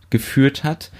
geführt 0.10 0.64
hat. 0.64 0.92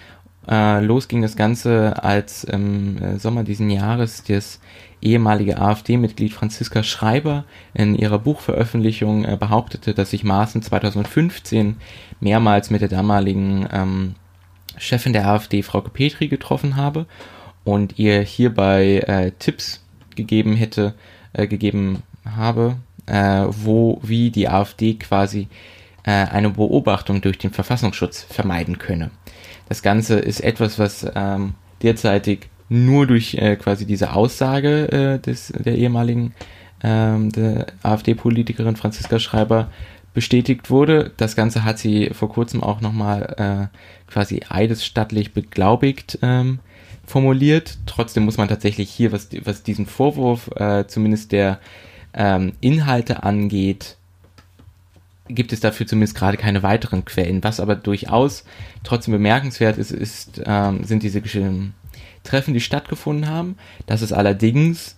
Äh, 0.48 0.84
los 0.84 1.08
ging 1.08 1.22
das 1.22 1.36
Ganze, 1.36 2.04
als 2.04 2.44
im 2.44 3.02
äh, 3.02 3.20
Sommer 3.20 3.44
diesen 3.44 3.70
Jahres 3.70 4.24
das 4.24 4.60
ehemalige 5.02 5.60
AfD-Mitglied 5.60 6.34
Franziska 6.34 6.84
Schreiber 6.84 7.46
in 7.74 7.96
ihrer 7.96 8.20
Buchveröffentlichung 8.20 9.26
äh, 9.26 9.38
behauptete, 9.38 9.94
dass 9.94 10.12
sich 10.12 10.24
Maaßen 10.24 10.62
2015 10.62 11.78
mehrmals 12.20 12.70
mit 12.70 12.82
der 12.82 12.90
damaligen 12.90 13.68
ähm, 13.72 14.16
Chefin 14.78 15.14
der 15.14 15.28
AfD, 15.28 15.64
Frau 15.64 15.82
Petri, 15.82 16.28
getroffen 16.28 16.76
habe 16.76 17.06
und 17.64 18.00
ihr 18.00 18.22
hierbei 18.22 19.00
äh, 19.08 19.32
Tipps 19.38 19.84
gegeben 20.16 20.56
hätte, 20.56 20.94
äh, 21.34 21.48
gegeben 21.48 22.04
habe, 22.26 22.78
äh, 23.06 23.46
wo, 23.48 24.00
wie 24.04 24.32
die 24.32 24.48
AfD 24.48 24.96
quasi 24.96 25.48
äh, 26.04 26.12
eine 26.12 26.50
Beobachtung 26.50 27.22
durch 27.22 27.38
den 27.38 27.52
Verfassungsschutz 27.52 28.24
vermeiden 28.24 28.78
könne. 28.78 29.12
Das 29.70 29.82
Ganze 29.82 30.20
ist 30.20 30.42
etwas, 30.42 30.80
was 30.80 31.06
ähm, 31.16 31.54
derzeitig 31.82 32.50
nur 32.72 33.06
durch 33.06 33.34
äh, 33.34 33.58
quasi 33.58 33.86
diese 33.86 34.14
Aussage 34.14 34.92
äh, 34.92 35.20
des, 35.20 35.48
der 35.48 35.76
ehemaligen 35.78 36.34
ähm, 36.82 37.30
AfD-Politikerin 37.84 38.78
Franziska 38.78 39.20
Schreiber 39.20 39.70
bestätigt 40.14 40.70
wurde. 40.70 41.12
Das 41.18 41.36
Ganze 41.36 41.66
hat 41.66 41.80
sie 41.80 42.12
vor 42.14 42.30
kurzem 42.30 42.64
auch 42.64 42.80
nochmal 42.80 43.70
äh, 43.70 44.12
quasi 44.12 44.42
eidesstattlich 44.48 45.34
beglaubigt 45.34 46.20
ähm, 46.22 46.60
formuliert. 47.06 47.78
Trotzdem 47.88 48.24
muss 48.24 48.38
man 48.38 48.48
tatsächlich 48.48 48.90
hier, 48.90 49.12
was, 49.12 49.28
was 49.44 49.64
diesen 49.64 49.86
Vorwurf 49.86 50.50
äh, 50.56 50.88
zumindest 50.88 51.34
der 51.34 51.60
ähm, 52.14 52.54
Inhalte 52.62 53.24
angeht, 53.24 53.98
gibt 55.28 55.52
es 55.52 55.60
dafür 55.60 55.88
zumindest 55.88 56.16
gerade 56.16 56.38
keine 56.38 56.64
weiteren 56.64 57.04
Quellen. 57.04 57.44
Was 57.44 57.60
aber 57.60 57.76
durchaus 57.76 58.46
trotzdem 58.86 59.12
bemerkenswert 59.12 59.78
ist, 59.78 59.92
ist 59.92 60.42
ähm, 60.46 60.86
sind 60.86 61.04
diese 61.04 61.22
Treffen, 62.24 62.54
die 62.54 62.62
stattgefunden 62.62 63.30
haben. 63.30 63.58
Das 63.86 64.02
ist 64.02 64.14
allerdings, 64.14 64.96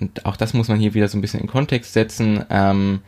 und 0.00 0.26
auch 0.26 0.36
das 0.36 0.54
muss 0.54 0.68
man 0.68 0.78
hier 0.78 0.94
wieder 0.94 1.08
so 1.08 1.18
ein 1.18 1.20
bisschen 1.20 1.40
in 1.40 1.46
Kontext 1.46 1.92
setzen, 1.92 2.44
ähm, 2.50 3.00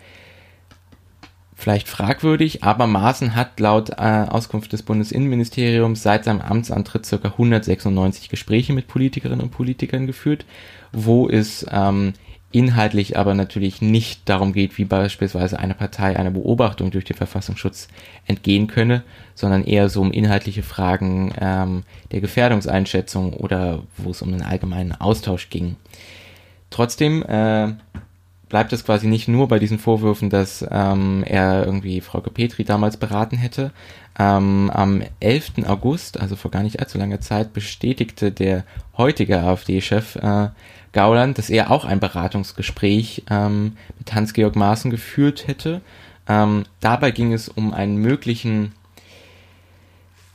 vielleicht 1.55 1.89
fragwürdig, 1.89 2.63
aber 2.63 2.87
Maaßen 2.87 3.35
hat 3.35 3.59
laut 3.59 3.91
äh, 3.91 4.27
Auskunft 4.29 4.73
des 4.73 4.85
Bundesinnenministeriums 4.85 6.05
seit 6.05 6.25
seinem 6.25 6.41
Amtsantritt 6.41 7.09
ca. 7.09 7.17
196 7.29 8.29
Gespräche 8.29 8.73
mit 8.73 8.87
Politikerinnen 8.87 9.41
und 9.41 9.51
Politikern 9.51 10.07
geführt, 10.07 10.47
wo 10.93 11.29
es 11.29 11.67
ähm, 11.71 12.13
inhaltlich 12.51 13.19
aber 13.19 13.35
natürlich 13.35 13.83
nicht 13.83 14.29
darum 14.29 14.53
geht, 14.53 14.79
wie 14.79 14.85
beispielsweise 14.85 15.59
eine 15.59 15.75
Partei 15.75 16.19
einer 16.19 16.31
Beobachtung 16.31 16.91
durch 16.91 17.05
den 17.05 17.17
Verfassungsschutz 17.17 17.89
entgehen 18.27 18.69
könne, 18.69 19.03
sondern 19.35 19.65
eher 19.65 19.89
so 19.89 20.01
um 20.01 20.13
inhaltliche 20.13 20.63
Fragen 20.63 21.33
ähm, 21.39 21.83
der 22.11 22.21
Gefährdungseinschätzung 22.21 23.35
oder 23.35 23.83
wo 23.97 24.11
es 24.11 24.23
um 24.23 24.33
einen 24.33 24.43
allgemeinen 24.43 24.93
Austausch 24.93 25.51
ging. 25.51 25.77
Trotzdem 26.71 27.23
äh, 27.23 27.73
bleibt 28.49 28.73
es 28.73 28.85
quasi 28.85 29.07
nicht 29.07 29.29
nur 29.29 29.49
bei 29.49 29.59
diesen 29.59 29.79
Vorwürfen, 29.79 30.31
dass 30.31 30.65
ähm, 30.71 31.23
er 31.27 31.65
irgendwie 31.67 32.01
Frau 32.01 32.21
Petri 32.21 32.65
damals 32.65 32.97
beraten 32.97 33.37
hätte. 33.37 33.73
Ähm, 34.19 34.71
am 34.73 35.03
11. 35.21 35.67
August, 35.67 36.19
also 36.19 36.35
vor 36.35 36.51
gar 36.51 36.63
nicht 36.63 36.81
allzu 36.81 36.99
langer 36.99 37.21
Zeit, 37.21 37.53
bestätigte 37.53 38.33
der 38.33 38.65
heutige 38.97 39.41
AfD-Chef 39.41 40.17
äh, 40.17 40.49
Gauland, 40.99 41.39
dass 41.39 41.49
er 41.49 41.71
auch 41.71 41.85
ein 41.85 42.01
Beratungsgespräch 42.01 43.23
ähm, 43.31 43.77
mit 44.01 44.13
Hans-Georg 44.13 44.57
Maaßen 44.57 44.91
geführt 44.91 45.47
hätte. 45.47 45.81
Ähm, 46.29 46.65
dabei 46.81 47.13
ging 47.13 47.33
es 47.33 47.49
um 47.49 47.73
einen 47.73 47.99
möglichen 47.99 48.73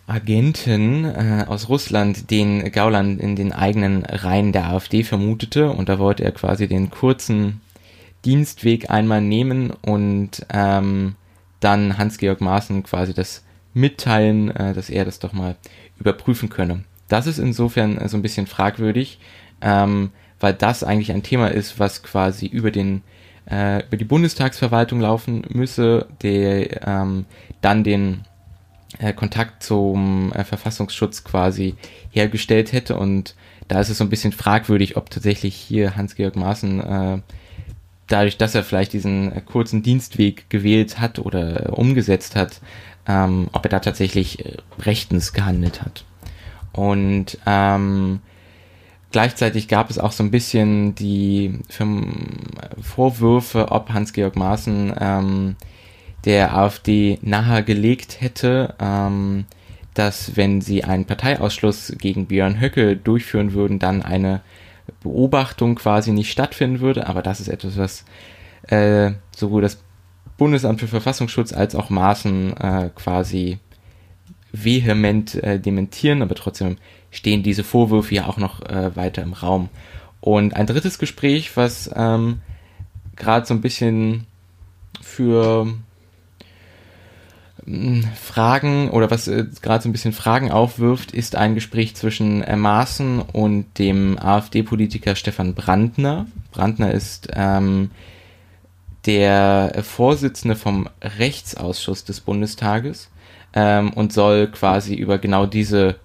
Agenten 0.08 1.04
äh, 1.04 1.44
aus 1.50 1.68
Russland, 1.68 2.32
den 2.32 2.72
Gauland 2.72 3.20
in 3.20 3.36
den 3.36 3.52
eigenen 3.52 4.06
Reihen 4.06 4.54
der 4.54 4.70
AfD 4.70 5.04
vermutete. 5.04 5.70
Und 5.70 5.90
da 5.90 6.00
wollte 6.00 6.24
er 6.24 6.32
quasi 6.32 6.70
den 6.70 6.90
kurzen 6.90 7.60
Dienstweg 8.24 8.90
einmal 8.90 9.20
nehmen 9.20 9.72
und 9.72 10.46
ähm, 10.50 11.16
dann 11.60 11.98
Hans-Georg 11.98 12.40
Maaßen 12.40 12.84
quasi 12.84 13.14
das 13.14 13.44
mitteilen, 13.74 14.50
äh, 14.50 14.74
dass 14.74 14.90
er 14.90 15.04
das 15.04 15.20
doch 15.20 15.34
mal 15.34 15.58
überprüfen 16.00 16.48
könne. 16.48 16.86
Das 17.10 17.28
ist 17.28 17.38
insofern 17.38 18.08
so 18.08 18.16
ein 18.16 18.22
bisschen 18.22 18.48
fragwürdig, 18.48 19.20
ähm, 19.60 20.12
weil 20.44 20.54
das 20.54 20.84
eigentlich 20.84 21.14
ein 21.14 21.24
Thema 21.24 21.48
ist, 21.48 21.80
was 21.80 22.04
quasi 22.04 22.46
über 22.46 22.70
den 22.70 23.02
äh, 23.50 23.86
über 23.88 23.96
die 23.96 24.04
Bundestagsverwaltung 24.04 25.00
laufen 25.00 25.46
müsse, 25.50 26.08
der 26.22 26.86
ähm, 26.86 27.26
dann 27.62 27.86
den 27.86 28.22
äh, 29.00 29.14
Kontakt 29.14 29.64
zum 29.64 30.34
äh, 30.34 30.44
Verfassungsschutz 30.44 31.24
quasi 31.24 31.76
hergestellt 32.12 32.74
hätte 32.74 32.98
und 32.98 33.36
da 33.70 33.80
ist 33.80 33.90
es 33.90 33.98
so 33.98 34.04
ein 34.04 34.10
bisschen 34.10 34.34
fragwürdig, 34.34 34.98
ob 34.98 35.10
tatsächlich 35.10 35.56
hier 35.56 35.96
Hans-Georg 35.96 36.36
Maaßen 36.36 36.80
äh, 36.82 37.22
dadurch, 38.08 38.38
dass 38.38 38.54
er 38.54 38.64
vielleicht 38.64 38.92
diesen 38.92 39.32
äh, 39.32 39.40
kurzen 39.40 39.82
Dienstweg 39.82 40.50
gewählt 40.50 41.00
hat 41.00 41.20
oder 41.20 41.68
äh, 41.68 41.70
umgesetzt 41.70 42.36
hat, 42.36 42.60
ähm, 43.08 43.48
ob 43.54 43.66
er 43.66 43.70
da 43.70 43.80
tatsächlich 43.80 44.46
äh, 44.46 44.58
rechtens 44.82 45.32
gehandelt 45.32 45.82
hat. 45.82 46.04
Und 46.74 47.38
ähm, 47.46 48.20
gleichzeitig 49.14 49.70
gab 49.70 49.90
es 49.90 50.00
auch 50.00 50.12
so 50.12 50.24
ein 50.24 50.32
bisschen 50.32 50.96
die 50.96 51.60
Vorwürfe, 52.82 53.72
ob 53.72 53.94
Hans-Georg 53.94 54.36
Maaßen 54.36 54.94
ähm, 55.00 55.56
der 56.26 56.58
AfD 56.58 57.20
nahegelegt 57.22 58.20
hätte, 58.20 58.76
ähm, 58.80 59.46
dass 59.94 60.36
wenn 60.36 60.60
sie 60.60 60.84
einen 60.84 61.06
Parteiausschluss 61.06 61.94
gegen 61.98 62.26
Björn 62.26 62.60
Höcke 62.60 62.98
durchführen 62.98 63.54
würden, 63.54 63.80
dann 63.80 64.02
eine 64.02 64.42
Beobachtung 65.02 65.76
quasi 65.76 66.12
nicht 66.12 66.32
stattfinden 66.32 66.80
würde, 66.80 67.08
aber 67.08 67.22
das 67.22 67.40
ist 67.40 67.48
etwas, 67.48 67.78
was 67.78 68.06
äh, 68.68 69.12
sowohl 69.36 69.62
das 69.62 69.82
Bundesamt 70.38 70.80
für 70.80 70.88
Verfassungsschutz 70.88 71.54
als 71.54 71.76
auch 71.76 71.90
Maßen 71.92 72.58
äh, 72.58 72.90
quasi 72.96 73.60
vehement 74.52 75.36
äh, 75.36 75.60
dementieren, 75.60 76.22
aber 76.24 76.36
trotzdem 76.36 76.78
stehen 77.14 77.44
diese 77.44 77.64
Vorwürfe 77.64 78.16
ja 78.16 78.28
auch 78.28 78.38
noch 78.38 78.62
äh, 78.62 78.96
weiter 78.96 79.22
im 79.24 79.34
Raum. 79.34 79.70
Und 80.20 80.56
ein 80.56 80.68
drittes 80.68 81.00
Gespräch, 81.00 81.56
was 81.56 81.90
ähm, 81.96 82.42
gerade 83.16 83.46
so 83.46 83.54
ein 83.54 83.62
bisschen 83.62 84.26
für 85.02 85.68
Fragen 87.66 88.90
oder 88.90 89.10
was 89.10 89.28
äh, 89.28 89.46
gerade 89.62 89.84
so 89.84 89.90
ein 89.90 89.94
bisschen 89.94 90.12
Fragen 90.12 90.52
aufwirft, 90.52 91.12
ist 91.12 91.36
ein 91.36 91.56
Gespräch 91.56 91.96
zwischen 91.96 92.42
äh, 92.42 92.58
Maaßen 92.58 93.22
und 93.22 93.80
dem 93.80 94.18
AfD-Politiker 94.20 95.16
Stefan 95.16 95.54
Brandner. 95.54 96.26
Brandner 96.52 96.92
ist 96.92 97.30
ähm, 97.34 97.92
der 99.06 99.82
Vorsitzende 99.84 100.56
vom 100.56 100.90
Rechtsausschuss 101.02 102.04
des 102.04 102.22
Bundestages 102.22 103.10
ähm, 103.54 103.94
und 103.94 104.14
soll 104.14 104.48
quasi 104.48 104.96
über 104.96 105.18
genau 105.18 105.46
diese 105.46 105.96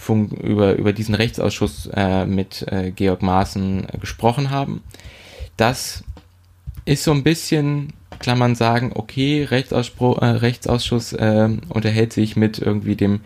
Funk 0.00 0.32
über, 0.32 0.74
über 0.74 0.92
diesen 0.92 1.14
Rechtsausschuss 1.14 1.88
äh, 1.94 2.24
mit 2.24 2.66
äh, 2.68 2.90
Georg 2.90 3.22
Maaßen 3.22 3.86
äh, 3.88 3.98
gesprochen 3.98 4.50
haben. 4.50 4.82
Das 5.56 6.02
ist 6.84 7.04
so 7.04 7.12
ein 7.12 7.22
bisschen 7.22 7.92
kann 8.22 8.36
man 8.36 8.54
sagen, 8.54 8.92
okay, 8.94 9.44
Rechtsausspruch, 9.44 10.20
äh, 10.20 10.26
Rechtsausschuss 10.26 11.14
äh, 11.14 11.48
unterhält 11.70 12.12
sich 12.12 12.36
mit 12.36 12.58
irgendwie 12.58 12.96
dem 12.96 13.20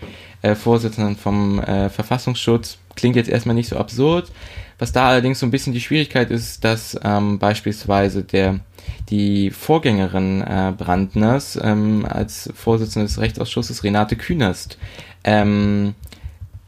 Vorsitzenden 0.57 1.17
vom 1.17 1.59
Verfassungsschutz. 1.65 2.77
Klingt 2.97 3.17
jetzt 3.17 3.31
erstmal 3.31 3.55
nicht 3.55 3.71
so 3.71 3.79
absurd. 3.79 4.31
Was 4.79 4.93
da 4.93 5.09
allerdings 5.09 5.39
so 5.39 5.47
ein 5.47 5.51
bisschen 5.51 5.73
die 5.73 5.81
Schwierigkeit 5.81 6.31
ist, 6.31 6.65
dass 6.65 7.01
ähm, 7.03 7.39
beispielsweise 7.39 8.25
der 8.25 8.61
die 9.09 9.51
Vorgängerin 9.51 10.43
äh, 10.43 10.73
Brandners 10.77 11.59
ähm, 11.63 12.07
als 12.09 12.51
Vorsitzende 12.55 13.07
des 13.07 13.19
Rechtsausschusses 13.19 13.85
Renate 13.85 14.17
Künast, 14.17 14.79
ähm, 15.25 15.95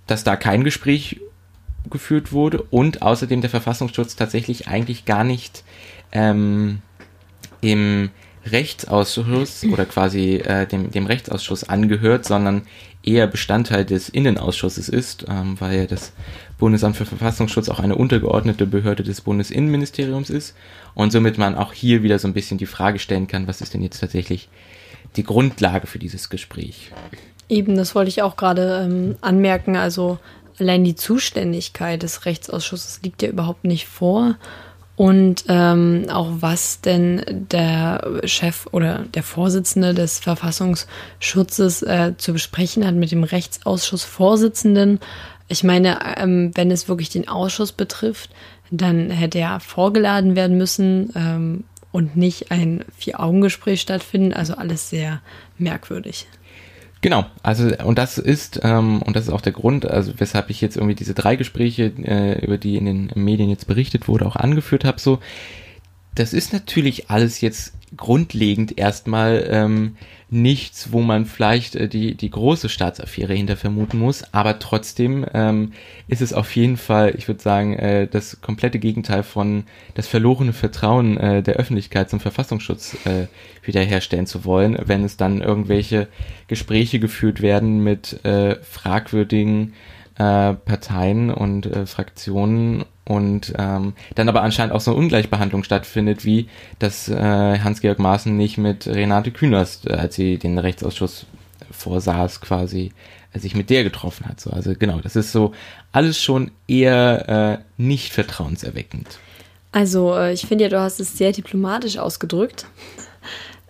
dass 0.07 0.25
da 0.25 0.37
kein 0.37 0.65
Gespräch 0.65 1.21
geführt 1.91 2.33
wurde 2.33 2.63
und 2.63 3.03
außerdem 3.03 3.41
der 3.41 3.51
Verfassungsschutz 3.51 4.17
tatsächlich 4.17 4.69
eigentlich 4.69 5.05
gar 5.05 5.25
nicht 5.25 5.65
ähm, 6.13 6.81
im 7.61 8.11
Rechtsausschuss 8.45 9.65
oder 9.65 9.87
quasi 9.87 10.37
äh, 10.37 10.67
dem, 10.67 10.91
dem 10.91 11.07
Rechtsausschuss 11.07 11.65
angehört, 11.65 12.25
sondern 12.25 12.63
eher 13.03 13.27
Bestandteil 13.27 13.85
des 13.85 14.09
Innenausschusses 14.09 14.89
ist, 14.89 15.27
ähm, 15.29 15.57
weil 15.61 15.87
das 15.87 16.13
Bundesamt 16.59 16.97
für 16.97 17.07
Verfassungsschutz 17.07 17.69
auch 17.69 17.81
eine 17.81 17.97
untergeordnete 17.97 18.67
Behörde 18.67 19.03
des 19.03 19.21
Bundesinnenministeriums 19.21 20.31
ist 20.31 20.55
und 20.95 21.13
somit 21.13 21.39
man 21.39 21.55
auch 21.55 21.73
hier 21.73 22.03
wieder 22.03 22.19
so 22.19 22.29
ein 22.29 22.35
bisschen 22.35 22.59
die 22.59 22.67
Frage 22.67 22.99
stellen 22.99 23.27
kann, 23.27 23.47
was 23.47 23.61
ist 23.61 23.75
denn 23.75 23.83
jetzt 23.83 24.01
tatsächlich 24.01 24.49
die 25.17 25.25
Grundlage 25.25 25.87
für 25.87 25.99
dieses 25.99 26.29
Gespräch? 26.29 26.91
Eben, 27.49 27.77
das 27.77 27.95
wollte 27.95 28.09
ich 28.09 28.23
auch 28.23 28.37
gerade 28.37 28.85
ähm, 28.85 29.17
anmerken. 29.21 29.77
Also 29.77 30.19
allein 30.59 30.85
die 30.85 30.95
Zuständigkeit 30.97 32.03
des 32.03 32.25
Rechtsausschusses 32.25 33.01
liegt 33.03 33.23
ja 33.23 33.29
überhaupt 33.29 33.65
nicht 33.65 33.87
vor 33.87 34.37
und 34.97 35.45
ähm, 35.49 36.07
auch 36.11 36.29
was 36.41 36.81
denn 36.81 37.47
der 37.51 38.21
Chef 38.25 38.67
oder 38.73 39.05
der 39.15 39.23
Vorsitzende 39.23 39.93
des 39.93 40.19
Verfassungsschutzes 40.19 41.83
äh, 41.83 42.15
zu 42.17 42.33
besprechen 42.33 42.87
hat 42.87 42.95
mit 42.95 43.13
dem 43.13 43.23
Rechtsausschussvorsitzenden. 43.23 45.01
Ich 45.49 45.63
meine, 45.63 45.99
ähm, 46.17 46.51
wenn 46.55 46.71
es 46.71 46.89
wirklich 46.89 47.11
den 47.11 47.29
Ausschuss 47.29 47.73
betrifft, 47.73 48.31
dann 48.71 49.11
hätte 49.11 49.39
er 49.39 49.61
vorgeladen 49.61 50.35
werden 50.35 50.57
müssen 50.57 51.13
ähm, 51.15 51.65
und 51.93 52.17
nicht 52.17 52.51
ein 52.51 52.85
Vier-Augen-Gespräch 52.97 53.83
stattfinden. 53.83 54.33
Also 54.33 54.55
alles 54.55 54.89
sehr 54.89 55.21
merkwürdig. 55.59 56.27
Genau, 57.07 57.25
also 57.45 57.69
und 57.85 57.99
das 57.99 58.19
ist 58.19 58.59
ähm, 58.65 59.01
und 59.01 59.15
das 59.15 59.29
ist 59.29 59.33
auch 59.33 59.41
der 59.41 59.53
Grund, 59.53 59.89
also 59.89 60.13
weshalb 60.17 60.51
ich 60.51 60.61
jetzt 60.61 60.75
irgendwie 60.75 60.97
diese 60.97 61.15
drei 61.15 61.37
Gespräche, 61.37 61.93
äh, 62.03 62.45
über 62.45 62.59
die 62.59 62.77
in 62.77 62.85
den 62.85 63.13
Medien 63.15 63.49
jetzt 63.49 63.69
berichtet 63.69 64.09
wurde, 64.09 64.27
auch 64.27 64.35
angeführt 64.35 64.85
habe. 64.85 64.99
So, 64.99 65.21
das 66.17 66.33
ist 66.33 66.53
natürlich 66.53 67.09
alles 67.09 67.41
jetzt 67.41 67.75
grundlegend 67.97 68.77
erstmal 68.77 69.47
ähm, 69.49 69.97
nichts, 70.29 70.93
wo 70.93 71.03
man 71.03 71.25
vielleicht 71.25 71.77
äh, 71.77 71.89
die, 71.89 72.15
die 72.15 72.31
große 72.31 72.69
Staatsaffäre 72.69 73.35
hinter 73.35 73.57
vermuten 73.57 73.99
muss, 73.99 74.25
aber 74.33 74.59
trotzdem 74.59 75.25
ähm, 75.33 75.73
ist 76.09 76.21
es 76.21 76.33
auf 76.33 76.55
jeden 76.57 76.77
Fall, 76.77 77.15
ich 77.17 77.29
würde 77.29 77.41
sagen, 77.41 77.75
äh, 77.75 78.09
das 78.09 78.41
komplette 78.41 78.81
Gegenteil 78.81 79.23
von 79.23 79.65
das 79.95 80.09
verlorene 80.09 80.53
Vertrauen 80.53 81.17
äh, 81.17 81.43
der 81.43 81.55
Öffentlichkeit 81.55 82.11
zum 82.11 82.19
Verfassungsschutz 82.19 82.97
äh, 83.07 83.29
wiederherstellen 83.63 84.27
zu 84.27 84.45
wollen, 84.45 84.77
wenn 84.85 85.05
es 85.05 85.17
dann 85.17 85.43
irgendwelche 85.43 86.09
Gespräche 86.49 86.99
geführt 86.99 87.41
werden 87.41 87.85
mit 87.85 88.25
äh, 88.25 88.57
fragwürdigen 88.63 89.75
äh, 90.19 90.55
Parteien 90.55 91.31
und 91.31 91.67
äh, 91.67 91.87
Fraktionen 91.87 92.85
und 93.05 93.53
ähm, 93.57 93.95
dann 94.15 94.29
aber 94.29 94.43
anscheinend 94.43 94.75
auch 94.75 94.81
so 94.81 94.91
eine 94.91 95.01
Ungleichbehandlung 95.01 95.63
stattfindet, 95.63 96.25
wie 96.25 96.49
dass 96.79 97.09
äh, 97.09 97.59
Hans-Georg 97.61 97.99
Maaßen 97.99 98.37
nicht 98.37 98.59
mit 98.59 98.87
Renate 98.87 99.31
Künast, 99.31 99.87
äh, 99.87 99.93
als 99.93 100.17
sie 100.17 100.39
den 100.39 100.59
Rechtsausschuss 100.59 101.27
vorsaß, 101.71 102.41
quasi 102.41 102.93
äh, 103.33 103.39
sich 103.39 103.55
mit 103.55 103.71
der 103.71 103.85
getroffen 103.85 104.27
hat. 104.27 104.41
So, 104.41 104.51
also 104.51 104.75
genau, 104.77 104.99
das 105.01 105.15
ist 105.17 105.33
so 105.33 105.53
alles 105.93 106.21
schon 106.21 106.51
eher 106.67 107.61
äh, 107.61 107.83
nicht 107.83 108.13
vertrauenserweckend. 108.13 109.19
Also 109.73 110.17
äh, 110.17 110.33
ich 110.33 110.47
finde 110.47 110.65
ja, 110.65 110.71
du 110.71 110.81
hast 110.81 110.99
es 111.01 111.17
sehr 111.19 111.33
diplomatisch 111.33 111.99
ausgedrückt. 111.99 112.67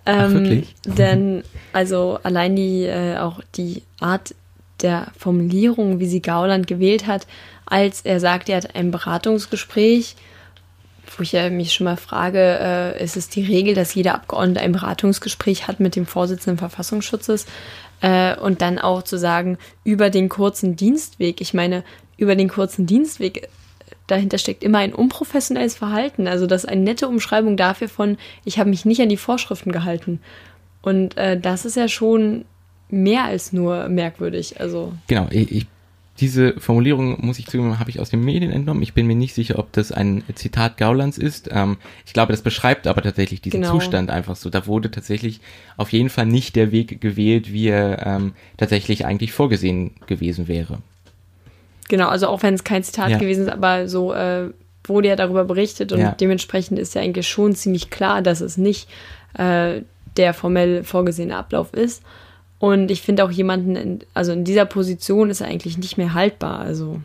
Ach, 0.04 0.26
Ähm, 0.26 0.34
wirklich? 0.34 0.74
denn 0.86 1.42
also 1.72 2.20
allein 2.22 2.54
die 2.54 2.84
äh, 2.84 3.18
auch 3.18 3.40
die 3.56 3.82
Art 3.98 4.36
der 4.82 5.08
Formulierung, 5.18 6.00
wie 6.00 6.06
sie 6.06 6.22
Gauland 6.22 6.66
gewählt 6.66 7.06
hat, 7.06 7.26
als 7.64 8.02
er 8.02 8.20
sagt, 8.20 8.48
er 8.48 8.58
hat 8.58 8.74
ein 8.74 8.90
Beratungsgespräch, 8.90 10.16
wo 11.16 11.22
ich 11.22 11.32
ja 11.32 11.50
mich 11.50 11.72
schon 11.72 11.84
mal 11.84 11.96
frage, 11.96 12.58
äh, 12.60 13.02
ist 13.02 13.16
es 13.16 13.28
die 13.28 13.44
Regel, 13.44 13.74
dass 13.74 13.94
jeder 13.94 14.14
Abgeordnete 14.14 14.60
ein 14.60 14.72
Beratungsgespräch 14.72 15.66
hat 15.66 15.80
mit 15.80 15.96
dem 15.96 16.06
Vorsitzenden 16.06 16.58
Verfassungsschutzes 16.58 17.46
äh, 18.00 18.36
und 18.36 18.60
dann 18.60 18.78
auch 18.78 19.02
zu 19.02 19.18
sagen, 19.18 19.58
über 19.84 20.10
den 20.10 20.28
kurzen 20.28 20.76
Dienstweg. 20.76 21.40
Ich 21.40 21.54
meine, 21.54 21.84
über 22.16 22.34
den 22.34 22.48
kurzen 22.48 22.86
Dienstweg 22.86 23.48
dahinter 24.06 24.38
steckt 24.38 24.62
immer 24.62 24.78
ein 24.78 24.94
unprofessionelles 24.94 25.76
Verhalten. 25.76 26.28
Also 26.28 26.46
das 26.46 26.64
ist 26.64 26.70
eine 26.70 26.82
nette 26.82 27.08
Umschreibung 27.08 27.56
dafür 27.56 27.88
von, 27.88 28.18
ich 28.44 28.58
habe 28.58 28.70
mich 28.70 28.84
nicht 28.84 29.00
an 29.00 29.08
die 29.08 29.16
Vorschriften 29.16 29.72
gehalten. 29.72 30.20
Und 30.82 31.16
äh, 31.16 31.38
das 31.38 31.64
ist 31.64 31.76
ja 31.76 31.88
schon 31.88 32.44
mehr 32.88 33.24
als 33.24 33.52
nur 33.52 33.88
merkwürdig. 33.88 34.60
Also 34.60 34.92
Genau, 35.08 35.26
ich, 35.30 35.50
ich, 35.50 35.66
diese 36.20 36.58
Formulierung, 36.58 37.24
muss 37.26 37.38
ich 37.38 37.46
zugeben, 37.46 37.78
habe 37.78 37.90
ich 37.90 38.00
aus 38.00 38.08
den 38.10 38.24
Medien 38.24 38.50
entnommen. 38.50 38.82
Ich 38.82 38.94
bin 38.94 39.06
mir 39.06 39.16
nicht 39.16 39.34
sicher, 39.34 39.58
ob 39.58 39.72
das 39.72 39.92
ein 39.92 40.22
Zitat 40.34 40.78
Gaulands 40.78 41.18
ist. 41.18 41.50
Ähm, 41.52 41.76
ich 42.06 42.12
glaube, 42.14 42.32
das 42.32 42.40
beschreibt 42.42 42.86
aber 42.86 43.02
tatsächlich 43.02 43.42
diesen 43.42 43.60
Genau. 43.60 43.72
Zustand 43.74 44.10
einfach 44.10 44.34
so. 44.36 44.48
Da 44.48 44.66
wurde 44.66 44.90
tatsächlich 44.90 45.40
auf 45.76 45.92
jeden 45.92 46.08
Fall 46.08 46.24
nicht 46.26 46.56
der 46.56 46.72
Weg 46.72 47.00
gewählt, 47.02 47.52
wie 47.52 47.68
er 47.68 48.06
ähm, 48.06 48.32
tatsächlich 48.56 49.04
eigentlich 49.04 49.32
vorgesehen 49.32 49.92
gewesen 50.06 50.48
wäre. 50.48 50.78
genau, 51.88 52.08
also 52.08 52.26
auch 52.28 52.42
wenn 52.42 52.54
es 52.54 52.64
kein 52.64 52.82
Zitat 52.82 53.10
Ja. 53.10 53.18
gewesen 53.18 53.42
ist, 53.46 53.52
aber 53.52 53.86
so 53.88 54.12
äh, 54.12 54.50
wurde 54.84 55.08
ja 55.08 55.16
darüber 55.16 55.44
berichtet 55.44 55.92
und 55.92 56.00
Ja. 56.00 56.12
dementsprechend 56.12 56.78
ist 56.78 56.94
ja 56.94 57.02
eigentlich 57.02 57.28
schon 57.28 57.54
ziemlich 57.54 57.90
klar, 57.90 58.22
dass 58.22 58.40
es 58.40 58.56
nicht 58.56 58.88
äh, 59.34 59.82
der 60.16 60.32
formell 60.34 60.82
vorgesehene 60.82 61.36
Ablauf 61.36 61.74
ist. 61.74 62.02
Und 62.58 62.90
ich 62.90 63.02
finde 63.02 63.24
auch 63.24 63.30
jemanden, 63.30 63.76
in, 63.76 63.98
also 64.14 64.32
in 64.32 64.44
dieser 64.44 64.64
Position 64.64 65.30
ist 65.30 65.40
er 65.40 65.48
eigentlich 65.48 65.76
nicht 65.78 65.98
mehr 65.98 66.14
haltbar. 66.14 66.60
Also 66.60 67.00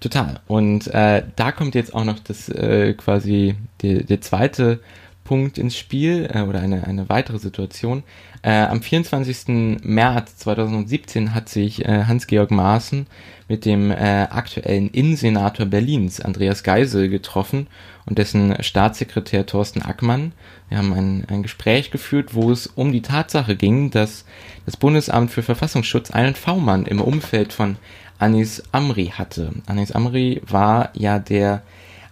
Total. 0.00 0.40
Und 0.48 0.88
äh, 0.88 1.22
da 1.36 1.52
kommt 1.52 1.76
jetzt 1.76 1.94
auch 1.94 2.04
noch 2.04 2.18
das 2.18 2.48
äh, 2.48 2.92
quasi 2.94 3.54
der, 3.82 4.02
der 4.02 4.20
zweite 4.20 4.80
Punkt 5.22 5.58
ins 5.58 5.76
Spiel 5.76 6.28
äh, 6.32 6.42
oder 6.42 6.60
eine, 6.60 6.86
eine 6.86 7.08
weitere 7.08 7.38
Situation. 7.38 8.02
Äh, 8.42 8.64
am 8.64 8.82
24. 8.82 9.80
März 9.84 10.38
2017 10.38 11.34
hat 11.34 11.48
sich 11.48 11.84
äh, 11.84 12.04
Hans-Georg 12.04 12.50
Maaßen 12.50 13.06
mit 13.48 13.64
dem 13.64 13.90
äh, 13.90 14.26
aktuellen 14.30 14.90
Innensenator 14.90 15.66
Berlins, 15.66 16.20
Andreas 16.20 16.62
Geisel, 16.62 17.08
getroffen 17.08 17.66
und 18.06 18.18
dessen 18.18 18.56
Staatssekretär 18.62 19.46
Thorsten 19.46 19.82
Ackmann. 19.82 20.32
Wir 20.68 20.78
haben 20.78 20.92
ein, 20.92 21.24
ein 21.28 21.42
Gespräch 21.42 21.90
geführt, 21.90 22.34
wo 22.34 22.50
es 22.50 22.66
um 22.66 22.92
die 22.92 23.02
Tatsache 23.02 23.56
ging, 23.56 23.90
dass 23.90 24.24
das 24.66 24.76
Bundesamt 24.76 25.30
für 25.30 25.42
Verfassungsschutz 25.42 26.10
einen 26.10 26.34
V-Mann 26.34 26.86
im 26.86 27.00
Umfeld 27.00 27.52
von 27.52 27.76
Anis 28.18 28.62
Amri 28.72 29.06
hatte. 29.06 29.52
Anis 29.66 29.92
Amri 29.92 30.40
war 30.46 30.90
ja 30.94 31.18
der 31.18 31.62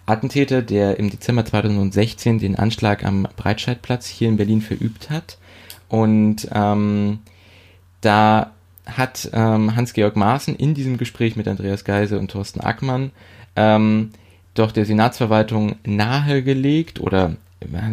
Attentäter, 0.05 0.61
der 0.61 0.99
im 0.99 1.09
Dezember 1.09 1.45
2016 1.45 2.39
den 2.39 2.57
Anschlag 2.57 3.05
am 3.05 3.27
Breitscheidplatz 3.35 4.07
hier 4.07 4.27
in 4.27 4.37
Berlin 4.37 4.61
verübt 4.61 5.09
hat. 5.09 5.37
Und 5.87 6.47
ähm, 6.53 7.19
da 8.01 8.51
hat 8.85 9.29
ähm, 9.33 9.75
Hans-Georg 9.75 10.15
Maaßen 10.15 10.55
in 10.55 10.73
diesem 10.73 10.97
Gespräch 10.97 11.35
mit 11.35 11.47
Andreas 11.47 11.83
Geisel 11.83 12.19
und 12.19 12.31
Thorsten 12.31 12.61
Ackmann 12.61 13.11
ähm, 13.55 14.11
doch 14.53 14.71
der 14.71 14.85
Senatsverwaltung 14.85 15.75
nahegelegt 15.85 16.99
oder 16.99 17.35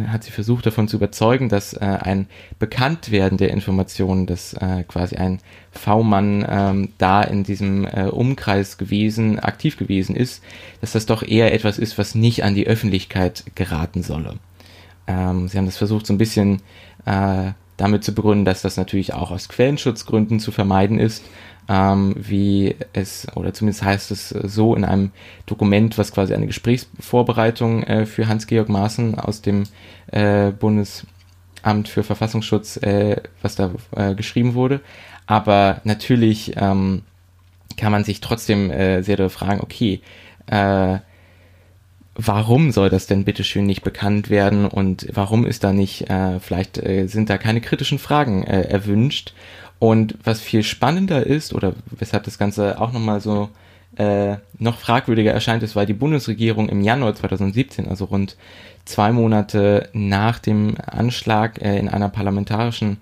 hat 0.07 0.23
sie 0.23 0.31
versucht 0.31 0.65
davon 0.65 0.87
zu 0.87 0.97
überzeugen, 0.97 1.47
dass 1.47 1.73
äh, 1.73 1.85
ein 1.85 2.27
Bekanntwerden 2.57 3.37
der 3.37 3.51
Informationen, 3.51 4.25
dass 4.25 4.53
äh, 4.53 4.83
quasi 4.87 5.15
ein 5.15 5.39
V-Mann 5.71 6.45
ähm, 6.49 6.89
da 6.97 7.21
in 7.21 7.43
diesem 7.43 7.85
äh, 7.85 8.05
Umkreis 8.05 8.77
gewesen, 8.79 9.39
aktiv 9.39 9.77
gewesen 9.77 10.15
ist, 10.15 10.43
dass 10.81 10.93
das 10.93 11.05
doch 11.05 11.21
eher 11.21 11.53
etwas 11.53 11.77
ist, 11.77 11.99
was 11.99 12.15
nicht 12.15 12.43
an 12.43 12.55
die 12.55 12.65
Öffentlichkeit 12.65 13.43
geraten 13.53 14.01
solle. 14.01 14.37
Ähm, 15.05 15.47
sie 15.47 15.57
haben 15.57 15.65
das 15.65 15.77
versucht 15.77 16.07
so 16.07 16.13
ein 16.13 16.17
bisschen 16.17 16.61
äh, 17.05 17.51
damit 17.79 18.03
zu 18.03 18.13
begründen, 18.13 18.45
dass 18.45 18.61
das 18.61 18.77
natürlich 18.77 19.13
auch 19.13 19.31
aus 19.31 19.49
Quellenschutzgründen 19.49 20.39
zu 20.39 20.51
vermeiden 20.51 20.99
ist, 20.99 21.23
ähm, 21.69 22.13
wie 22.17 22.75
es, 22.93 23.27
oder 23.35 23.53
zumindest 23.53 23.83
heißt 23.83 24.11
es 24.11 24.29
so 24.29 24.75
in 24.75 24.83
einem 24.83 25.11
Dokument, 25.45 25.97
was 25.97 26.11
quasi 26.11 26.33
eine 26.33 26.47
Gesprächsvorbereitung 26.47 27.83
äh, 27.83 28.05
für 28.05 28.27
Hans-Georg 28.27 28.69
Maaßen 28.69 29.17
aus 29.19 29.41
dem 29.41 29.63
äh, 30.11 30.51
Bundesamt 30.51 31.87
für 31.87 32.03
Verfassungsschutz, 32.03 32.77
äh, 32.77 33.21
was 33.41 33.55
da 33.55 33.71
äh, 33.95 34.15
geschrieben 34.15 34.55
wurde. 34.55 34.81
Aber 35.25 35.79
natürlich 35.83 36.53
ähm, 36.57 37.03
kann 37.77 37.91
man 37.91 38.03
sich 38.03 38.19
trotzdem 38.19 38.71
äh, 38.71 39.03
sehr 39.03 39.17
doll 39.17 39.29
fragen, 39.29 39.61
okay, 39.61 40.01
äh, 40.47 40.97
warum 42.21 42.71
soll 42.71 42.89
das 42.89 43.07
denn 43.07 43.23
bitteschön 43.23 43.65
nicht 43.65 43.81
bekannt 43.81 44.29
werden 44.29 44.65
und 44.65 45.07
warum 45.13 45.45
ist 45.45 45.63
da 45.63 45.71
nicht, 45.71 46.09
äh, 46.09 46.39
vielleicht 46.41 46.77
äh, 46.77 47.07
sind 47.07 47.29
da 47.29 47.37
keine 47.37 47.61
kritischen 47.61 47.97
Fragen 47.97 48.43
äh, 48.43 48.63
erwünscht. 48.63 49.33
Und 49.79 50.15
was 50.25 50.41
viel 50.41 50.63
spannender 50.63 51.25
ist, 51.25 51.53
oder 51.53 51.73
weshalb 51.91 52.25
das 52.25 52.37
Ganze 52.37 52.81
auch 52.81 52.91
nochmal 52.91 53.21
so 53.21 53.49
äh, 53.95 54.35
noch 54.57 54.77
fragwürdiger 54.77 55.31
erscheint, 55.31 55.63
ist, 55.63 55.77
weil 55.77 55.85
die 55.85 55.93
Bundesregierung 55.93 56.67
im 56.67 56.81
Januar 56.81 57.15
2017, 57.15 57.87
also 57.87 58.05
rund 58.05 58.35
zwei 58.83 59.13
Monate 59.13 59.87
nach 59.93 60.39
dem 60.39 60.75
Anschlag 60.85 61.61
äh, 61.61 61.79
in 61.79 61.87
einer 61.87 62.09
parlamentarischen 62.09 62.97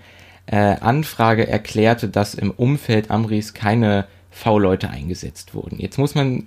äh, 0.45 0.57
Anfrage 0.57 1.47
erklärte, 1.47 2.07
dass 2.07 2.35
im 2.35 2.51
Umfeld 2.51 3.09
Amris 3.09 3.55
keine 3.55 4.05
V-Leute 4.29 4.91
eingesetzt 4.91 5.55
wurden. 5.55 5.79
Jetzt 5.79 5.97
muss 5.97 6.13
man 6.13 6.43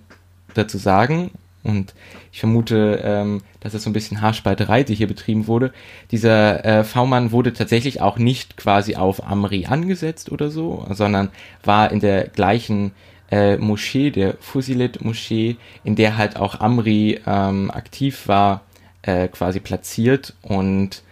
dazu 0.54 0.78
sagen, 0.78 1.32
und 1.62 1.94
ich 2.32 2.40
vermute, 2.40 3.00
ähm, 3.04 3.42
dass 3.60 3.74
es 3.74 3.82
so 3.82 3.90
ein 3.90 3.92
bisschen 3.92 4.20
Haarspalterei, 4.20 4.82
die 4.82 4.94
hier 4.94 5.06
betrieben 5.06 5.46
wurde. 5.46 5.72
Dieser 6.10 6.64
äh, 6.64 6.84
V-Mann 6.84 7.32
wurde 7.32 7.52
tatsächlich 7.52 8.00
auch 8.00 8.18
nicht 8.18 8.56
quasi 8.56 8.96
auf 8.96 9.26
Amri 9.26 9.66
angesetzt 9.66 10.32
oder 10.32 10.50
so, 10.50 10.86
sondern 10.90 11.30
war 11.62 11.90
in 11.90 12.00
der 12.00 12.28
gleichen 12.28 12.92
äh, 13.30 13.56
Moschee, 13.56 14.10
der 14.10 14.34
Fusilet-Moschee, 14.40 15.56
in 15.84 15.96
der 15.96 16.16
halt 16.16 16.36
auch 16.36 16.60
Amri 16.60 17.20
ähm, 17.26 17.70
aktiv 17.70 18.26
war, 18.26 18.62
äh, 19.02 19.28
quasi 19.28 19.60
platziert 19.60 20.34
und 20.42 21.02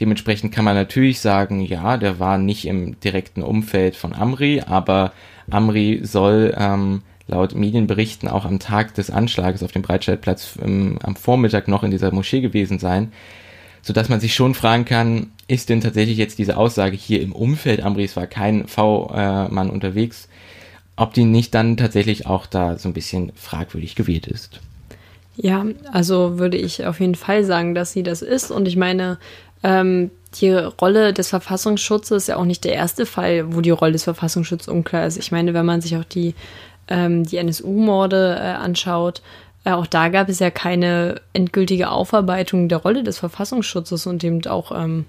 dementsprechend 0.00 0.52
kann 0.52 0.64
man 0.64 0.74
natürlich 0.74 1.20
sagen, 1.20 1.60
ja, 1.60 1.96
der 1.96 2.18
war 2.18 2.38
nicht 2.38 2.66
im 2.66 2.98
direkten 3.00 3.42
Umfeld 3.42 3.96
von 3.96 4.14
Amri, 4.14 4.62
aber 4.66 5.12
Amri 5.50 6.00
soll 6.02 6.54
ähm, 6.56 7.02
laut 7.28 7.54
Medienberichten 7.54 8.28
auch 8.28 8.44
am 8.44 8.58
Tag 8.58 8.94
des 8.94 9.10
Anschlages 9.10 9.62
auf 9.62 9.72
dem 9.72 9.82
Breitscheidplatz 9.82 10.58
ähm, 10.62 10.98
am 11.02 11.16
Vormittag 11.16 11.68
noch 11.68 11.82
in 11.82 11.90
dieser 11.90 12.12
Moschee 12.12 12.40
gewesen 12.40 12.78
sein, 12.78 13.12
so 13.82 13.92
dass 13.92 14.08
man 14.08 14.20
sich 14.20 14.34
schon 14.34 14.54
fragen 14.54 14.84
kann, 14.84 15.28
ist 15.48 15.68
denn 15.68 15.80
tatsächlich 15.80 16.18
jetzt 16.18 16.38
diese 16.38 16.56
Aussage 16.56 16.96
hier 16.96 17.20
im 17.20 17.32
Umfeld 17.32 17.82
Amris 17.82 18.16
war 18.16 18.26
kein 18.26 18.66
V-Mann 18.66 19.70
unterwegs, 19.70 20.28
ob 20.96 21.14
die 21.14 21.24
nicht 21.24 21.54
dann 21.54 21.76
tatsächlich 21.76 22.26
auch 22.26 22.46
da 22.46 22.78
so 22.78 22.88
ein 22.88 22.94
bisschen 22.94 23.32
fragwürdig 23.36 23.94
gewählt 23.94 24.26
ist. 24.26 24.60
Ja, 25.36 25.66
also 25.92 26.38
würde 26.38 26.56
ich 26.56 26.86
auf 26.86 27.00
jeden 27.00 27.14
Fall 27.14 27.44
sagen, 27.44 27.74
dass 27.74 27.92
sie 27.92 28.02
das 28.02 28.22
ist. 28.22 28.50
Und 28.50 28.66
ich 28.66 28.76
meine, 28.76 29.18
ähm, 29.62 30.10
die 30.40 30.50
Rolle 30.50 31.12
des 31.12 31.28
Verfassungsschutzes 31.28 32.24
ist 32.24 32.28
ja 32.28 32.36
auch 32.36 32.44
nicht 32.44 32.64
der 32.64 32.72
erste 32.72 33.06
Fall, 33.06 33.54
wo 33.54 33.60
die 33.60 33.70
Rolle 33.70 33.92
des 33.92 34.04
Verfassungsschutzes 34.04 34.68
unklar 34.68 35.06
ist. 35.06 35.18
Ich 35.18 35.32
meine, 35.32 35.54
wenn 35.54 35.66
man 35.66 35.80
sich 35.80 35.96
auch 35.96 36.04
die, 36.04 36.34
ähm, 36.88 37.24
die 37.24 37.36
NSU-Morde 37.38 38.36
äh, 38.38 38.42
anschaut, 38.42 39.22
äh, 39.66 39.72
auch 39.72 39.86
da 39.86 40.08
gab 40.08 40.28
es 40.28 40.38
ja 40.38 40.50
keine 40.50 41.20
endgültige 41.32 41.90
Aufarbeitung 41.90 42.68
der 42.68 42.78
Rolle 42.78 43.02
des 43.02 43.18
Verfassungsschutzes 43.18 44.06
und 44.06 44.22
eben 44.24 44.46
auch 44.46 44.72
ähm, 44.72 45.04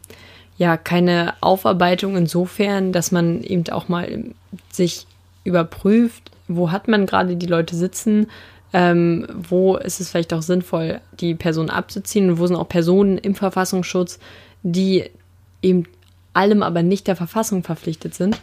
ja 0.58 0.76
keine 0.76 1.36
Aufarbeitung 1.42 2.18
insofern, 2.18 2.92
dass 2.92 3.12
man 3.12 3.44
eben 3.44 3.70
auch 3.70 3.88
mal 3.88 4.26
sich 4.72 5.06
überprüft, 5.44 6.32
wo 6.48 6.72
hat 6.72 6.88
man 6.88 7.06
gerade 7.06 7.36
die 7.36 7.46
Leute 7.46 7.76
sitzen, 7.76 8.28
ähm, 8.74 9.28
wo 9.30 9.78
ist 9.78 10.00
es 10.00 10.10
vielleicht 10.10 10.34
auch 10.34 10.42
sinnvoll, 10.42 11.02
die 11.20 11.36
Person 11.36 11.70
abzuziehen 11.70 12.32
und 12.32 12.40
wo 12.40 12.48
sind 12.48 12.58
auch 12.58 12.68
Personen 12.68 13.18
im 13.18 13.36
Verfassungsschutz, 13.36 14.20
die 14.64 15.10
eben 15.62 15.86
allem 16.34 16.64
aber 16.64 16.84
nicht 16.84 17.08
der 17.08 17.16
Verfassung 17.16 17.64
verpflichtet 17.64 18.14
sind. 18.14 18.40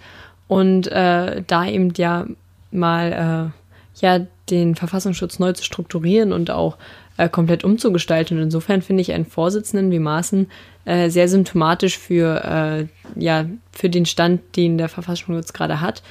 Und 0.47 0.87
äh, 0.89 1.43
da 1.47 1.67
eben 1.67 1.93
ja 1.97 2.27
mal 2.75 3.53
äh, 3.55 4.03
ja 4.03 4.27
den 4.51 4.75
Verfassungsschutz 4.75 5.39
neu 5.39 5.53
zu 5.53 5.65
strukturieren 5.65 6.33
und 6.33 6.51
auch 6.51 6.77
äh, 7.17 7.29
komplett 7.29 7.65
umzugestalten. 7.65 8.37
Und 8.37 8.45
insofern 8.45 8.83
finde 8.83 9.03
ich 9.03 9.13
einen 9.13 9.25
Vorsitzenden 9.25 9.91
wie 9.91 9.99
Maaßen 9.99 10.49
äh, 10.85 11.09
sehr 11.09 11.29
symptomatisch 11.29 11.99
für, 11.99 12.45
äh, 12.45 12.87
ja, 13.21 13.47
für 13.73 13.89
den 13.89 14.07
Stand, 14.07 14.57
den 14.57 14.79
der 14.79 14.89
Verfassungsschutz 14.89 15.53
gerade 15.53 15.81
hat. 15.81 16.03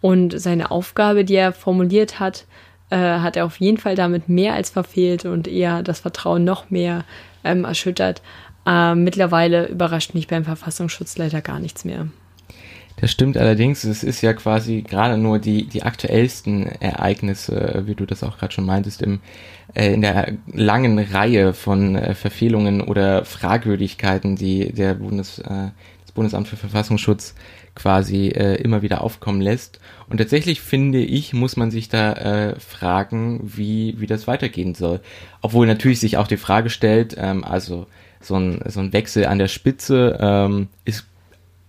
Und 0.00 0.40
seine 0.40 0.70
Aufgabe, 0.70 1.24
die 1.24 1.34
er 1.34 1.52
formuliert 1.52 2.18
hat, 2.18 2.46
äh, 2.90 2.96
hat 2.96 3.36
er 3.36 3.44
auf 3.44 3.60
jeden 3.60 3.78
Fall 3.78 3.94
damit 3.94 4.28
mehr 4.28 4.54
als 4.54 4.70
verfehlt 4.70 5.24
und 5.24 5.48
eher 5.48 5.82
das 5.82 6.00
Vertrauen 6.00 6.44
noch 6.44 6.70
mehr 6.70 7.04
ähm, 7.44 7.64
erschüttert. 7.64 8.22
Äh, 8.66 8.94
mittlerweile 8.94 9.66
überrascht 9.66 10.14
mich 10.14 10.28
beim 10.28 10.44
Verfassungsschutz 10.44 11.18
leider 11.18 11.40
gar 11.40 11.58
nichts 11.58 11.84
mehr. 11.84 12.08
Das 13.02 13.10
stimmt 13.10 13.36
allerdings, 13.36 13.82
es 13.82 14.04
ist 14.04 14.20
ja 14.20 14.32
quasi 14.32 14.82
gerade 14.82 15.18
nur 15.18 15.40
die, 15.40 15.64
die 15.66 15.82
aktuellsten 15.82 16.66
Ereignisse, 16.66 17.82
wie 17.84 17.96
du 17.96 18.06
das 18.06 18.22
auch 18.22 18.38
gerade 18.38 18.52
schon 18.52 18.64
meintest, 18.64 19.02
im, 19.02 19.18
äh, 19.74 19.92
in 19.92 20.02
der 20.02 20.34
langen 20.46 21.00
Reihe 21.00 21.52
von 21.52 21.96
äh, 21.96 22.14
Verfehlungen 22.14 22.80
oder 22.80 23.24
Fragwürdigkeiten, 23.24 24.36
die 24.36 24.72
der 24.72 24.94
Bundes, 24.94 25.40
äh, 25.40 25.72
das 26.02 26.12
Bundesamt 26.14 26.46
für 26.46 26.54
Verfassungsschutz 26.54 27.34
quasi 27.74 28.28
äh, 28.28 28.62
immer 28.62 28.82
wieder 28.82 29.00
aufkommen 29.00 29.40
lässt. 29.40 29.80
Und 30.08 30.18
tatsächlich 30.18 30.60
finde 30.60 31.00
ich, 31.00 31.32
muss 31.32 31.56
man 31.56 31.72
sich 31.72 31.88
da 31.88 32.12
äh, 32.12 32.60
fragen, 32.60 33.40
wie, 33.42 33.96
wie 33.98 34.06
das 34.06 34.28
weitergehen 34.28 34.76
soll. 34.76 35.00
Obwohl 35.40 35.66
natürlich 35.66 35.98
sich 35.98 36.18
auch 36.18 36.28
die 36.28 36.36
Frage 36.36 36.70
stellt, 36.70 37.16
ähm, 37.18 37.42
also 37.42 37.88
so 38.20 38.36
ein, 38.36 38.62
so 38.68 38.78
ein 38.78 38.92
Wechsel 38.92 39.26
an 39.26 39.40
der 39.40 39.48
Spitze 39.48 40.18
ähm, 40.20 40.68
ist, 40.84 41.08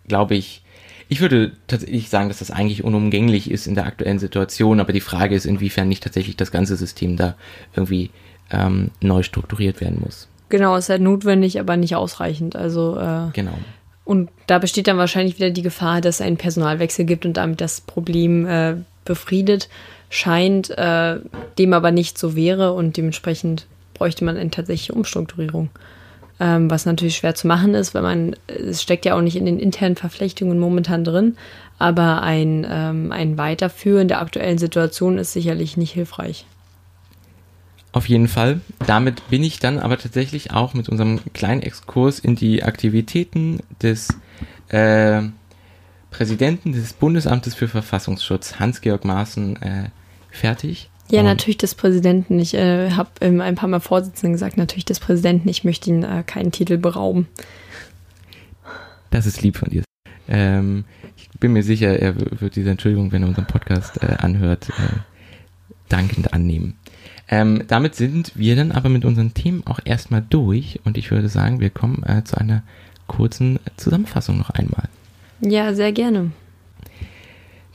glaube 0.08 0.36
ich, 0.36 0.63
ich 1.10 1.22
würde 1.22 1.52
tatsächlich 1.68 2.10
sagen, 2.10 2.30
dass 2.30 2.40
das 2.40 2.52
eigentlich 2.52 2.84
unumgänglich 2.84 3.52
ist 3.52 3.68
in 3.68 3.76
der 3.76 3.86
aktuellen 3.86 4.20
Situation, 4.20 4.80
aber 4.80 4.94
die 4.94 5.02
Frage 5.02 5.36
ist, 5.36 5.46
inwiefern 5.46 5.88
nicht 5.88 6.04
tatsächlich 6.04 6.38
das 6.38 6.52
ganze 6.52 6.76
System 6.76 7.18
da 7.18 7.36
irgendwie 7.76 8.10
ähm, 8.52 8.92
neu 9.02 9.24
strukturiert 9.24 9.82
werden 9.82 10.00
muss. 10.02 10.28
Genau, 10.50 10.76
ist 10.76 10.90
halt 10.90 11.02
notwendig, 11.02 11.60
aber 11.60 11.78
nicht 11.78 11.96
ausreichend. 11.96 12.56
Also 12.56 12.98
äh, 12.98 13.32
genau. 13.34 13.58
Und 14.06 14.30
da 14.48 14.60
besteht 14.60 14.88
dann 14.88 14.98
wahrscheinlich 14.98 15.38
wieder 15.38 15.50
die 15.50 15.62
Gefahr, 15.62 16.02
dass 16.02 16.16
es 16.16 16.22
einen 16.22 16.38
Personalwechsel 16.38 17.06
gibt 17.06 17.26
und 17.26 17.38
damit 17.38 17.62
das 17.62 17.82
Problem 17.82 18.46
äh, 18.46 18.76
befriedet 19.06 19.70
scheint, 20.10 20.70
äh, 20.70 21.20
dem 21.58 21.74
aber 21.74 21.92
nicht 21.92 22.18
so 22.18 22.36
wäre 22.36 22.74
und 22.74 22.98
dementsprechend 22.98 23.66
bräuchte 23.94 24.26
man 24.26 24.38
eine 24.38 24.52
tatsächliche 24.52 24.94
Umstrukturierung 24.94 25.70
ähm, 26.44 26.70
was 26.70 26.86
natürlich 26.86 27.16
schwer 27.16 27.36
zu 27.36 27.48
machen 27.48 27.74
ist, 27.74 27.96
weil 27.96 28.02
man, 28.02 28.36
es 28.48 28.82
steckt 28.82 29.06
ja 29.06 29.16
auch 29.16 29.22
nicht 29.22 29.38
in 29.38 29.46
den 29.46 29.60
internen 29.60 29.96
Verflechtungen 29.96 30.60
momentan 30.60 31.06
drin, 31.06 31.38
aber 31.80 32.22
ein, 32.22 32.68
ähm, 32.70 33.14
ein 33.14 33.38
Weiterführen 33.38 34.10
der 34.10 34.20
aktuellen 34.20 34.58
Situation 34.58 35.18
ist 35.18 35.32
sicherlich 35.32 35.78
nicht 35.78 35.94
hilfreich. 35.94 36.46
Auf 37.94 38.10
jeden 38.10 38.28
Fall. 38.28 38.60
Damit 38.86 39.30
bin 39.30 39.42
ich 39.42 39.60
dann 39.60 39.80
aber 39.80 39.98
tatsächlich 39.98 40.52
auch 40.52 40.74
mit 40.74 40.90
unserem 40.90 41.22
kleinen 41.32 41.62
Exkurs 41.62 42.20
in 42.20 42.36
die 42.36 42.64
Aktivitäten 42.64 43.62
des 43.82 44.10
äh, 44.68 45.22
Präsidenten 46.10 46.74
des 46.74 46.92
Bundesamtes 46.92 47.56
für 47.56 47.70
Verfassungsschutz, 47.70 48.60
Hans-Georg 48.60 49.06
Maaßen, 49.06 49.62
äh, 49.62 49.90
fertig. 50.30 50.90
Ja, 51.10 51.20
und 51.20 51.26
natürlich 51.26 51.58
des 51.58 51.76
Präsidenten. 51.76 52.40
Ich 52.40 52.54
äh, 52.54 52.92
habe 52.92 53.10
ähm, 53.22 53.42
ein 53.42 53.56
paar 53.56 53.70
Mal 53.70 53.80
Vorsitzenden 53.80 54.34
gesagt, 54.34 54.58
natürlich 54.58 54.86
des 54.86 55.00
Präsidenten. 55.00 55.50
Ich 55.50 55.64
möchte 55.64 55.90
ihn 55.90 56.04
äh, 56.04 56.24
keinen 56.26 56.52
Titel 56.52 56.78
berauben. 56.78 57.28
Das 59.12 59.26
ist 59.26 59.42
lieb 59.42 59.58
von 59.58 59.70
dir. 59.70 59.84
Ähm, 60.28 60.86
ich 61.18 61.30
bin 61.40 61.54
mir 61.54 61.64
sicher, 61.64 62.00
er 62.00 62.16
wird 62.42 62.56
diese 62.56 62.70
Entschuldigung, 62.70 63.12
wenn 63.12 63.24
er 63.24 63.30
unseren 63.30 63.48
Podcast 63.48 64.02
äh, 64.02 64.16
anhört, 64.18 64.70
äh, 64.70 64.98
dankend 65.90 66.34
annehmen. 66.34 66.78
Ähm, 67.30 67.64
damit 67.68 67.96
sind 67.96 68.32
wir 68.36 68.56
dann 68.56 68.72
aber 68.72 68.90
mit 68.90 69.06
unseren 69.06 69.34
Themen 69.34 69.66
auch 69.66 69.80
erstmal 69.84 70.24
durch 70.28 70.80
und 70.84 70.98
ich 70.98 71.12
würde 71.12 71.30
sagen, 71.30 71.60
wir 71.60 71.70
kommen 71.70 72.04
äh, 72.04 72.24
zu 72.24 72.38
einer 72.38 72.64
kurzen 73.08 73.60
Zusammenfassung 73.78 74.38
noch 74.38 74.50
einmal. 74.50 74.90
Ja, 75.42 75.74
sehr 75.74 75.92
gerne. 75.92 76.32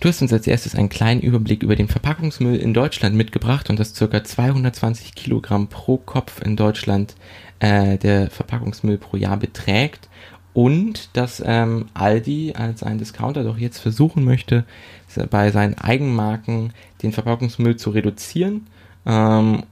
Du 0.01 0.09
hast 0.09 0.23
uns 0.23 0.33
als 0.33 0.47
erstes 0.47 0.77
einen 0.77 0.91
kleinen 0.91 1.21
Überblick 1.21 1.65
über 1.65 1.75
den 1.75 1.89
Verpackungsmüll 1.89 2.55
in 2.55 2.73
Deutschland 2.73 3.17
mitgebracht 3.17 3.69
und 3.69 3.81
dass 3.81 3.95
ca. 3.95 4.23
220 4.23 5.17
Kilogramm 5.17 5.67
pro 5.67 5.97
Kopf 5.97 6.41
in 6.41 6.55
Deutschland 6.55 7.17
äh, 7.59 7.99
der 7.99 8.31
Verpackungsmüll 8.31 8.99
pro 8.99 9.17
Jahr 9.17 9.37
beträgt 9.39 10.09
und 10.55 11.11
dass 11.15 11.43
ähm, 11.45 11.87
Aldi 11.95 12.55
als 12.57 12.85
ein 12.85 12.99
Discounter 12.99 13.43
doch 13.43 13.59
jetzt 13.59 13.79
versuchen 13.79 14.25
möchte, 14.25 14.65
bei 15.31 15.51
seinen 15.51 15.75
Eigenmarken 15.75 16.73
den 17.03 17.13
Verpackungsmüll 17.13 17.77
zu 17.77 17.91
reduzieren, 17.91 18.69
ähm, 19.05 19.65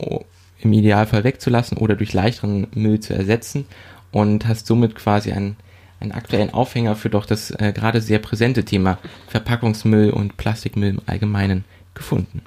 im 0.58 0.72
Idealfall 0.72 1.22
wegzulassen 1.22 1.78
oder 1.78 1.94
durch 1.94 2.12
leichteren 2.12 2.66
Müll 2.74 2.98
zu 2.98 3.14
ersetzen 3.14 3.64
und 4.10 4.48
hast 4.48 4.66
somit 4.66 4.96
quasi 4.96 5.30
ein 5.30 5.56
einen 6.00 6.12
aktuellen 6.12 6.52
Aufhänger 6.52 6.96
für 6.96 7.10
doch 7.10 7.26
das 7.26 7.50
äh, 7.50 7.72
gerade 7.72 8.00
sehr 8.00 8.18
präsente 8.18 8.64
Thema 8.64 8.98
Verpackungsmüll 9.28 10.10
und 10.10 10.36
Plastikmüll 10.36 10.90
im 10.90 11.00
Allgemeinen 11.06 11.64
gefunden. 11.94 12.42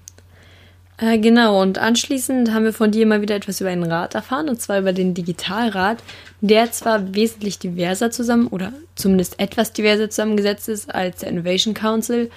Äh, 0.97 1.17
genau, 1.19 1.61
und 1.61 1.77
anschließend 1.77 2.53
haben 2.53 2.65
wir 2.65 2.73
von 2.73 2.91
dir 2.91 3.05
mal 3.05 3.21
wieder 3.21 3.35
etwas 3.35 3.61
über 3.61 3.69
einen 3.69 3.89
Rat 3.89 4.15
erfahren, 4.15 4.49
und 4.49 4.61
zwar 4.61 4.79
über 4.79 4.91
den 4.91 5.13
Digitalrat, 5.13 6.03
der 6.41 6.71
zwar 6.71 7.15
wesentlich 7.15 7.57
diverser 7.57 8.11
zusammen 8.11 8.47
oder 8.47 8.73
zumindest 8.95 9.39
etwas 9.39 9.71
diverser 9.71 10.09
zusammengesetzt 10.09 10.67
ist 10.67 10.93
als 10.93 11.19
der 11.19 11.29
Innovation 11.29 11.73
Council, 11.73 12.29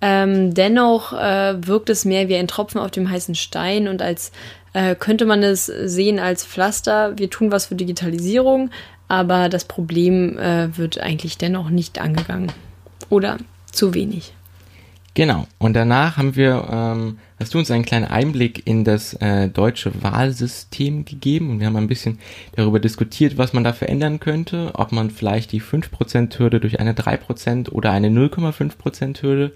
ähm, 0.00 0.54
dennoch 0.54 1.12
äh, 1.12 1.66
wirkt 1.66 1.90
es 1.90 2.04
mehr 2.04 2.28
wie 2.28 2.36
ein 2.36 2.48
Tropfen 2.48 2.80
auf 2.80 2.90
dem 2.90 3.10
heißen 3.10 3.34
Stein 3.34 3.88
und 3.88 4.02
als 4.02 4.32
äh, 4.72 4.94
könnte 4.94 5.24
man 5.24 5.42
es 5.42 5.66
sehen 5.66 6.18
als 6.18 6.44
Pflaster. 6.44 7.18
Wir 7.18 7.30
tun 7.30 7.50
was 7.50 7.66
für 7.66 7.74
Digitalisierung, 7.74 8.70
aber 9.08 9.48
das 9.48 9.64
Problem 9.64 10.38
äh, 10.38 10.76
wird 10.76 11.00
eigentlich 11.00 11.38
dennoch 11.38 11.70
nicht 11.70 11.98
angegangen. 12.00 12.52
Oder 13.08 13.38
zu 13.72 13.94
wenig. 13.94 14.32
Genau. 15.14 15.48
Und 15.58 15.74
danach 15.74 16.16
haben 16.16 16.36
wir, 16.36 16.68
ähm, 16.70 17.18
hast 17.40 17.52
du 17.52 17.58
uns 17.58 17.72
einen 17.72 17.84
kleinen 17.84 18.04
Einblick 18.04 18.66
in 18.68 18.84
das 18.84 19.14
äh, 19.14 19.48
deutsche 19.48 20.02
Wahlsystem 20.02 21.04
gegeben 21.04 21.50
und 21.50 21.58
wir 21.58 21.66
haben 21.66 21.76
ein 21.76 21.88
bisschen 21.88 22.20
darüber 22.54 22.78
diskutiert, 22.78 23.36
was 23.36 23.52
man 23.52 23.64
da 23.64 23.72
verändern 23.72 24.20
könnte, 24.20 24.70
ob 24.74 24.92
man 24.92 25.10
vielleicht 25.10 25.50
die 25.50 25.60
5%-Hürde 25.60 26.60
durch 26.60 26.78
eine 26.78 26.92
3% 26.92 27.70
oder 27.70 27.90
eine 27.90 28.10
0,5%-Hürde 28.10 29.52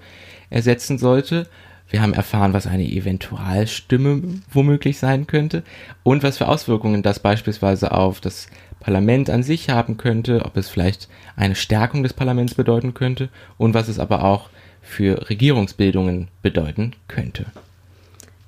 ersetzen 0.50 0.98
sollte. 0.98 1.46
Wir 1.88 2.03
haben 2.03 2.14
erfahren, 2.14 2.55
was 2.55 2.66
eine 2.66 2.90
Eventualstimme 2.90 4.22
womöglich 4.50 4.98
sein 4.98 5.28
könnte 5.28 5.62
und 6.03 6.24
was 6.24 6.38
für 6.38 6.48
Auswirkungen 6.48 7.03
das 7.03 7.20
beispielsweise 7.20 7.92
auf 7.92 8.20
das 8.20 8.48
Parlament 8.83 9.30
an 9.30 9.43
sich 9.43 9.70
haben 9.70 9.97
könnte, 9.97 10.45
ob 10.45 10.57
es 10.57 10.68
vielleicht 10.68 11.09
eine 11.37 11.55
Stärkung 11.55 12.03
des 12.03 12.12
Parlaments 12.12 12.55
bedeuten 12.55 12.95
könnte 12.95 13.28
und 13.57 13.74
was 13.74 13.89
es 13.89 13.99
aber 13.99 14.24
auch 14.24 14.51
für 14.83 15.30
Regierungsbildungen 15.30 16.28
bedeuten 16.43 16.95
könnte. 17.09 17.47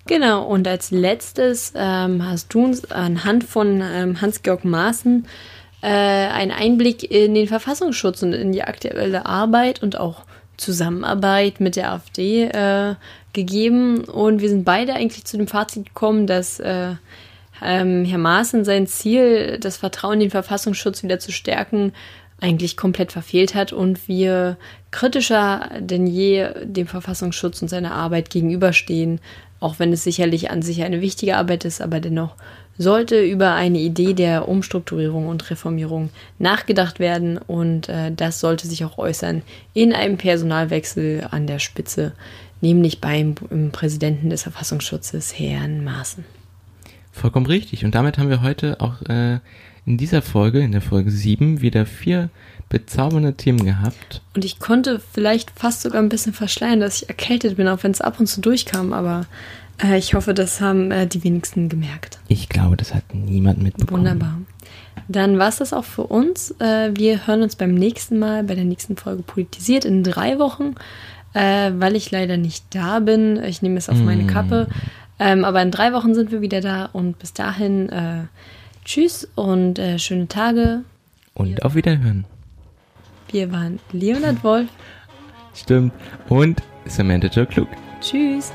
Genau, 0.06 0.44
und 0.44 0.68
als 0.68 0.90
letztes 0.90 1.72
ähm, 1.74 2.26
hast 2.26 2.52
du 2.52 2.64
uns 2.64 2.90
anhand 2.90 3.44
von 3.44 3.80
ähm, 3.80 4.20
Hans-Georg 4.20 4.64
Maaßen 4.64 5.26
äh, 5.80 5.86
einen 5.86 6.50
Einblick 6.50 7.10
in 7.10 7.34
den 7.34 7.46
Verfassungsschutz 7.46 8.22
und 8.22 8.32
in 8.32 8.52
die 8.52 8.64
aktuelle 8.64 9.24
Arbeit 9.24 9.82
und 9.82 9.98
auch 9.98 10.24
Zusammenarbeit 10.56 11.60
mit 11.60 11.76
der 11.76 11.92
AfD 11.92 12.44
äh, 12.44 12.96
gegeben. 13.32 14.04
Und 14.04 14.42
wir 14.42 14.48
sind 14.48 14.64
beide 14.64 14.94
eigentlich 14.94 15.24
zu 15.24 15.38
dem 15.38 15.46
Fazit 15.46 15.86
gekommen, 15.86 16.26
dass 16.26 16.60
äh, 16.60 16.94
ähm, 17.62 18.04
Herr 18.04 18.18
Maaßen 18.18 18.64
sein 18.64 18.86
Ziel, 18.86 19.58
das 19.60 19.76
Vertrauen 19.76 20.14
in 20.14 20.20
den 20.20 20.30
Verfassungsschutz 20.30 21.02
wieder 21.02 21.18
zu 21.18 21.32
stärken, 21.32 21.92
eigentlich 22.40 22.76
komplett 22.76 23.12
verfehlt 23.12 23.54
hat 23.54 23.72
und 23.72 24.08
wir 24.08 24.56
kritischer 24.90 25.70
denn 25.78 26.06
je 26.06 26.48
dem 26.64 26.86
Verfassungsschutz 26.86 27.62
und 27.62 27.68
seiner 27.68 27.92
Arbeit 27.92 28.28
gegenüberstehen, 28.30 29.20
auch 29.60 29.78
wenn 29.78 29.92
es 29.92 30.04
sicherlich 30.04 30.50
an 30.50 30.60
sich 30.60 30.82
eine 30.82 31.00
wichtige 31.00 31.36
Arbeit 31.36 31.64
ist, 31.64 31.80
aber 31.80 32.00
dennoch 32.00 32.34
sollte 32.76 33.22
über 33.22 33.54
eine 33.54 33.78
Idee 33.78 34.14
der 34.14 34.48
Umstrukturierung 34.48 35.28
und 35.28 35.48
Reformierung 35.48 36.10
nachgedacht 36.38 36.98
werden 36.98 37.38
und 37.38 37.88
äh, 37.88 38.10
das 38.12 38.40
sollte 38.40 38.66
sich 38.66 38.84
auch 38.84 38.98
äußern 38.98 39.42
in 39.72 39.92
einem 39.92 40.18
Personalwechsel 40.18 41.28
an 41.30 41.46
der 41.46 41.60
Spitze, 41.60 42.12
nämlich 42.60 43.00
beim 43.00 43.36
Präsidenten 43.72 44.28
des 44.28 44.42
Verfassungsschutzes, 44.42 45.38
Herrn 45.38 45.84
Maaßen. 45.84 46.24
Vollkommen 47.14 47.46
richtig. 47.46 47.84
Und 47.84 47.94
damit 47.94 48.18
haben 48.18 48.28
wir 48.28 48.42
heute 48.42 48.80
auch 48.80 49.00
äh, 49.02 49.38
in 49.86 49.96
dieser 49.96 50.20
Folge, 50.20 50.58
in 50.58 50.72
der 50.72 50.80
Folge 50.80 51.12
7, 51.12 51.60
wieder 51.60 51.86
vier 51.86 52.28
bezaubernde 52.68 53.34
Themen 53.34 53.64
gehabt. 53.64 54.20
Und 54.34 54.44
ich 54.44 54.58
konnte 54.58 55.00
vielleicht 55.12 55.50
fast 55.54 55.82
sogar 55.82 56.02
ein 56.02 56.08
bisschen 56.08 56.32
verschleiern, 56.32 56.80
dass 56.80 57.02
ich 57.02 57.08
erkältet 57.08 57.56
bin, 57.56 57.68
auch 57.68 57.84
wenn 57.84 57.92
es 57.92 58.00
ab 58.00 58.18
und 58.18 58.26
zu 58.26 58.40
durchkam, 58.40 58.92
aber 58.92 59.26
äh, 59.82 59.96
ich 59.96 60.14
hoffe, 60.14 60.34
das 60.34 60.60
haben 60.60 60.90
äh, 60.90 61.06
die 61.06 61.22
wenigsten 61.22 61.68
gemerkt. 61.68 62.18
Ich 62.26 62.48
glaube, 62.48 62.76
das 62.76 62.92
hat 62.92 63.04
niemand 63.14 63.62
mitbekommen. 63.62 64.00
Wunderbar. 64.00 64.40
Dann 65.06 65.38
war 65.38 65.48
es 65.48 65.58
das 65.58 65.72
auch 65.72 65.84
für 65.84 66.04
uns. 66.04 66.52
Äh, 66.58 66.90
wir 66.96 67.28
hören 67.28 67.42
uns 67.42 67.54
beim 67.54 67.74
nächsten 67.74 68.18
Mal, 68.18 68.42
bei 68.42 68.56
der 68.56 68.64
nächsten 68.64 68.96
Folge 68.96 69.22
Politisiert 69.22 69.84
in 69.84 70.02
drei 70.02 70.40
Wochen, 70.40 70.74
äh, 71.32 71.70
weil 71.76 71.94
ich 71.94 72.10
leider 72.10 72.38
nicht 72.38 72.64
da 72.70 72.98
bin. 72.98 73.40
Ich 73.44 73.62
nehme 73.62 73.76
es 73.76 73.88
auf 73.88 73.98
meine 73.98 74.26
Kappe. 74.26 74.66
Ähm, 75.18 75.44
aber 75.44 75.62
in 75.62 75.70
drei 75.70 75.92
Wochen 75.92 76.14
sind 76.14 76.32
wir 76.32 76.40
wieder 76.40 76.60
da 76.60 76.86
und 76.86 77.18
bis 77.18 77.32
dahin 77.32 77.88
äh, 77.88 78.24
tschüss 78.84 79.28
und 79.34 79.78
äh, 79.78 79.98
schöne 79.98 80.28
Tage. 80.28 80.84
Und 81.34 81.64
auf 81.64 81.74
Wiederhören. 81.74 82.24
Wir 83.30 83.50
waren 83.52 83.80
Leonard 83.92 84.42
Wolf. 84.44 84.68
Stimmt. 85.54 85.92
Und 86.28 86.62
Samantha 86.86 87.28
Joe 87.28 87.46
Klug. 87.46 87.68
Tschüss. 88.00 88.52